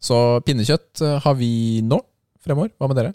Så 0.00 0.16
pinnekjøtt 0.46 1.02
eh, 1.04 1.18
har 1.24 1.34
vi 1.36 1.50
nå 1.84 2.00
fremover. 2.44 2.72
Hva 2.78 2.88
med 2.88 3.00
dere? 3.02 3.14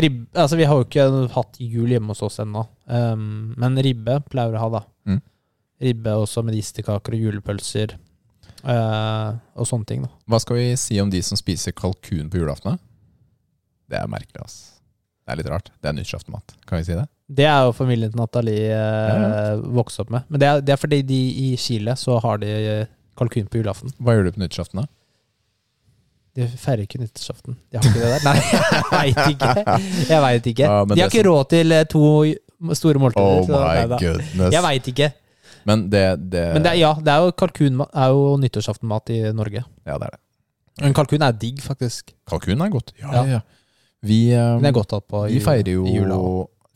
Ribbe, 0.00 0.26
altså 0.38 0.56
Vi 0.58 0.66
har 0.70 0.78
jo 0.78 0.86
ikke 0.86 1.06
hatt 1.34 1.58
jul 1.60 1.90
hjemme 1.90 2.14
hos 2.14 2.22
oss 2.22 2.38
ennå, 2.42 2.62
um, 2.86 3.54
men 3.58 3.78
ribbe 3.82 4.20
pleier 4.30 4.52
vi 4.54 4.58
å 4.60 4.62
ha, 4.62 4.68
da. 4.78 4.82
Mm. 5.10 5.18
Ribbe 5.82 6.14
også 6.22 6.44
med 6.46 6.54
istekaker 6.56 7.16
og 7.16 7.24
julepølser 7.26 7.96
eh, 8.64 9.38
og 9.56 9.68
sånne 9.68 9.88
ting. 9.88 10.04
da 10.04 10.10
Hva 10.30 10.40
skal 10.42 10.60
vi 10.60 10.68
si 10.80 11.00
om 11.02 11.10
de 11.12 11.22
som 11.24 11.38
spiser 11.38 11.74
kalkun 11.76 12.30
på 12.32 12.42
julaften? 12.42 12.78
Det 13.90 13.98
er 13.98 14.10
merkelig, 14.10 14.44
ass. 14.44 14.58
Det 15.24 15.34
er 15.34 15.40
litt 15.42 15.50
rart. 15.50 15.72
Det 15.82 15.90
er 15.90 15.96
nyttårsaftenmat. 15.96 16.54
Kan 16.66 16.80
vi 16.80 16.86
si 16.88 16.96
det? 16.98 17.06
Det 17.30 17.46
er 17.46 17.66
jo 17.68 17.74
familien 17.74 18.10
til 18.10 18.18
Nathalie 18.18 18.70
uh, 18.74 19.10
Ja, 19.10 19.50
vokst 19.76 20.00
opp 20.02 20.10
med. 20.10 20.26
Men 20.28 20.42
det 20.42 20.48
er, 20.48 20.62
det 20.66 20.74
er 20.74 20.80
fordi 20.80 21.02
de 21.06 21.18
i 21.44 21.50
Chile 21.60 21.94
så 21.98 22.16
har 22.22 22.40
de 22.42 22.48
eh, 22.50 22.88
kalkun 23.18 23.46
på 23.50 23.60
julaften. 23.60 23.92
Hva 24.02 24.16
gjør 24.16 24.26
du 24.26 24.32
på 24.34 24.42
nyttårsaften, 24.42 24.82
da? 24.82 24.90
De 26.38 26.46
feirer 26.58 26.84
ikke 26.86 27.00
nyttårsaften. 27.02 27.58
De 27.70 27.78
har 27.78 27.86
ikke 27.86 28.02
det 28.02 28.10
der? 28.10 28.26
Nei, 28.26 29.06
jeg 29.10 29.14
veit 29.14 29.32
ikke. 29.34 29.78
Jeg 30.10 30.22
vet 30.26 30.50
ikke. 30.54 30.70
Ja, 30.70 30.84
de 30.90 31.00
har 31.00 31.10
ikke 31.10 31.26
råd 31.26 31.50
til 31.54 31.76
to 31.90 32.04
store 32.78 33.02
måltider. 33.02 33.26
Oh 33.26 33.48
my 33.50 33.98
goodness. 33.98 34.54
Jeg 34.54 34.62
veit 34.66 34.90
ikke. 34.94 35.10
Men 35.70 35.86
det, 35.92 36.04
det 36.32 36.42
Men 36.56 36.66
det 36.66 36.72
er, 36.74 36.80
ja, 36.80 36.90
det 36.98 37.12
er 37.14 37.24
jo 37.26 37.36
kalkun 37.38 37.80
er 37.86 38.12
jo 38.14 38.34
nyttårsaftenmat 38.42 39.12
i 39.14 39.20
Norge. 39.36 39.64
Ja, 39.86 39.96
det 39.96 40.10
er 40.10 40.16
det. 40.16 40.22
Men 40.80 40.94
kalkun 40.96 41.22
er 41.26 41.36
digg, 41.36 41.60
faktisk. 41.62 42.14
Kalkun 42.30 42.62
er 42.64 42.72
godt. 42.72 42.94
Ja, 43.00 43.14
Ja. 43.20 43.24
ja. 43.38 43.40
Vi, 44.00 44.32
um, 44.32 44.64
er 44.64 44.72
godt 44.72 44.94
på 45.12 45.26
i, 45.28 45.34
vi 45.34 45.40
feirer 45.44 45.74
jo 45.74 45.84
jula. 45.84 46.16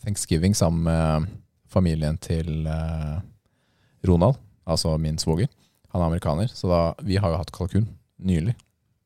thanksgiving 0.05 0.53
sammen 0.57 0.84
med 0.84 1.30
familien 1.72 2.18
til 2.20 2.66
uh, 2.68 3.22
Ronald, 4.05 4.36
altså 4.66 4.99
min 5.01 5.16
svoger. 5.18 5.49
Han 5.95 6.03
er 6.03 6.11
amerikaner, 6.11 6.51
så 6.53 6.68
da, 6.68 6.80
vi 7.07 7.16
har 7.16 7.32
jo 7.32 7.40
hatt 7.40 7.53
kalkun 7.55 7.88
nylig. 8.18 8.55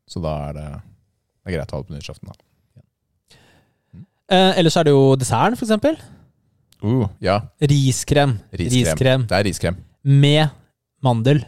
Så 0.09 0.19
da 0.25 0.35
er 0.49 0.57
det, 0.57 0.67
det 1.45 1.53
er 1.53 1.57
greit 1.59 1.73
å 1.73 1.79
ha 1.79 1.83
det 1.85 1.91
på 1.91 1.95
nyttårsaften. 1.95 2.33
da. 2.33 2.83
Eh, 4.29 4.59
ellers 4.61 4.77
er 4.77 4.89
det 4.89 4.93
jo 4.93 5.15
desserten, 5.17 5.57
for 5.57 5.65
eksempel. 5.69 5.97
Uh, 6.85 7.07
ja, 7.25 7.41
Riskrem. 7.61 8.37
Riskrem. 8.53 8.85
Riskrem 8.85 9.25
det 9.31 9.39
er 9.39 9.47
riskrem. 9.49 9.79
med 10.05 10.51
mandel. 11.05 11.45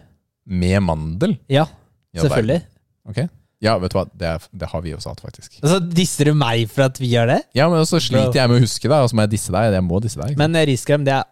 Med 0.46 0.80
mandel. 0.82 1.36
Ja, 1.48 1.66
Ja, 2.14 2.24
selvfølgelig. 2.24 2.60
Der. 2.64 3.10
Ok. 3.10 3.20
Ja, 3.60 3.74
vet 3.78 3.92
du 3.92 3.98
hva, 3.98 4.06
det, 4.08 4.26
er, 4.26 4.46
det 4.56 4.68
har 4.72 4.80
vi 4.82 4.94
også 4.96 5.12
hatt, 5.12 5.20
faktisk. 5.20 5.58
Altså, 5.60 5.78
Disser 5.84 6.30
du 6.30 6.34
meg 6.34 6.64
for 6.72 6.88
at 6.88 6.96
vi 6.98 7.10
gjør 7.12 7.28
det? 7.34 7.42
Ja, 7.54 7.68
men 7.70 7.84
så 7.86 8.00
sliter 8.00 8.40
jeg 8.40 8.50
med 8.50 8.56
å 8.56 8.64
huske 8.64 8.88
det, 8.88 8.96
og 8.96 9.10
så 9.12 9.18
må 9.18 9.26
jeg 9.26 9.34
disse 9.36 9.52
deg. 9.52 9.74
Jeg 9.76 9.84
må 9.84 10.00
disse 10.02 10.18
deg. 10.22 10.32
Men 10.40 10.56
riskrem, 10.70 11.04
det 11.06 11.18
er 11.18 11.28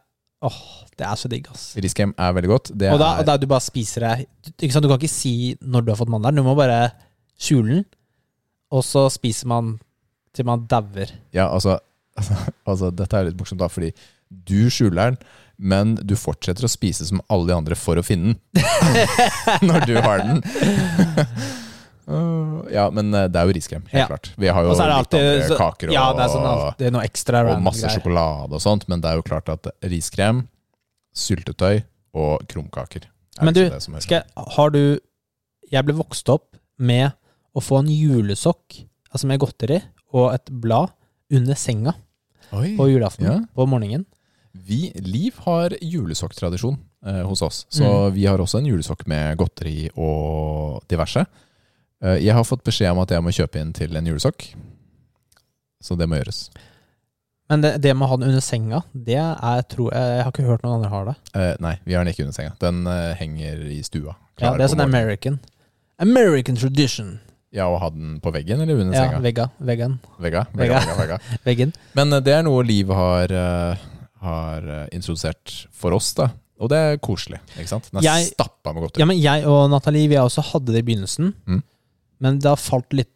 Åh, 0.46 0.58
det 0.94 1.02
er 1.02 1.16
så 1.18 1.26
digg, 1.30 1.48
ass. 1.50 1.72
Riskrem 1.82 2.12
er 2.14 2.34
veldig 2.36 2.50
godt. 2.52 2.70
Det 2.78 2.92
Og 2.94 3.00
da, 3.00 3.08
er, 3.16 3.22
og 3.24 3.26
da 3.26 3.34
du 3.42 3.48
bare 3.50 3.64
spiser 3.64 4.04
det 4.06 4.28
ikke 4.54 4.70
sant? 4.70 4.84
Du 4.86 4.90
kan 4.92 5.00
ikke 5.00 5.10
si 5.10 5.32
når 5.58 5.82
du 5.86 5.90
har 5.90 5.98
fått 5.98 6.12
mandelen, 6.12 6.38
du 6.38 6.46
må 6.46 6.54
bare 6.58 6.92
skjule 7.42 7.72
den. 7.72 7.84
Og 8.70 8.84
så 8.86 9.08
spiser 9.10 9.50
man 9.50 9.72
til 10.36 10.46
man 10.46 10.62
dauer. 10.70 11.10
Ja, 11.34 11.48
altså, 11.48 11.80
altså, 12.18 12.38
altså 12.68 12.90
Dette 12.94 13.18
er 13.20 13.28
litt 13.30 13.38
morsomt, 13.40 13.60
da, 13.62 13.68
fordi 13.72 13.92
du 14.28 14.68
skjuler 14.72 15.12
den, 15.14 15.20
men 15.58 15.94
du 16.06 16.14
fortsetter 16.18 16.66
å 16.66 16.70
spise 16.70 17.06
som 17.08 17.22
alle 17.32 17.48
de 17.48 17.56
andre 17.56 17.78
for 17.78 17.98
å 17.98 18.04
finne 18.06 18.36
den. 18.54 18.66
Når 19.68 19.86
du 19.88 19.94
har 20.04 20.22
den. 20.22 20.42
Uh, 22.08 22.62
ja, 22.76 22.86
men 22.94 23.10
eh, 23.16 23.26
det 23.32 23.40
er 23.40 23.48
jo 23.48 23.56
riskrem, 23.56 23.86
helt 23.90 24.04
Ja. 24.04 24.06
klart. 24.10 24.30
Vi 24.38 24.48
har 24.52 24.64
jo 24.64 24.74
litt 24.74 24.84
alltid 24.84 25.20
andre 25.24 25.58
kaker 25.58 25.90
og, 25.90 25.96
Ja, 25.96 26.06
det 26.16 26.28
sånn, 26.34 26.92
noe 26.94 27.04
ekstra 27.08 27.42
og 27.48 27.62
masse 27.64 27.82
greier. 27.82 27.98
sjokolade 27.98 28.58
og 28.60 28.64
sånt, 28.64 28.86
men 28.88 29.02
det 29.02 29.10
er 29.10 29.18
jo 29.18 29.26
klart 29.26 29.50
at 29.52 29.70
riskrem, 29.82 30.46
syltetøy 31.16 31.82
og 32.14 32.44
krumkaker 32.48 33.08
er 33.08 33.44
Men 33.44 33.54
du, 33.56 33.64
det 33.66 33.82
som 33.82 33.96
hører 33.96 34.06
Skal 34.06 34.22
har 34.58 34.70
du 34.74 34.82
Jeg 35.70 35.84
ble 35.84 35.96
vokst 35.98 36.28
opp 36.32 36.56
med 36.78 37.10
å 37.52 37.60
få 37.60 37.80
en 37.82 37.90
julesokk, 37.90 38.84
altså 39.10 39.26
med 39.26 39.40
godteri, 39.42 39.80
og 40.14 40.30
et 40.32 40.52
blad 40.62 40.94
under 41.34 41.58
senga 41.58 41.96
Oi. 42.52 42.76
på 42.76 42.88
julaften 42.90 43.26
Ja. 43.26 43.40
på 43.54 43.66
morgenen. 43.66 44.04
Vi, 44.54 44.92
Liv 44.96 45.34
har 45.44 45.70
julesokktradisjon 45.80 46.78
eh, 47.06 47.22
hos 47.28 47.42
oss, 47.42 47.66
så 47.70 47.84
Mm. 48.08 48.14
vi 48.14 48.24
har 48.26 48.38
også 48.38 48.58
en 48.58 48.66
julesokk 48.66 49.06
med 49.06 49.36
godteri 49.38 49.90
og 49.96 50.82
diverse. 50.88 51.26
Eh, 52.02 52.16
jeg 52.24 52.32
har 52.34 52.44
fått 52.44 52.64
beskjed 52.64 52.90
om 52.92 52.98
at 53.00 53.10
jeg 53.10 53.22
må 53.22 53.30
kjøpe 53.30 53.60
inn 53.60 53.72
til 53.72 53.94
en 53.96 54.06
julesokk, 54.06 54.54
så 55.82 55.96
det 55.98 56.08
må 56.08 56.16
gjøres. 56.18 56.50
Men 57.50 57.60
det, 57.62 57.80
det 57.80 57.94
med 57.96 58.04
å 58.04 58.10
ha 58.10 58.16
den 58.16 58.28
under 58.28 58.40
senga, 58.44 58.82
det 58.92 59.16
er 59.16 59.62
tror 59.62 59.92
jeg 59.94 60.16
Jeg 60.18 60.24
har 60.24 60.32
ikke 60.32 60.44
hørt 60.48 60.62
noen 60.66 60.74
andre 60.82 60.90
har 60.90 61.04
det. 61.06 61.14
Eh, 61.34 61.54
nei, 61.60 61.78
vi 61.86 61.94
har 61.94 62.04
den 62.04 62.12
ikke 62.12 62.22
under 62.26 62.34
senga. 62.36 62.56
Den 62.60 62.86
eh, 62.86 63.14
henger 63.16 63.62
i 63.72 63.78
stua. 63.82 64.16
Ja, 64.40 64.52
det 64.56 64.66
er 64.66 64.68
sånn. 64.74 64.80
American. 64.84 65.38
American 65.98 66.56
tradition. 66.56 67.20
Ja, 67.58 67.66
og 67.68 67.80
ha 67.82 67.90
den 67.90 68.16
på 68.22 68.30
veggen 68.34 68.62
eller 68.62 68.78
under 68.80 68.94
Ja, 68.96 69.04
senga? 69.08 69.20
vegga. 69.24 69.48
Veggen. 69.60 69.98
Vegga, 70.22 70.46
Vegga. 70.54 70.78
vegga, 70.80 70.96
vegga. 71.02 71.18
Veggen. 71.48 71.72
Men 71.98 72.12
eh, 72.16 72.20
det 72.24 72.36
er 72.38 72.44
noe 72.46 72.62
Liv 72.68 72.92
har, 72.94 73.34
eh, 73.34 73.86
har 74.24 74.68
eh, 74.76 74.84
introdusert 74.96 75.56
for 75.74 75.96
oss, 75.98 76.12
da. 76.18 76.30
Og 76.62 76.70
det 76.72 76.78
er 76.78 76.96
koselig. 77.02 77.38
ikke 77.58 77.70
sant? 77.70 77.90
Den 77.92 78.00
er 78.00 78.06
Jeg- 78.08 78.32
stappa 78.32 78.72
med 78.74 78.82
godteri. 78.86 79.02
Ja, 79.04 79.06
men 79.10 79.20
jeg 79.22 79.44
og 79.46 79.68
Nathalie, 79.70 80.08
vi 80.10 80.16
har 80.18 80.26
også 80.26 80.42
hadde 80.52 80.72
det 80.74 80.80
i 80.82 80.86
begynnelsen. 80.88 81.34
Mm. 81.46 81.60
Men 82.24 82.38
det 82.42 82.48
har 82.50 82.58
falt 82.58 82.92
litt 82.98 83.14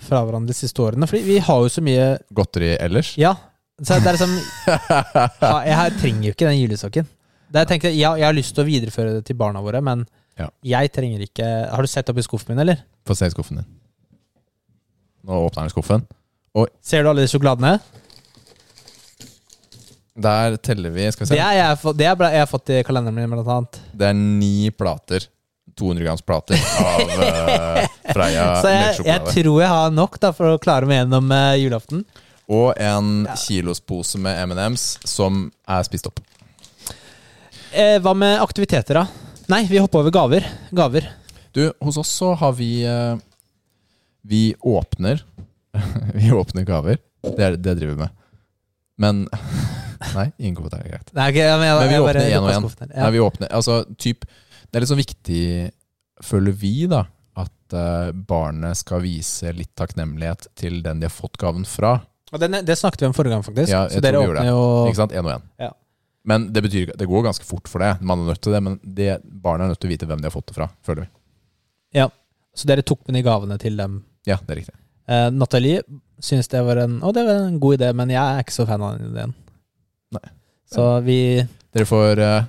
fra 0.00 0.20
hverandre 0.24 0.52
de 0.52 0.56
siste 0.56 0.80
årene. 0.80 1.04
Fordi 1.08 1.22
vi 1.26 1.38
har 1.44 1.62
jo 1.64 1.68
så 1.72 1.82
mye 1.84 2.04
Godteri 2.36 2.74
ellers? 2.80 3.14
Ja. 3.20 3.34
Så 3.82 3.96
det 4.00 4.06
er 4.12 4.16
liksom 4.16 4.36
Jeg 5.66 5.96
trenger 6.00 6.28
jo 6.28 6.32
ikke 6.34 6.46
den 6.48 6.60
julesokken. 6.60 7.08
Jeg 7.50 7.66
tenkte, 7.66 7.90
ja, 7.96 8.12
jeg 8.20 8.26
har 8.28 8.36
lyst 8.36 8.54
til 8.54 8.62
å 8.62 8.68
videreføre 8.68 9.16
det 9.18 9.24
til 9.26 9.36
barna 9.40 9.60
våre, 9.64 9.80
men 9.82 10.04
Ja. 10.40 10.48
jeg 10.64 10.90
trenger 10.94 11.20
ikke 11.26 11.46
Har 11.70 11.84
du 11.84 11.88
sett 11.90 12.08
opp 12.08 12.18
i 12.18 12.24
skuffen 12.24 12.54
min, 12.54 12.62
eller? 12.64 12.80
Få 13.06 13.14
se 13.18 13.28
skuffen 13.32 13.60
din. 13.60 13.68
Nå 15.28 15.36
åpner 15.46 15.66
han 15.66 15.72
skuffen. 15.72 16.06
Ser 16.82 17.04
du 17.04 17.10
alle 17.12 17.22
de 17.26 17.28
sjokoladene? 17.30 17.74
Der 20.20 20.56
teller 20.60 20.90
vi 20.90 21.04
Skal 21.12 21.24
vi 21.24 21.28
se. 21.30 21.34
Det, 21.36 21.42
er 21.44 21.56
jeg, 21.60 21.76
fått- 21.82 21.96
det 22.00 22.06
er 22.10 22.16
bra- 22.18 22.30
jeg 22.32 22.42
har 22.42 22.48
fått 22.50 22.70
i 22.74 22.80
kalenderen 22.84 23.14
min, 23.16 23.30
blant 23.30 23.48
annet. 23.54 23.78
Det 23.96 24.08
er 24.10 24.16
ni 24.16 24.70
plater. 24.70 25.26
200 25.80 26.02
grams 26.04 26.20
plater 26.26 26.58
av 26.82 27.12
uh, 27.14 27.84
Freia 28.14 28.42
Så 28.60 28.68
jeg, 28.68 28.80
jeg 28.80 28.82
melkesjokolade. 28.82 29.30
tror 29.36 29.60
jeg 29.62 29.68
har 29.70 29.92
nok 29.94 30.18
da 30.20 30.32
for 30.36 30.56
å 30.56 30.58
klare 30.60 30.84
meg 30.90 30.98
gjennom 30.98 31.30
eh, 31.32 31.54
julaften. 31.62 32.02
Og 32.50 32.74
en 32.82 33.22
kilospose 33.38 34.18
med 34.20 34.40
M&M's 34.50 34.98
som 35.08 35.46
er 35.70 35.86
spist 35.86 36.08
opp. 36.10 36.18
Eh, 37.70 37.96
hva 38.02 38.12
med 38.18 38.42
aktiviteter, 38.42 38.98
da? 38.98 39.06
Nei, 39.50 39.64
vi 39.66 39.80
hopper 39.82 40.04
over 40.04 40.12
gaver. 40.14 40.44
Gaver. 40.70 41.06
Du, 41.50 41.72
hos 41.80 41.96
oss 41.98 42.10
så 42.20 42.34
har 42.38 42.52
vi 42.54 42.84
eh, 42.86 43.16
Vi 44.22 44.54
åpner 44.60 45.24
Vi 46.14 46.30
åpner 46.32 46.62
gaver. 46.62 47.00
Det 47.24 47.42
er 47.42 47.56
det 47.56 47.74
driver 47.80 47.96
vi 47.96 47.98
med. 48.04 48.20
Men 49.00 49.24
Nei, 50.14 50.28
ingen 50.38 50.54
kommentar. 50.54 50.84
Greit. 50.86 51.10
Nei, 51.16 51.26
okay, 51.32 51.48
men, 51.58 51.66
jeg, 51.66 51.80
Men 51.80 51.90
vi 51.90 51.96
jeg 51.96 52.04
åpner 52.04 52.28
én 52.28 52.46
og 52.46 52.52
én. 52.52 52.68
Ja. 52.94 53.02
Nei, 53.02 53.10
vi 53.16 53.24
åpner 53.24 53.50
Altså, 53.58 53.80
typ 53.98 54.22
Det 54.24 54.78
er 54.78 54.84
litt 54.84 54.92
sånn 54.92 55.02
viktig, 55.02 55.42
føler 56.30 56.54
vi, 56.62 56.74
da, 56.90 57.02
at 57.42 57.74
uh, 57.74 58.14
barnet 58.14 58.78
skal 58.78 59.02
vise 59.02 59.50
litt 59.56 59.72
takknemlighet 59.74 60.46
til 60.62 60.78
den 60.86 61.02
de 61.02 61.10
har 61.10 61.14
fått 61.14 61.40
gaven 61.42 61.66
fra. 61.66 61.96
Og 62.30 62.38
den, 62.38 62.60
det 62.62 62.78
snakket 62.78 63.02
vi 63.02 63.10
om 63.10 63.18
forrige 63.18 63.34
gang, 63.34 63.42
faktisk. 63.42 63.74
Ja, 63.74 63.88
jeg 63.90 63.98
så 63.98 64.06
dere 64.06 64.22
åpner 64.22 64.46
jo 64.46 64.62
Ikke 64.86 65.02
sant? 65.02 65.18
Én 65.18 65.26
og 65.26 65.34
én. 65.34 65.46
Ja. 65.58 65.74
Men 66.24 66.52
det 66.52 66.60
betyr 66.62 66.90
Det 67.00 67.06
går 67.08 67.22
ganske 67.24 67.44
fort 67.48 67.68
for 67.68 67.80
det. 67.80 67.94
Man 68.04 68.20
er 68.20 68.32
nødt 68.34 68.40
til 68.44 68.52
det, 68.52 68.60
men 68.62 68.74
det, 68.84 69.20
barnet 69.24 69.64
er 69.64 69.68
nødt 69.72 69.80
til 69.80 69.88
å 69.88 69.94
vite 69.94 70.06
hvem 70.10 70.20
de 70.20 70.28
har 70.28 70.34
fått 70.34 70.50
det 70.50 70.56
fra, 70.58 70.66
føler 70.84 71.06
vi. 71.06 71.08
Ja. 72.00 72.08
Så 72.54 72.66
dere 72.68 72.82
tok 72.84 73.00
med 73.08 73.16
de 73.16 73.22
gavene 73.24 73.56
til 73.62 73.76
dem. 73.78 74.02
Ja, 74.28 74.36
det 74.44 74.52
er 74.52 74.58
riktig. 74.60 74.74
Eh, 75.10 75.28
Nathalie 75.32 75.80
syns 76.20 76.48
det 76.52 76.60
var 76.66 76.76
en 76.82 76.98
Å, 77.02 77.12
det 77.16 77.22
var 77.24 77.40
en 77.46 77.56
god 77.62 77.78
idé, 77.78 77.88
men 77.96 78.10
jeg 78.12 78.20
er 78.20 78.42
ikke 78.44 78.52
så 78.58 78.66
fan 78.68 78.82
av 78.84 78.98
den 78.98 79.14
ideen. 79.14 79.32
Nei. 80.14 80.26
Så 80.70 80.84
vi 81.06 81.16
Dere 81.72 81.86
får 81.86 82.20
uh, 82.20 82.44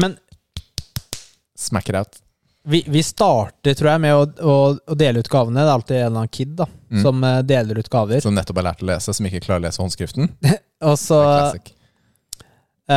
Men 0.00 0.14
smack 1.56 1.88
it 1.88 1.94
out. 1.96 2.18
vi, 2.62 2.84
vi 2.88 3.02
starter, 3.02 3.74
tror 3.74 3.90
jeg, 3.94 4.00
med 4.04 4.14
å, 4.14 4.22
å, 4.44 4.54
å 4.92 4.94
dele 4.96 5.20
ut 5.24 5.28
gavene. 5.32 5.60
Det 5.64 5.66
er 5.66 5.72
alltid 5.74 5.96
en 5.96 6.04
eller 6.06 6.20
annen 6.22 6.32
kid 6.38 6.54
da, 6.60 6.68
Mm. 6.90 7.02
som 7.04 7.20
eh, 7.24 7.36
deler 7.46 7.78
ut 7.78 7.86
gaver. 7.88 8.18
Som 8.20 8.34
nettopp 8.34 8.56
har 8.58 8.64
lært 8.66 8.80
å 8.82 8.86
lese, 8.88 9.12
som 9.14 9.26
ikke 9.28 9.38
klarer 9.44 9.60
å 9.60 9.64
lese 9.68 9.78
håndskriften. 9.78 10.24
Og 10.90 10.96
så, 10.98 11.20
Det 11.22 11.28
er 11.30 11.44
classic. 11.44 11.68
eh, 11.70 12.46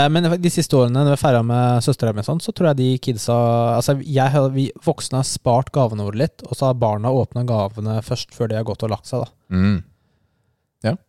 men 0.09 0.25
de 0.41 0.49
siste 0.49 0.73
årene, 0.79 1.03
når 1.05 1.13
vi 1.15 1.21
feira 1.21 1.43
med 1.45 1.83
søstera 1.85 2.13
mi, 2.17 2.23
sånn, 2.25 2.39
så 2.41 2.53
tror 2.55 2.71
jeg 2.71 2.79
de 2.79 2.87
kidsa 3.03 3.35
Altså, 3.77 3.93
jeg, 4.01 4.43
vi 4.55 4.67
voksne 4.85 5.19
har 5.19 5.27
spart 5.29 5.69
gavene 5.75 6.05
våre 6.07 6.21
litt, 6.23 6.41
og 6.47 6.55
så 6.57 6.69
har 6.71 6.79
barna 6.81 7.11
åpna 7.13 7.43
gavene 7.49 7.99
først 8.05 8.33
før 8.33 8.49
de 8.49 8.57
har 8.57 8.65
gått 8.67 8.85
og 8.87 8.93
lagt 8.95 9.09
seg. 9.11 9.25
da 9.27 9.29
Mm. 9.53 9.83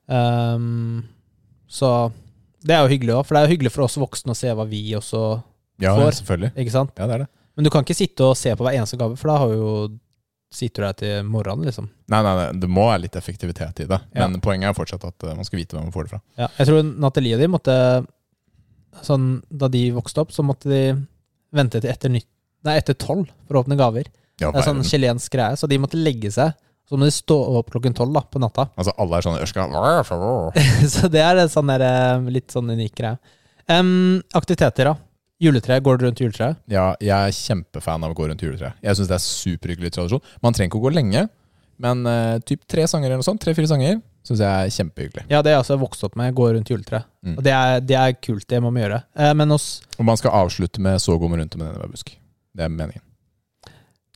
Ehm, 0.09 1.03
Så 1.69 2.13
det 2.65 2.75
er 2.77 2.85
jo 2.85 2.93
hyggelig 2.93 3.15
òg, 3.17 3.25
for 3.27 3.35
det 3.35 3.41
er 3.43 3.49
jo 3.49 3.55
hyggelig 3.57 3.73
for 3.75 3.87
oss 3.87 3.97
voksne 3.99 4.35
å 4.35 4.39
se 4.39 4.53
hva 4.55 4.67
vi 4.69 4.83
også 4.95 5.43
Ja, 5.83 5.97
Får. 5.97 6.13
selvfølgelig. 6.21 6.53
Ikke 6.55 6.71
sant? 6.71 6.93
Ja, 6.97 7.07
det 7.09 7.15
er 7.15 7.19
det. 7.25 7.29
Men 7.57 7.65
du 7.65 7.71
kan 7.71 7.83
ikke 7.85 7.97
sitte 7.97 8.23
og 8.29 8.37
se 8.39 8.53
på 8.55 8.63
hver 8.67 8.77
eneste 8.79 8.99
gave, 8.99 9.17
for 9.19 9.29
da 9.33 9.39
har 9.39 9.49
jo 9.55 9.99
sitter 10.55 10.83
du 10.83 10.87
der 10.87 10.93
til 11.01 11.25
morgenen, 11.27 11.65
liksom. 11.67 11.89
Nei, 12.09 12.21
nei, 12.23 12.35
nei, 12.39 12.61
det 12.63 12.69
må 12.71 12.85
være 12.87 13.01
litt 13.03 13.17
effektivitet 13.19 13.81
i 13.83 13.87
det. 13.91 13.99
Ja. 14.15 14.29
Men 14.29 14.41
poenget 14.41 14.69
er 14.71 14.77
fortsatt 14.77 15.03
at 15.09 15.25
eh, 15.27 15.35
man 15.35 15.45
skal 15.49 15.59
vite 15.59 15.75
hvem 15.75 15.89
man 15.89 15.95
får 15.95 16.07
det 16.07 16.13
fra. 16.15 16.21
Ja, 16.39 16.49
jeg 16.61 16.69
tror 16.69 16.83
Nathalie 17.03 17.35
og 17.35 17.41
de 17.43 17.49
måtte 17.51 17.75
Sånn, 19.03 19.43
Da 19.51 19.69
de 19.69 19.91
vokste 19.97 20.23
opp, 20.23 20.33
så 20.33 20.45
måtte 20.47 20.71
de 20.71 20.83
vente 21.55 21.81
til 21.81 21.91
etter 21.91 22.13
nytt 22.13 22.29
Nei, 22.65 22.79
etter 22.81 22.97
tolv 22.97 23.29
for 23.45 23.59
å 23.59 23.61
åpne 23.61 23.77
gaver. 23.77 24.07
Ja, 24.41 24.49
Det 24.51 24.63
er 24.63 24.65
sånn 24.71 24.85
chilensk 24.89 25.35
greie, 25.35 25.53
så 25.61 25.69
de 25.69 25.77
måtte 25.77 25.99
legge 26.01 26.31
seg. 26.33 26.55
Så 26.89 26.97
må 26.97 27.05
de 27.05 27.13
stå 27.13 27.37
opp 27.59 27.69
klokken 27.75 27.93
tolv 27.97 28.17
på 28.33 28.41
natta. 28.41 28.71
Altså, 28.81 28.95
alle 29.01 29.19
er 29.19 29.27
sånn 29.27 29.37
ørska 29.37 29.67
så 30.95 31.11
det 31.13 31.21
er 31.21 31.43
sånn 31.53 31.69
der, 31.73 31.85
eh, 31.85 32.31
litt 32.33 32.49
sånn 32.53 32.73
unik 32.73 32.95
greie. 32.97 33.19
Um, 33.69 34.23
aktiviteter, 34.33 34.91
da. 34.93 34.97
Juletre. 35.45 35.77
Går 35.85 35.99
du 35.99 36.07
rundt 36.07 36.21
juletreet? 36.21 36.61
Ja, 36.71 36.95
jeg 37.03 37.13
er 37.13 37.37
kjempefan 37.37 38.05
av 38.05 38.13
å 38.13 38.17
gå 38.17 38.29
rundt 38.29 38.43
juletreet. 38.45 38.77
Jeg 38.85 38.97
syns 38.97 39.11
det 39.11 39.17
er 39.17 39.25
superhyggelig 39.25 39.93
tradisjon. 39.97 40.25
Man 40.45 40.57
trenger 40.57 40.73
ikke 40.73 40.81
å 40.81 40.85
gå 40.87 40.93
lenge, 40.95 41.25
men 41.85 42.05
uh, 42.07 42.37
typ 42.47 42.63
tre 42.71 42.87
sanger 42.89 43.11
eller 43.11 43.21
noe 43.21 43.27
sånt, 43.27 43.43
tre-fire 43.43 43.69
sanger, 43.69 43.99
syns 44.25 44.41
jeg 44.41 44.49
er 44.49 44.71
kjempehyggelig. 44.73 45.25
Ja, 45.31 45.43
det 45.45 45.51
er 45.53 45.59
jeg 45.61 45.79
vokst 45.81 46.05
opp 46.07 46.15
med. 46.17 46.35
Gå 46.37 46.45
rundt 46.55 46.71
juletreet. 46.73 47.05
Mm. 47.25 47.35
Og 47.39 47.43
det 47.45 47.53
er, 47.53 47.81
det 47.85 47.97
er 48.01 48.13
kult, 48.25 48.47
det 48.49 48.61
må 48.65 48.71
vi 48.75 48.81
gjøre. 48.85 49.01
Eh, 49.17 49.35
men 49.37 49.53
oss 49.53 49.67
Og 49.99 50.05
man 50.09 50.17
skal 50.21 50.31
avslutte 50.45 50.81
med 50.81 50.95
'så 51.01 51.19
går 51.19 51.29
man 51.31 51.39
rundt 51.41 51.57
med 51.57 51.67
denne 51.67 51.79
babbusk'. 51.83 52.15
Det 52.57 52.63
er 52.65 52.69
meningen. 52.69 53.03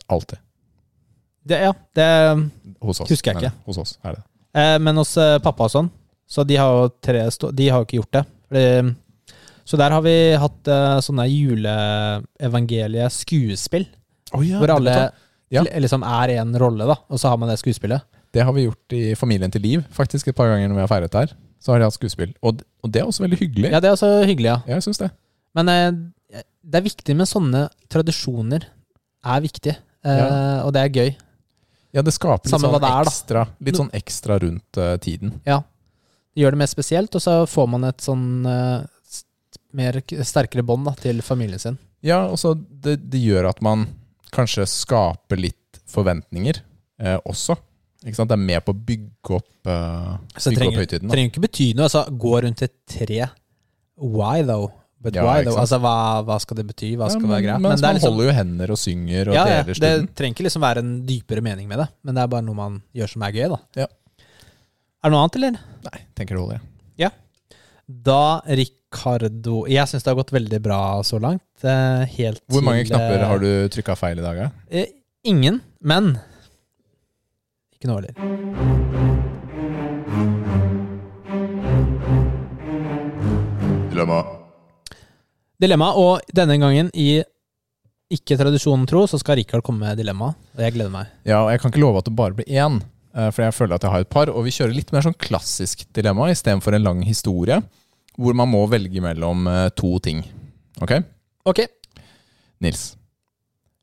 Alltid. 0.09 0.39
det, 1.45 1.61
Ja, 1.61 1.73
det 1.95 2.51
Hos 2.83 3.01
oss. 3.01 3.09
Husker 3.11 3.31
jeg 3.33 3.37
ikke. 3.37 3.47
ikke. 3.53 3.65
Hos 3.67 3.79
oss 3.79 3.99
er 4.05 4.13
det. 4.13 4.23
Eh, 4.55 4.79
men 4.79 4.97
hos 4.97 5.17
eh, 5.17 5.39
pappa 5.39 5.65
og 5.65 5.71
sånn, 5.71 5.91
så 6.29 6.45
de 6.47 6.57
har 6.57 6.69
jo 6.73 6.89
tre 7.03 7.31
De 7.53 7.69
har 7.69 7.79
jo 7.81 7.85
ikke 7.85 7.97
gjort 8.03 8.13
det. 8.13 8.25
Fordi, 8.49 8.95
så 9.65 9.77
der 9.77 9.91
har 9.91 10.03
vi 10.03 10.37
hatt 10.41 10.69
eh, 10.69 11.01
sånne 11.05 11.27
juleevangelieskuespill. 11.29 13.87
Oh, 14.33 14.43
ja, 14.47 14.59
hvor 14.59 14.71
alle 14.77 15.11
Ja. 15.51 15.63
liksom 15.63 16.03
er 16.05 16.29
en 16.41 16.59
rolle, 16.59 16.87
da, 16.87 16.95
og 17.09 17.19
så 17.19 17.29
har 17.29 17.37
man 17.39 17.49
det 17.49 17.59
skuespillet. 17.59 18.01
Det 18.35 18.45
har 18.45 18.53
vi 18.53 18.67
gjort 18.67 18.93
i 18.97 19.15
familien 19.17 19.51
til 19.51 19.63
Liv, 19.65 19.85
faktisk 19.95 20.29
et 20.29 20.37
par 20.37 20.51
ganger 20.53 20.69
når 20.69 20.75
vi 20.81 20.85
har 20.85 20.91
feiret 20.93 21.15
der. 21.15 21.33
Så 21.61 21.73
har 21.73 21.81
de 21.81 21.87
hatt 21.89 21.97
skuespill. 21.97 22.35
Og, 22.45 22.61
og 22.85 22.91
det 22.93 23.01
er 23.01 23.07
også 23.09 23.25
veldig 23.25 23.39
hyggelig. 23.41 23.71
Ja, 23.73 23.81
det 23.81 23.89
er 23.91 23.97
også 23.97 24.11
hyggelig, 24.29 24.51
ja. 24.53 24.59
Jeg 24.75 24.85
synes 24.85 25.01
det. 25.01 25.09
Men 25.59 25.69
eh, 25.73 26.43
det 26.63 26.79
er 26.79 26.85
viktig 26.85 27.17
med 27.19 27.27
sånne 27.31 27.65
tradisjoner. 27.91 28.67
Er 29.27 29.41
viktig, 29.43 29.73
eh, 29.75 30.19
Ja. 30.21 30.29
og 30.67 30.73
det 30.77 30.83
er 30.85 30.93
gøy. 30.95 31.11
Ja, 31.97 32.03
det 32.05 32.13
skaper 32.15 32.45
litt 32.45 32.53
Samme 32.53 32.69
sånn 32.69 32.77
det 32.85 32.91
er, 32.93 33.09
da. 33.09 33.11
ekstra 33.11 33.43
Litt 33.65 33.79
sånn 33.81 33.91
ekstra 33.97 34.37
rundt 34.45 34.77
eh, 34.79 34.97
tiden. 35.03 35.33
Ja. 35.49 35.63
Det 36.37 36.45
gjør 36.45 36.55
det 36.55 36.61
mer 36.61 36.71
spesielt, 36.71 37.17
og 37.19 37.25
så 37.25 37.39
får 37.49 37.69
man 37.73 37.89
et 37.89 38.05
sånn 38.05 38.27
eh, 38.47 38.85
mer 39.75 39.99
k- 40.07 40.21
sterkere 40.25 40.63
bånd 40.69 40.87
da, 40.87 40.93
til 41.01 41.23
familien 41.25 41.59
sin. 41.63 41.79
Ja, 42.05 42.27
og 42.31 42.37
så 42.39 42.53
det, 42.55 42.99
det 43.11 43.19
gjør 43.25 43.49
at 43.51 43.63
man 43.65 43.87
kanskje 44.31 44.69
skaper 44.71 45.41
litt 45.41 45.81
forventninger 45.91 46.61
eh, 47.03 47.17
også. 47.27 47.57
Ikke 48.07 48.15
sant? 48.21 48.31
Det 48.31 48.37
er 48.39 48.45
med 48.47 48.65
på 48.65 48.75
å 48.75 48.81
bygge 48.89 49.37
opp, 49.39 49.49
uh, 49.67 50.19
bygge 50.35 50.45
trenger, 50.55 50.69
opp 50.71 50.83
høytiden. 50.85 51.09
Da. 51.09 51.15
trenger 51.15 51.33
ikke 51.33 51.45
bety 51.47 51.69
noe. 51.75 51.89
Altså, 51.89 52.05
gå 52.25 52.35
rundt 52.45 52.63
et 52.69 52.75
tre. 52.87 53.25
Why 53.99 54.45
though? 54.47 54.71
But 55.03 55.15
Ja, 55.19 55.25
why 55.27 55.43
though? 55.47 55.59
Altså, 55.59 55.79
hva, 55.83 55.95
hva 56.27 56.39
skal 56.43 56.59
det 56.61 56.67
bety? 56.71 56.93
Hva 56.99 57.11
skal 57.11 57.27
Ja, 57.27 57.33
være 57.35 57.45
greit? 57.47 57.61
men, 57.63 57.71
mens 57.75 57.83
det 57.83 57.89
man 57.89 57.99
liksom, 57.99 58.15
holder 58.15 58.31
jo 58.31 58.37
hender 58.39 58.73
og 58.75 58.79
synger 58.83 59.31
og 59.31 59.37
ja, 59.39 59.45
ja, 59.47 59.61
deler 59.67 59.83
det 59.85 59.93
trenger 60.19 60.35
ikke 60.37 60.47
liksom 60.49 60.65
være 60.67 60.83
en 60.83 60.95
dypere 61.07 61.43
mening 61.47 61.69
med 61.71 61.79
det, 61.83 61.87
men 62.07 62.19
det 62.19 62.23
er 62.25 62.33
bare 62.35 62.47
noe 62.47 62.59
man 62.59 62.81
gjør 62.99 63.13
som 63.15 63.23
er 63.27 63.37
gøy. 63.37 63.47
da 63.55 63.85
Ja. 63.85 63.87
Er 64.99 65.07
det 65.11 65.15
noe 65.15 65.23
annet, 65.23 65.39
eller? 65.39 65.61
Nei, 65.87 66.01
tenker 66.19 66.35
det 66.35 66.43
holder. 66.43 66.67
Da, 67.89 68.43
Ricardo 68.45 69.63
Jeg 69.71 69.89
syns 69.89 70.05
det 70.05 70.11
har 70.13 70.19
gått 70.19 70.33
veldig 70.35 70.59
bra 70.65 70.81
så 71.07 71.17
langt. 71.23 71.45
Eh, 71.65 72.05
Helt 72.19 72.43
Hvor 72.53 72.65
mange 72.65 72.85
til, 72.85 72.93
knapper 72.93 73.17
eh, 73.23 73.29
har 73.31 73.41
du 73.41 73.51
trykka 73.73 73.97
feil 73.97 74.21
i 74.21 74.25
dag? 74.25 74.43
Ja? 74.43 74.49
Eh, 74.69 74.91
ingen, 75.29 75.63
men 75.81 76.19
Ikke 77.79 77.87
noe 77.93 78.01
heller. 78.01 78.15
Dilemma. 83.93 84.17
Dilemma, 85.63 85.93
og 85.95 86.27
denne 86.35 86.57
gangen 86.59 86.91
i 86.91 87.23
ikke 88.11 88.35
tradisjonen 88.41 88.89
tro, 88.91 89.05
så 89.07 89.21
skal 89.23 89.39
Rikard 89.39 89.63
komme 89.63 89.87
med 89.87 90.01
dilemma, 90.01 90.33
og 90.57 90.65
jeg 90.65 90.75
gleder 90.75 90.91
meg. 90.91 91.15
Ja, 91.29 91.45
og 91.45 91.53
jeg 91.53 91.63
kan 91.63 91.71
ikke 91.71 91.85
love 91.85 92.03
at 92.03 92.11
det 92.11 92.17
bare 92.19 92.35
blir 92.35 92.51
én, 92.51 92.81
eh, 93.15 93.31
for 93.31 93.47
jeg 93.47 93.55
føler 93.55 93.79
at 93.79 93.87
jeg 93.87 93.95
har 93.95 94.07
et 94.07 94.11
par. 94.11 94.35
Og 94.35 94.47
vi 94.49 94.55
kjører 94.59 94.75
litt 94.75 94.91
mer 94.91 95.07
sånn 95.07 95.19
klassisk 95.19 95.87
dilemma 95.95 96.33
istedenfor 96.35 96.75
en 96.75 96.87
lang 96.91 97.07
historie, 97.07 97.63
hvor 98.19 98.35
man 98.35 98.51
må 98.51 98.67
velge 98.67 99.07
mellom 99.07 99.47
eh, 99.47 99.69
to 99.79 99.95
ting. 100.03 100.27
Ok? 100.83 100.99
Ok. 101.47 101.63
Nils. 102.59 102.98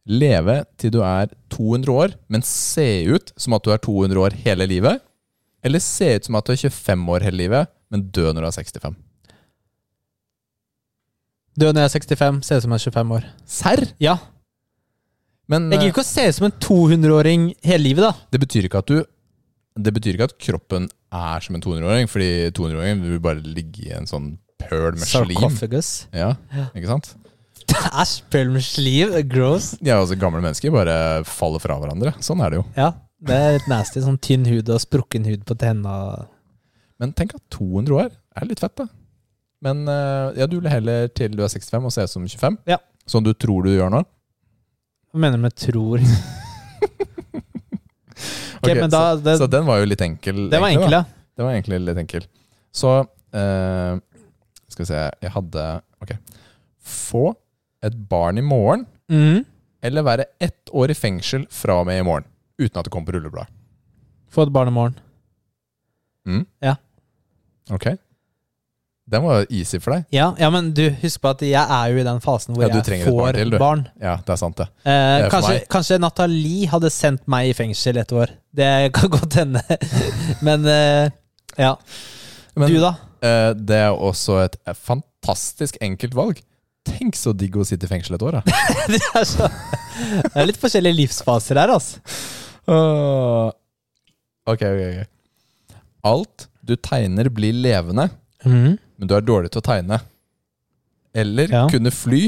Leve 0.05 0.59
til 0.77 0.91
du 0.93 0.99
er 1.01 1.31
200 1.49 1.89
år, 1.91 2.13
men 2.29 2.43
se 2.45 2.85
ut 3.09 3.31
som 3.41 3.55
at 3.57 3.65
du 3.65 3.71
er 3.73 3.81
200 3.81 4.19
år 4.21 4.35
hele 4.45 4.67
livet? 4.69 5.01
Eller 5.65 5.81
se 5.81 6.11
ut 6.19 6.27
som 6.27 6.37
at 6.37 6.45
du 6.45 6.53
er 6.53 6.61
25 6.61 7.07
år 7.15 7.25
hele 7.25 7.39
livet, 7.41 7.71
men 7.89 8.03
dø 8.13 8.27
når 8.29 8.45
du 8.45 8.49
er 8.51 8.57
65? 8.59 8.95
Dø 11.55 11.71
når 11.71 11.85
jeg 11.85 11.89
er 11.89 11.95
65, 11.95 12.39
se 12.45 12.57
ut 12.59 12.65
som 12.65 12.75
jeg 12.75 12.81
er 12.83 12.91
25 12.91 13.15
år. 13.17 13.27
Serr? 13.47 13.83
Ja. 14.03 14.15
Men 15.49 15.69
Jeg 15.71 15.79
gidder 15.79 15.93
ikke 15.93 16.03
å 16.05 16.07
se 16.11 16.27
ut 16.29 16.37
som 16.37 16.47
en 16.49 16.55
200-åring 16.61 17.49
hele 17.65 17.83
livet, 17.85 18.05
da. 18.05 18.13
det 18.33 18.41
betyr 18.41 18.65
ikke 18.67 18.81
at 18.81 18.89
du 18.89 18.97
Det 19.75 19.91
betyr 19.93 20.15
ikke 20.15 20.29
at 20.29 20.37
kroppen 20.39 20.85
er 21.11 21.43
som 21.43 21.55
en 21.57 21.63
200-åring, 21.63 22.07
fordi 22.11 22.29
200-åringen 22.55 23.01
vil 23.09 23.19
bare 23.23 23.41
ligge 23.43 23.89
i 23.89 23.93
en 23.95 24.07
sånn 24.07 24.29
pøl 24.61 24.93
med 24.95 25.03
slim. 25.03 25.33
Sarcophagus. 25.35 25.89
Ja, 26.15 26.29
ikke 26.71 26.87
sant? 26.93 27.09
Pøl 28.31 28.51
med. 28.53 29.15
Gross. 29.31 29.73
Ja, 29.81 29.99
altså 29.99 30.17
Gamle 30.19 30.41
mennesker 30.43 30.73
bare 30.73 31.23
faller 31.27 31.63
fra 31.63 31.77
hverandre. 31.81 32.15
Sånn 32.23 32.43
er 32.43 32.53
det 32.53 32.59
jo. 32.61 32.65
Ja, 32.77 32.91
det 33.25 33.39
er 33.39 33.57
litt 33.57 33.69
nasty. 33.71 34.03
Sånn 34.03 34.19
tynn 34.21 34.45
hud 34.49 34.69
og 34.71 34.81
sprukken 34.83 35.27
hud 35.27 35.45
på 35.47 35.57
tenna. 35.59 35.95
Men 37.01 37.13
tenk 37.17 37.35
at 37.37 37.43
200 37.55 37.97
år 37.97 38.11
er 38.13 38.49
litt 38.49 38.61
fett, 38.63 38.75
da. 38.79 38.87
Men 39.65 39.87
eh, 39.89 40.41
ja, 40.41 40.47
du 40.49 40.59
vil 40.59 40.69
heller 40.69 41.09
til 41.15 41.33
du 41.35 41.43
er 41.45 41.51
65 41.51 41.87
og 41.87 41.93
se 41.93 42.05
ut 42.05 42.11
som 42.11 42.27
25? 42.27 42.59
Ja. 42.69 42.79
Sånn 43.09 43.25
du 43.25 43.33
tror 43.37 43.65
du 43.65 43.73
gjør 43.73 43.91
nå? 43.93 44.01
Hva 45.11 45.21
mener 45.23 45.39
du 45.39 45.47
med 45.47 45.55
tror? 45.57 46.03
Ok, 48.65 48.71
okay, 48.71 48.81
men 48.81 48.89
da, 48.89 48.99
så, 49.13 49.21
det, 49.21 49.33
så 49.37 49.47
den 49.51 49.65
var 49.67 49.77
jo 49.77 49.85
litt 49.85 50.01
enkel. 50.01 50.37
det 50.49 50.57
var 50.63 50.71
enkel, 50.73 50.93
ja. 50.95 51.03
Det 51.35 51.43
var 51.45 51.53
egentlig 51.53 51.77
litt 51.83 51.99
enkel. 52.01 52.23
Så 52.73 52.91
eh, 53.35 53.97
Skal 54.71 54.81
vi 54.81 54.87
se 54.89 55.01
Jeg 55.21 55.31
hadde 55.35 55.65
Ok. 56.01 56.13
Få 56.81 57.27
et 57.85 57.97
barn 58.09 58.41
i 58.41 58.45
morgen, 58.45 58.85
mm. 59.11 59.43
eller 59.85 60.07
være 60.07 60.29
ett 60.43 60.71
år 60.73 60.93
i 60.93 60.97
fengsel 60.97 61.45
fra 61.53 61.81
og 61.81 61.89
med 61.89 62.01
i 62.01 62.07
morgen. 62.07 62.27
Uten 62.59 62.79
at 62.79 62.87
det 62.87 62.93
kommer 62.93 63.11
på 63.11 63.17
rulleblad. 63.17 63.51
Få 64.31 64.47
et 64.47 64.55
barn 64.55 64.71
i 64.71 64.75
morgen. 64.75 64.97
Mm? 66.25 66.45
Ja. 66.63 66.75
Ok. 67.71 67.93
Den 69.05 69.21
var 69.21 69.43
jo 69.43 69.59
easy 69.59 69.77
for 69.77 69.93
deg. 69.93 70.07
Ja, 70.15 70.31
ja, 70.41 70.47
men 70.49 70.71
du, 70.73 70.87
husk 71.03 71.21
på 71.21 71.29
at 71.35 71.43
jeg 71.45 71.61
er 71.61 71.91
jo 71.93 71.99
i 72.01 72.05
den 72.07 72.21
fasen 72.23 72.55
hvor 72.55 72.65
Ja, 72.65 72.71
jeg 72.73 73.03
får 73.05 73.19
barn 73.19 73.37
til, 73.37 73.57
barn. 73.61 73.83
Ja, 74.01 74.15
det 74.25 74.33
er 74.33 74.39
sant, 74.41 74.57
det. 74.57 74.65
Eh, 74.81 74.93
er 74.95 75.27
kanskje, 75.29 75.59
kanskje 75.69 75.99
Nathalie 76.01 76.71
hadde 76.71 76.89
sendt 76.93 77.27
meg 77.29 77.51
i 77.51 77.53
fengsel 77.57 78.01
et 78.01 78.15
år. 78.17 78.33
Det 78.49 78.71
kan 78.97 79.13
godt 79.13 79.37
hende. 79.37 79.61
Men 80.45 80.65
eh, 80.65 81.13
ja. 81.61 81.75
Men 82.57 82.73
du, 82.73 82.79
da? 82.81 82.95
eh, 83.21 83.51
det 83.53 83.77
er 83.83 83.93
også 83.93 84.39
et 84.47 84.57
fantastisk 84.73 85.77
enkelt 85.85 86.17
valg. 86.17 86.41
Tenk 86.85 87.17
så 87.17 87.33
digg 87.35 87.55
å 87.57 87.65
sitte 87.67 87.87
i 87.87 87.91
fengsel 87.91 88.17
et 88.17 88.25
år, 88.25 88.39
da. 88.39 88.57
det, 88.93 89.01
er 89.17 89.27
så, 89.27 89.49
det 89.49 90.33
er 90.37 90.49
litt 90.49 90.59
forskjellige 90.61 90.99
livsfaser 91.01 91.59
her, 91.59 91.73
altså. 91.73 92.01
Uh, 92.65 93.49
ok, 94.49 94.63
ok, 94.69 94.83
ok. 94.89 95.79
Alt 96.05 96.47
du 96.65 96.75
tegner 96.77 97.29
blir 97.33 97.53
levende, 97.57 98.07
mm. 98.45 98.77
men 98.77 99.09
du 99.09 99.15
er 99.17 99.25
dårlig 99.25 99.51
til 99.53 99.61
å 99.61 99.65
tegne. 99.65 100.01
Eller 101.15 101.51
Ja. 101.51 101.65
kunne 101.71 101.93
fly, 101.93 102.27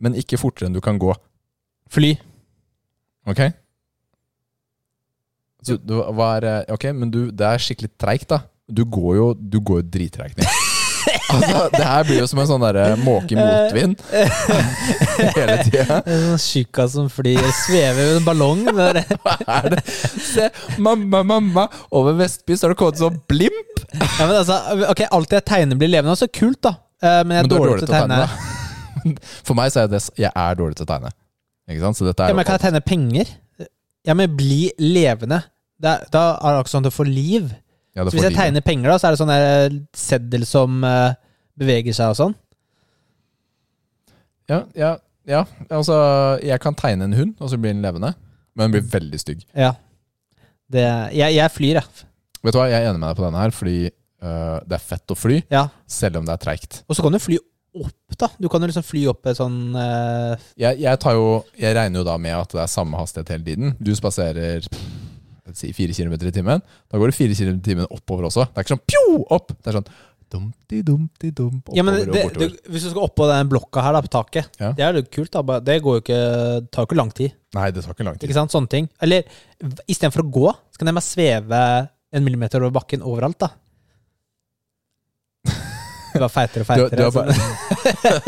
men 0.00 0.16
ikke 0.16 0.38
fortere 0.40 0.68
enn 0.70 0.76
du 0.76 0.82
kan 0.84 1.00
gå. 1.00 1.12
Fly. 1.90 2.14
Ok? 3.28 3.42
Så 5.66 5.76
du, 5.76 5.98
hva 6.16 6.36
er, 6.38 6.46
eh, 6.48 6.72
ok, 6.72 6.88
men 6.96 7.12
du, 7.12 7.26
det 7.30 7.46
er 7.46 7.60
skikkelig 7.60 7.92
treigt, 8.00 8.30
da. 8.32 8.44
Du 8.70 8.84
går 8.86 9.16
jo, 9.18 9.26
du 9.34 9.58
går 9.60 9.82
jo 9.82 9.88
drittreigt 9.98 10.38
ned. 10.38 10.69
Altså, 11.36 11.62
det 11.74 11.84
her 11.86 12.04
blir 12.08 12.18
jo 12.20 12.26
som 12.30 12.40
en 12.42 12.48
sånn 12.50 12.64
derre 12.64 12.84
måke 13.00 13.34
i 13.34 13.38
motvind 13.38 14.00
hele 15.36 15.56
tida. 15.66 16.00
Sånn 16.06 16.40
tjukkas 16.42 16.94
som 16.96 17.08
flyr, 17.12 17.40
svever 17.62 18.14
i 18.14 18.16
en 18.18 18.26
ballong. 18.26 18.62
Hva 18.74 19.36
er 19.56 19.68
det? 19.76 19.80
Se, 19.90 20.48
mamma, 20.82 21.22
mamma, 21.26 21.66
over 21.96 22.16
Vestby 22.20 22.56
så 22.58 22.68
har 22.68 22.74
det 22.74 22.80
kommet 22.82 23.00
sånn 23.02 23.20
blimp! 23.30 23.84
Ja, 23.94 24.26
men 24.26 24.36
altså, 24.38 24.60
ok, 24.92 25.04
Alt 25.16 25.34
jeg 25.34 25.46
tegner, 25.48 25.78
blir 25.80 25.90
levende. 25.92 26.16
Så 26.18 26.28
kult, 26.32 26.60
da. 26.66 26.76
Eh, 27.02 27.22
men 27.26 27.38
jeg 27.38 27.44
er 27.44 27.48
Men 27.48 27.54
er 27.54 27.54
dårlig 27.56 27.78
til 27.80 27.88
å 27.88 27.94
tegne. 27.94 28.20
da. 28.20 28.58
For 29.48 29.56
meg 29.56 29.72
så 29.72 29.84
er 29.84 29.88
det 29.94 30.02
Jeg 30.20 30.30
er 30.34 30.58
dårlig 30.58 30.76
til 30.76 30.86
å 30.86 30.90
tegne. 30.90 31.14
Ikke 31.70 31.84
sant? 31.86 31.98
Så 32.00 32.06
dette 32.08 32.26
er 32.26 32.32
Ja, 32.32 32.36
men 32.36 32.46
Kan 32.48 32.58
jeg 32.58 32.66
tegne 32.66 32.82
penger? 32.84 33.32
Ja, 34.06 34.16
men 34.16 34.32
bli 34.36 34.70
levende. 34.80 35.42
Er, 35.80 36.04
da 36.12 36.22
er 36.36 36.54
det 36.54 36.60
akkurat 36.60 36.72
sånn 36.72 36.84
at 36.84 36.92
du 36.92 36.96
får 36.96 37.08
liv. 37.08 37.50
Ja, 37.96 38.04
Så 38.04 38.14
hvis 38.14 38.26
jeg 38.28 38.36
tegner 38.36 38.62
penger, 38.64 38.92
da, 38.92 38.96
så 39.00 39.08
er 39.08 39.16
det 39.16 39.20
sånn 39.20 39.80
seddel 39.96 40.44
som 40.48 40.84
eh, 40.86 41.16
beveger 41.60 41.96
seg 41.96 42.14
og 42.14 42.18
sånn. 42.18 42.34
Ja, 44.50 44.64
ja, 44.74 44.94
ja, 45.30 45.44
altså 45.70 45.94
Jeg 46.42 46.58
kan 46.62 46.74
tegne 46.74 47.06
en 47.06 47.14
hund, 47.14 47.36
og 47.38 47.52
så 47.52 47.58
blir 47.60 47.74
den 47.74 47.84
levende. 47.84 48.14
Men 48.56 48.66
den 48.66 48.78
blir 48.80 48.88
veldig 48.96 49.20
stygg. 49.22 49.44
Ja. 49.54 49.74
Det, 50.70 50.82
jeg, 51.14 51.36
jeg 51.36 51.52
flyr, 51.54 51.78
jeg. 51.78 52.06
Vet 52.42 52.54
du 52.56 52.58
hva, 52.58 52.66
Jeg 52.70 52.82
er 52.82 52.90
enig 52.90 52.98
med 53.02 53.08
deg 53.12 53.18
på 53.20 53.26
denne 53.26 53.44
her, 53.44 53.54
fordi 53.54 53.76
øh, 53.90 54.56
det 54.66 54.76
er 54.78 54.82
fett 54.88 55.14
å 55.14 55.18
fly, 55.18 55.38
Ja. 55.52 55.68
selv 55.86 56.18
om 56.20 56.26
det 56.26 56.34
er 56.34 56.42
treigt. 56.42 56.80
Og 56.88 56.98
så 56.98 57.04
kan 57.04 57.14
du 57.14 57.20
fly 57.22 57.38
opp, 57.80 58.16
da. 58.18 58.28
Du 58.42 58.48
kan 58.50 58.62
jo 58.64 58.70
liksom 58.72 58.86
fly 58.86 59.04
opp 59.12 59.28
et 59.30 59.38
sånn 59.38 59.60
eh, 59.78 60.32
Jeg, 60.58 60.80
jeg, 60.82 60.98
tar 61.02 61.14
jo, 61.14 61.28
jeg 61.60 61.76
regner 61.78 62.02
jo 62.02 62.08
da 62.08 62.16
med 62.18 62.34
at 62.34 62.56
det 62.56 62.64
er 62.64 62.72
samme 62.72 62.98
hastighet 62.98 63.30
hele 63.36 63.46
tiden. 63.46 63.76
Du 63.78 63.92
spaserer 63.94 64.66
la 64.66 65.52
oss 65.54 65.62
si, 65.62 65.70
fire 65.74 65.94
kilometer 65.94 66.30
i 66.30 66.34
timen. 66.34 66.62
Da 66.90 66.98
går 66.98 67.12
det 67.12 67.18
fire 67.18 67.36
kilometer 67.38 67.62
i 67.62 67.68
timen 67.70 67.90
oppover 67.94 68.26
også. 68.30 68.48
Det 68.50 68.58
er 68.58 68.66
ikke 68.66 68.74
sånn 68.74 68.86
pjo, 68.90 69.04
opp! 69.38 69.54
Det 69.54 69.70
er 69.70 69.78
sånn 69.78 69.92
dumti-dumti-dump 70.30 71.70
Ja, 71.76 71.82
men 71.86 71.98
det, 72.10 72.22
det, 72.38 72.48
Hvis 72.70 72.84
du 72.86 72.90
skal 72.92 73.04
oppå 73.08 73.26
den 73.30 73.48
blokka 73.50 73.82
her 73.84 73.92
da, 73.96 74.02
på 74.06 74.10
taket, 74.14 74.48
Ja. 74.60 74.70
det 74.76 74.84
er 74.86 74.98
jo 75.00 75.02
kult. 75.10 75.32
da 75.34 75.58
Det 75.60 75.76
går 75.82 75.98
jo 75.98 76.02
ikke, 76.04 76.20
tar 76.70 76.84
jo 76.84 76.88
ikke 76.90 76.98
lang 77.00 77.10
tid. 77.14 77.34
Nei, 77.56 77.70
det 77.74 77.82
tar 77.84 77.94
ikke 77.96 78.06
lang 78.06 78.18
tid. 78.18 78.28
Ikke 78.28 78.38
sant? 78.38 78.52
Sånne 78.54 78.70
ting. 78.70 78.88
Eller 79.02 79.24
istedenfor 79.90 80.22
å 80.24 80.30
gå, 80.30 80.46
så 80.70 80.78
kan 80.78 80.86
jeg 80.90 80.96
bare 81.00 81.08
sveve 81.08 81.62
en 82.12 82.24
millimeter 82.26 82.62
over 82.62 82.74
bakken 82.80 83.02
overalt, 83.06 83.38
da. 83.42 83.50
Du 86.10 86.18
var 86.18 86.32
feitere 86.34 86.64
og 86.64 86.68
feitere. 86.70 86.96
du 86.98 87.10
bare, 87.14 87.34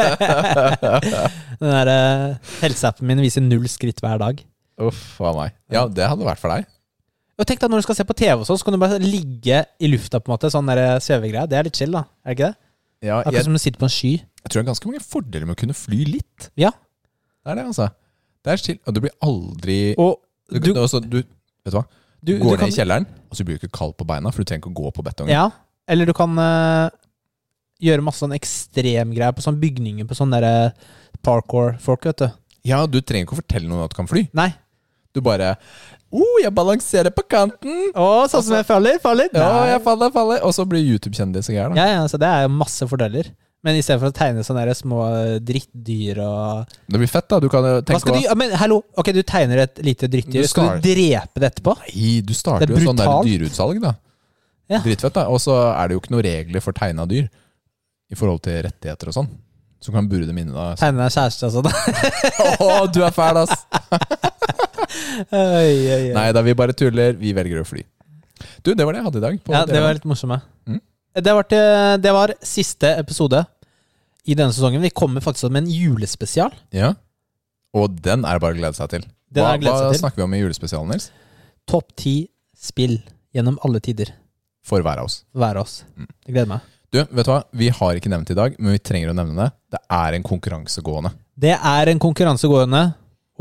Den 1.62 1.72
der 1.72 1.90
uh, 1.90 2.52
helseappen 2.62 3.06
min 3.10 3.22
viser 3.24 3.42
null 3.44 3.66
skritt 3.70 3.98
hver 4.02 4.20
dag. 4.22 4.42
Uff 4.82 5.18
a 5.22 5.32
meg. 5.36 5.56
Ja, 5.70 5.84
det 5.90 6.06
hadde 6.08 6.26
vært 6.26 6.40
for 6.42 6.54
deg. 6.54 6.66
Og 7.40 7.48
tenk 7.48 7.62
deg 7.62 7.72
Når 7.72 7.80
du 7.80 7.86
skal 7.86 7.96
se 7.98 8.04
på 8.08 8.16
TV, 8.18 8.34
og 8.36 8.44
sånn, 8.48 8.58
så 8.60 8.66
kan 8.66 8.76
du 8.76 8.80
bare 8.82 8.98
ligge 9.02 9.62
i 9.80 9.88
lufta. 9.90 10.20
på 10.20 10.30
en 10.30 10.34
måte 10.36 10.50
Sånn 10.52 10.68
der 10.68 11.00
svevegreie. 11.02 11.48
Det 11.48 11.58
er 11.58 11.68
litt 11.68 11.78
chill, 11.78 11.94
da. 11.94 12.04
Er 12.22 12.32
det 12.32 12.36
ikke 12.38 12.50
det? 12.50 12.58
Ja, 13.02 13.16
Akkurat 13.18 13.38
jeg, 13.40 13.46
som 13.48 13.56
du 13.56 13.58
sitter 13.58 13.80
på 13.82 13.88
en 13.88 13.94
sky. 13.96 14.12
jeg 14.22 14.50
tror 14.50 14.60
det 14.60 14.62
er 14.62 14.70
ganske 14.70 14.90
mange 14.90 15.02
fordeler 15.02 15.48
med 15.48 15.56
å 15.56 15.60
kunne 15.62 15.74
fly 15.74 16.04
litt. 16.06 16.50
Ja. 16.60 16.70
Det 17.42 17.50
er 17.50 17.58
det, 17.58 17.64
altså. 17.72 17.88
Det 18.42 18.52
er 18.52 18.62
chill. 18.62 18.78
Og 18.86 18.94
du 18.94 19.00
blir 19.02 19.14
aldri 19.26 19.78
Og 19.96 20.20
du, 20.52 20.60
du, 20.68 20.78
også, 20.78 21.00
du, 21.02 21.22
Vet 21.64 21.72
du 21.72 21.78
hva? 21.78 21.86
du, 22.22 22.32
Går 22.38 22.42
du 22.42 22.50
ned 22.52 22.60
kan, 22.60 22.70
i 22.70 22.76
kjelleren, 22.76 23.06
og 23.30 23.38
så 23.38 23.46
blir 23.46 23.58
du 23.58 23.64
ikke 23.64 23.78
kald 23.78 23.96
på 23.98 24.06
beina, 24.06 24.30
for 24.30 24.42
du 24.42 24.48
trenger 24.48 24.62
ikke 24.62 24.70
å 24.74 24.78
gå 24.84 24.92
på 24.94 25.04
betongen. 25.06 25.32
Ja, 25.34 25.48
eller 25.90 26.06
du 26.06 26.14
kan 26.14 26.38
uh, 26.38 26.90
gjøre 27.82 28.04
masse 28.06 28.22
sånn 28.22 28.34
ekstremgreier 28.36 29.34
på 29.34 29.42
sånn 29.42 29.58
bygninger 29.62 30.06
på 30.06 30.18
sånn 30.18 30.34
derre 30.34 30.70
parkour-folk, 31.26 32.06
vet 32.10 32.22
du. 32.22 32.28
Ja, 32.70 32.84
du 32.86 33.00
trenger 33.02 33.26
ikke 33.26 33.34
å 33.34 33.40
fortelle 33.40 33.66
noen 33.70 33.82
at 33.86 33.94
du 33.94 33.98
kan 33.98 34.10
fly. 34.10 34.28
Nei. 34.38 34.52
Du 35.12 35.20
bare 35.24 35.56
oh, 36.12 36.34
jeg 36.42 36.52
balanserer 36.54 37.12
på 37.14 37.24
kanten! 37.30 37.88
Oh, 37.96 38.24
sånn 38.30 38.44
som 38.46 38.56
jeg 38.58 38.66
faller? 38.68 38.98
Faller? 39.02 39.30
Ja, 39.34 39.64
jeg 39.72 39.82
faller, 39.84 40.12
faller. 40.14 40.42
Og 40.46 40.52
så 40.56 40.66
blir 40.68 40.84
YouTube-kjendis 40.84 41.48
og 41.50 41.56
greier. 41.56 41.76
Ja, 41.78 41.86
ja, 41.96 42.04
så 42.10 42.20
det 42.20 42.28
er 42.28 42.46
jo 42.46 42.52
masse 42.54 42.88
fordeler. 42.90 43.32
Men 43.62 43.76
i 43.78 43.82
stedet 43.84 44.00
for 44.02 44.10
å 44.10 44.14
tegne 44.16 44.42
sånne 44.42 44.64
der 44.66 44.74
små 44.74 45.04
drittdyr 45.46 46.18
og 46.24 46.72
Det 46.90 46.98
blir 46.98 47.10
fett, 47.10 47.28
da. 47.30 47.38
Du 47.38 47.46
kan 47.50 47.62
jo 47.62 47.76
tenke 47.86 48.00
skal 48.02 48.16
du 48.18 48.24
ja, 48.24 48.34
Men 48.34 48.50
hallo, 48.58 48.80
ok, 48.98 49.12
du 49.14 49.20
tegner 49.22 49.62
et 49.68 49.78
lite 49.86 50.08
drittdyr. 50.10 50.42
Du 50.42 50.50
Skal 50.50 50.66
skal- 50.66 50.80
du 50.82 50.88
drepe 50.88 51.38
det 51.44 51.52
etterpå? 51.52 51.76
Nei, 51.84 52.08
du 52.26 52.34
starter 52.34 52.66
er 52.66 52.74
jo 52.74 52.90
sånn 52.90 52.98
der 52.98 53.12
dyreutsalg, 53.28 53.78
da. 53.84 53.94
Ja. 54.72 54.80
Drittfett, 54.82 55.14
da. 55.14 55.28
Og 55.30 55.38
så 55.44 55.54
er 55.76 55.88
det 55.88 55.94
jo 55.94 56.02
ikke 56.02 56.14
noen 56.16 56.26
regler 56.26 56.64
for 56.64 56.74
tegna 56.74 57.06
dyr 57.06 57.28
i 58.10 58.18
forhold 58.18 58.42
til 58.42 58.62
rettigheter 58.66 59.12
og 59.12 59.16
sånn. 59.20 59.30
Som 59.82 59.94
kan 59.94 60.06
bure 60.10 60.26
dem 60.26 60.38
inne, 60.38 60.52
da. 60.54 60.74
Tegne 60.78 61.06
deg 61.06 61.14
kjæreste 61.14 61.48
og 61.48 61.52
sånn. 61.56 61.70
Å, 62.66 62.86
du 62.92 63.00
er 63.06 63.14
fæl, 63.14 63.42
ass! 63.42 63.62
Nei 65.32 66.28
da, 66.34 66.42
vi 66.44 66.54
bare 66.58 66.76
tuller. 66.76 67.16
Vi 67.20 67.34
velger 67.36 67.62
å 67.62 67.66
fly. 67.68 67.84
Du, 68.62 68.72
det 68.74 68.84
var 68.84 68.94
det 68.94 69.02
jeg 69.02 69.08
hadde 69.08 69.20
i 69.20 69.24
dag. 69.26 69.40
på 69.44 69.54
Ja, 69.54 69.64
det 69.68 69.82
var 69.82 69.96
litt 69.96 70.08
morsomme. 70.08 70.40
Mm. 70.66 70.80
Det, 71.18 71.34
var 71.38 71.48
til, 71.50 71.66
det 72.02 72.12
var 72.14 72.34
siste 72.46 72.94
episode 73.00 73.44
i 74.24 74.36
denne 74.38 74.54
sesongen. 74.54 74.82
Vi 74.82 74.92
kommer 74.94 75.24
faktisk 75.24 75.50
med 75.50 75.64
en 75.64 75.72
julespesial. 75.72 76.54
Ja. 76.74 76.94
Og 77.76 77.94
den 78.04 78.26
er 78.28 78.42
bare 78.42 78.56
å 78.56 78.60
glede 78.60 78.78
seg 78.78 78.90
til. 78.92 79.06
Den 79.32 79.46
hva 79.46 79.56
hva 79.56 79.78
seg 79.78 79.94
til. 79.94 80.02
snakker 80.02 80.22
vi 80.22 80.26
om 80.26 80.36
i 80.36 80.42
julespesialen, 80.42 80.92
Nils? 80.92 81.08
Topp 81.68 81.94
ti 81.96 82.16
spill 82.58 82.98
gjennom 83.34 83.58
alle 83.64 83.80
tider. 83.84 84.12
For 84.62 84.84
hver 84.84 85.00
av 85.02 85.08
oss. 85.08 85.22
Være 85.34 85.62
oss. 85.64 85.80
Mm. 85.96 86.08
Jeg 86.26 86.34
gleder 86.34 86.50
meg. 86.54 86.68
Du, 86.92 86.98
vet 87.00 87.24
du 87.24 87.30
hva? 87.32 87.40
Vi 87.56 87.70
har 87.72 87.98
ikke 87.98 88.10
nevnt 88.12 88.28
det 88.28 88.34
i 88.36 88.38
dag, 88.38 88.56
men 88.60 88.74
vi 88.76 88.82
trenger 88.84 89.10
å 89.10 89.16
nevne 89.16 89.46
det. 89.46 89.48
Det 89.72 89.80
er 89.96 90.18
en 90.18 90.26
konkurransegående. 90.26 91.14
Det 91.40 91.54
er 91.56 91.90
en 91.90 92.02
konkurransegående. 92.02 92.82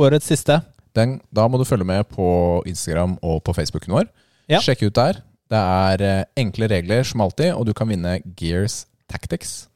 Årets 0.01 0.29
siste. 0.31 0.55
Den, 0.97 1.19
da 1.31 1.45
må 1.47 1.57
du 1.61 1.65
følge 1.67 1.85
med 1.87 2.03
på 2.11 2.25
Instagram 2.67 3.17
og 3.23 3.41
på 3.47 3.53
Facebooken 3.55 3.93
vår. 3.95 4.09
Ja. 4.51 4.59
Sjekk 4.63 4.83
ut 4.89 4.95
der. 4.97 5.21
Det 5.51 5.59
er 5.59 6.03
eh, 6.07 6.23
enkle 6.39 6.67
regler 6.71 7.03
som 7.07 7.21
alltid, 7.23 7.53
og 7.55 7.65
du 7.67 7.73
kan 7.75 7.87
vinne 7.91 8.17
Gears 8.39 8.85
Tactics. 9.11 9.67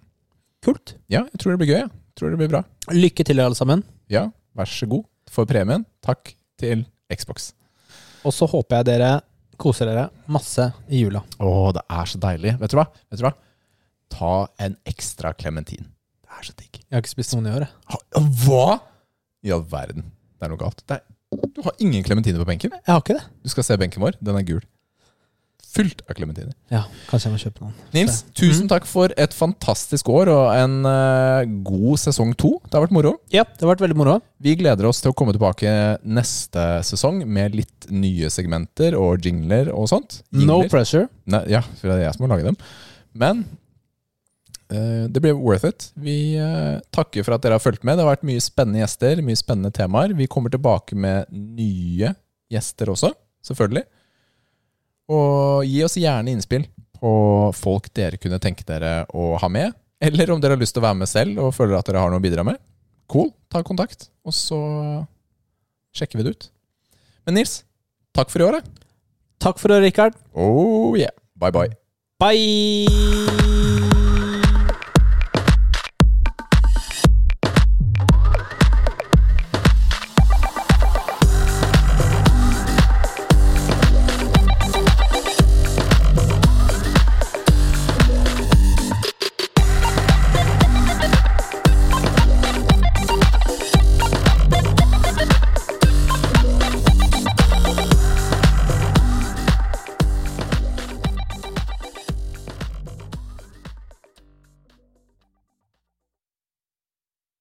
Kult. 0.66 0.96
Ja, 1.12 1.24
jeg 1.32 1.40
tror 1.42 1.56
det 1.56 1.62
blir 1.62 1.72
gøy. 1.74 1.84
Jeg 1.86 2.20
tror 2.20 2.32
det 2.34 2.40
blir 2.40 2.52
bra. 2.52 2.62
Lykke 2.96 3.26
til, 3.28 3.40
alle 3.44 3.56
sammen. 3.60 3.84
Ja, 4.12 4.28
vær 4.56 4.70
så 4.72 4.88
god 4.92 5.04
for 5.32 5.48
premien. 5.50 5.84
Takk 6.06 6.34
til 6.60 6.86
Xbox. 7.12 7.52
Og 8.26 8.34
så 8.34 8.48
håper 8.50 8.80
jeg 8.82 8.88
dere 8.94 9.10
koser 9.62 9.88
dere 9.88 10.08
masse 10.32 10.66
i 10.92 11.04
jula. 11.04 11.22
Å, 11.40 11.52
det 11.76 11.84
er 11.92 12.10
så 12.12 12.20
deilig. 12.24 12.56
Vet 12.60 12.72
du 12.74 12.80
hva? 12.80 12.88
Vet 13.12 13.22
du 13.22 13.26
hva? 13.28 13.34
Ta 14.16 14.32
en 14.64 14.76
ekstra 14.88 15.32
klementin. 15.38 15.88
Det 16.26 16.40
er 16.40 16.48
så 16.50 16.56
digg. 16.58 16.80
Jeg 16.82 16.92
har 16.96 17.04
ikke 17.04 17.14
spist 17.18 17.36
noen 17.36 17.52
i 17.52 17.56
år. 17.56 17.68
jeg. 17.68 17.94
Ha- 17.94 18.24
Hva 18.46 18.66
i 19.46 19.52
all 19.56 19.64
verden? 19.70 20.08
Det 20.40 20.46
er 20.48 20.50
noe 20.54 20.60
galt. 20.62 20.82
Det 20.88 20.98
er, 21.00 21.04
du 21.56 21.62
har 21.66 21.74
ingen 21.80 22.04
klementiner 22.04 22.40
på 22.44 22.48
benken. 22.48 22.72
Jeg 22.76 22.92
har 22.92 23.02
ikke 23.02 23.18
det. 23.20 23.26
Du 23.44 23.50
skal 23.50 23.64
se 23.64 23.78
benken 23.78 24.02
vår. 24.04 24.18
Den 24.24 24.36
er 24.40 24.44
gul. 24.48 24.62
Fylt 25.76 26.00
av 26.08 26.16
klementiner. 26.16 26.54
Ja, 26.72 26.86
Kanskje 27.10 27.28
jeg 27.28 27.34
må 27.34 27.40
kjøpe 27.42 27.64
noen. 27.66 27.74
Nils, 27.92 28.22
Så- 28.22 28.34
tusen 28.40 28.64
Mhm. 28.64 28.70
takk 28.70 28.86
for 28.88 29.10
et 29.18 29.34
fantastisk 29.34 30.08
år 30.08 30.30
og 30.32 30.54
en 30.56 30.86
uh, 30.86 31.44
god 31.68 31.98
sesong 32.00 32.34
to. 32.38 32.62
Det 32.64 32.74
har 32.74 32.86
vært 32.88 32.92
moro. 32.96 33.20
Ja, 33.30 33.44
det 33.44 33.60
har 33.60 33.76
vært 33.76 33.82
veldig 33.84 33.98
moro. 33.98 34.22
Vi 34.40 34.56
gleder 34.56 34.86
oss 34.88 35.02
til 35.02 35.12
å 35.12 35.16
komme 35.16 35.34
tilbake 35.34 36.00
neste 36.06 36.80
sesong 36.82 37.26
med 37.28 37.56
litt 37.56 37.90
nye 37.92 38.30
segmenter 38.32 38.96
og 38.98 39.20
jingler 39.22 39.68
og 39.74 39.90
sånt. 39.90 40.22
No 40.32 40.62
pressure. 40.70 41.10
Nei, 41.26 41.44
ja, 41.50 41.60
for 41.60 41.90
det 41.90 41.98
er 42.00 42.04
jeg 42.08 42.16
som 42.16 42.26
må 42.26 42.32
lage 42.34 42.44
dem. 42.46 42.56
Men 43.14 43.46
det 44.74 45.22
blir 45.22 45.38
worth 45.38 45.68
it. 45.68 45.90
Vi 45.94 46.36
eh, 46.42 46.80
takker 46.96 47.26
for 47.26 47.36
at 47.36 47.44
dere 47.44 47.60
har 47.60 47.64
fulgt 47.64 47.84
med. 47.86 47.98
Det 47.98 48.06
har 48.06 48.16
vært 48.16 48.26
mye 48.28 48.44
spennende 48.44 48.82
gjester, 48.82 49.22
mye 49.26 49.40
spennende 49.40 49.74
temaer. 49.76 50.16
Vi 50.18 50.28
kommer 50.32 50.54
tilbake 50.54 50.98
med 50.98 51.30
nye 51.32 52.14
gjester 52.52 52.92
også, 52.94 53.12
selvfølgelig. 53.46 53.86
Og 55.14 55.66
gi 55.70 55.84
oss 55.86 56.00
gjerne 56.02 56.34
innspill 56.34 56.66
på 56.96 57.12
folk 57.54 57.92
dere 57.94 58.18
kunne 58.22 58.42
tenke 58.42 58.66
dere 58.66 59.04
å 59.14 59.36
ha 59.42 59.50
med. 59.52 59.76
Eller 60.02 60.32
om 60.34 60.42
dere 60.42 60.58
har 60.58 60.62
lyst 60.62 60.76
til 60.76 60.84
å 60.84 60.88
være 60.88 61.02
med 61.04 61.10
selv 61.12 61.42
og 61.44 61.54
føler 61.56 61.78
at 61.78 61.88
dere 61.90 62.02
har 62.02 62.12
noe 62.12 62.22
å 62.22 62.26
bidra 62.26 62.46
med. 62.48 62.58
Cool, 63.12 63.30
ta 63.54 63.62
kontakt. 63.66 64.10
Og 64.26 64.34
så 64.34 64.60
sjekker 65.96 66.20
vi 66.20 66.26
det 66.28 66.36
ut. 66.36 66.50
Men 67.26 67.40
Nils, 67.40 67.60
takk 68.18 68.34
for 68.34 68.42
i 68.42 68.50
år. 68.50 68.60
da. 68.60 68.86
Takk 69.46 69.62
for 69.62 69.74
det, 69.74 69.84
Rikard. 69.86 70.18
Oh 70.34 70.98
yeah. 70.98 71.14
Bye 71.38 71.52
bye. 71.52 71.76
Bye! 72.20 73.45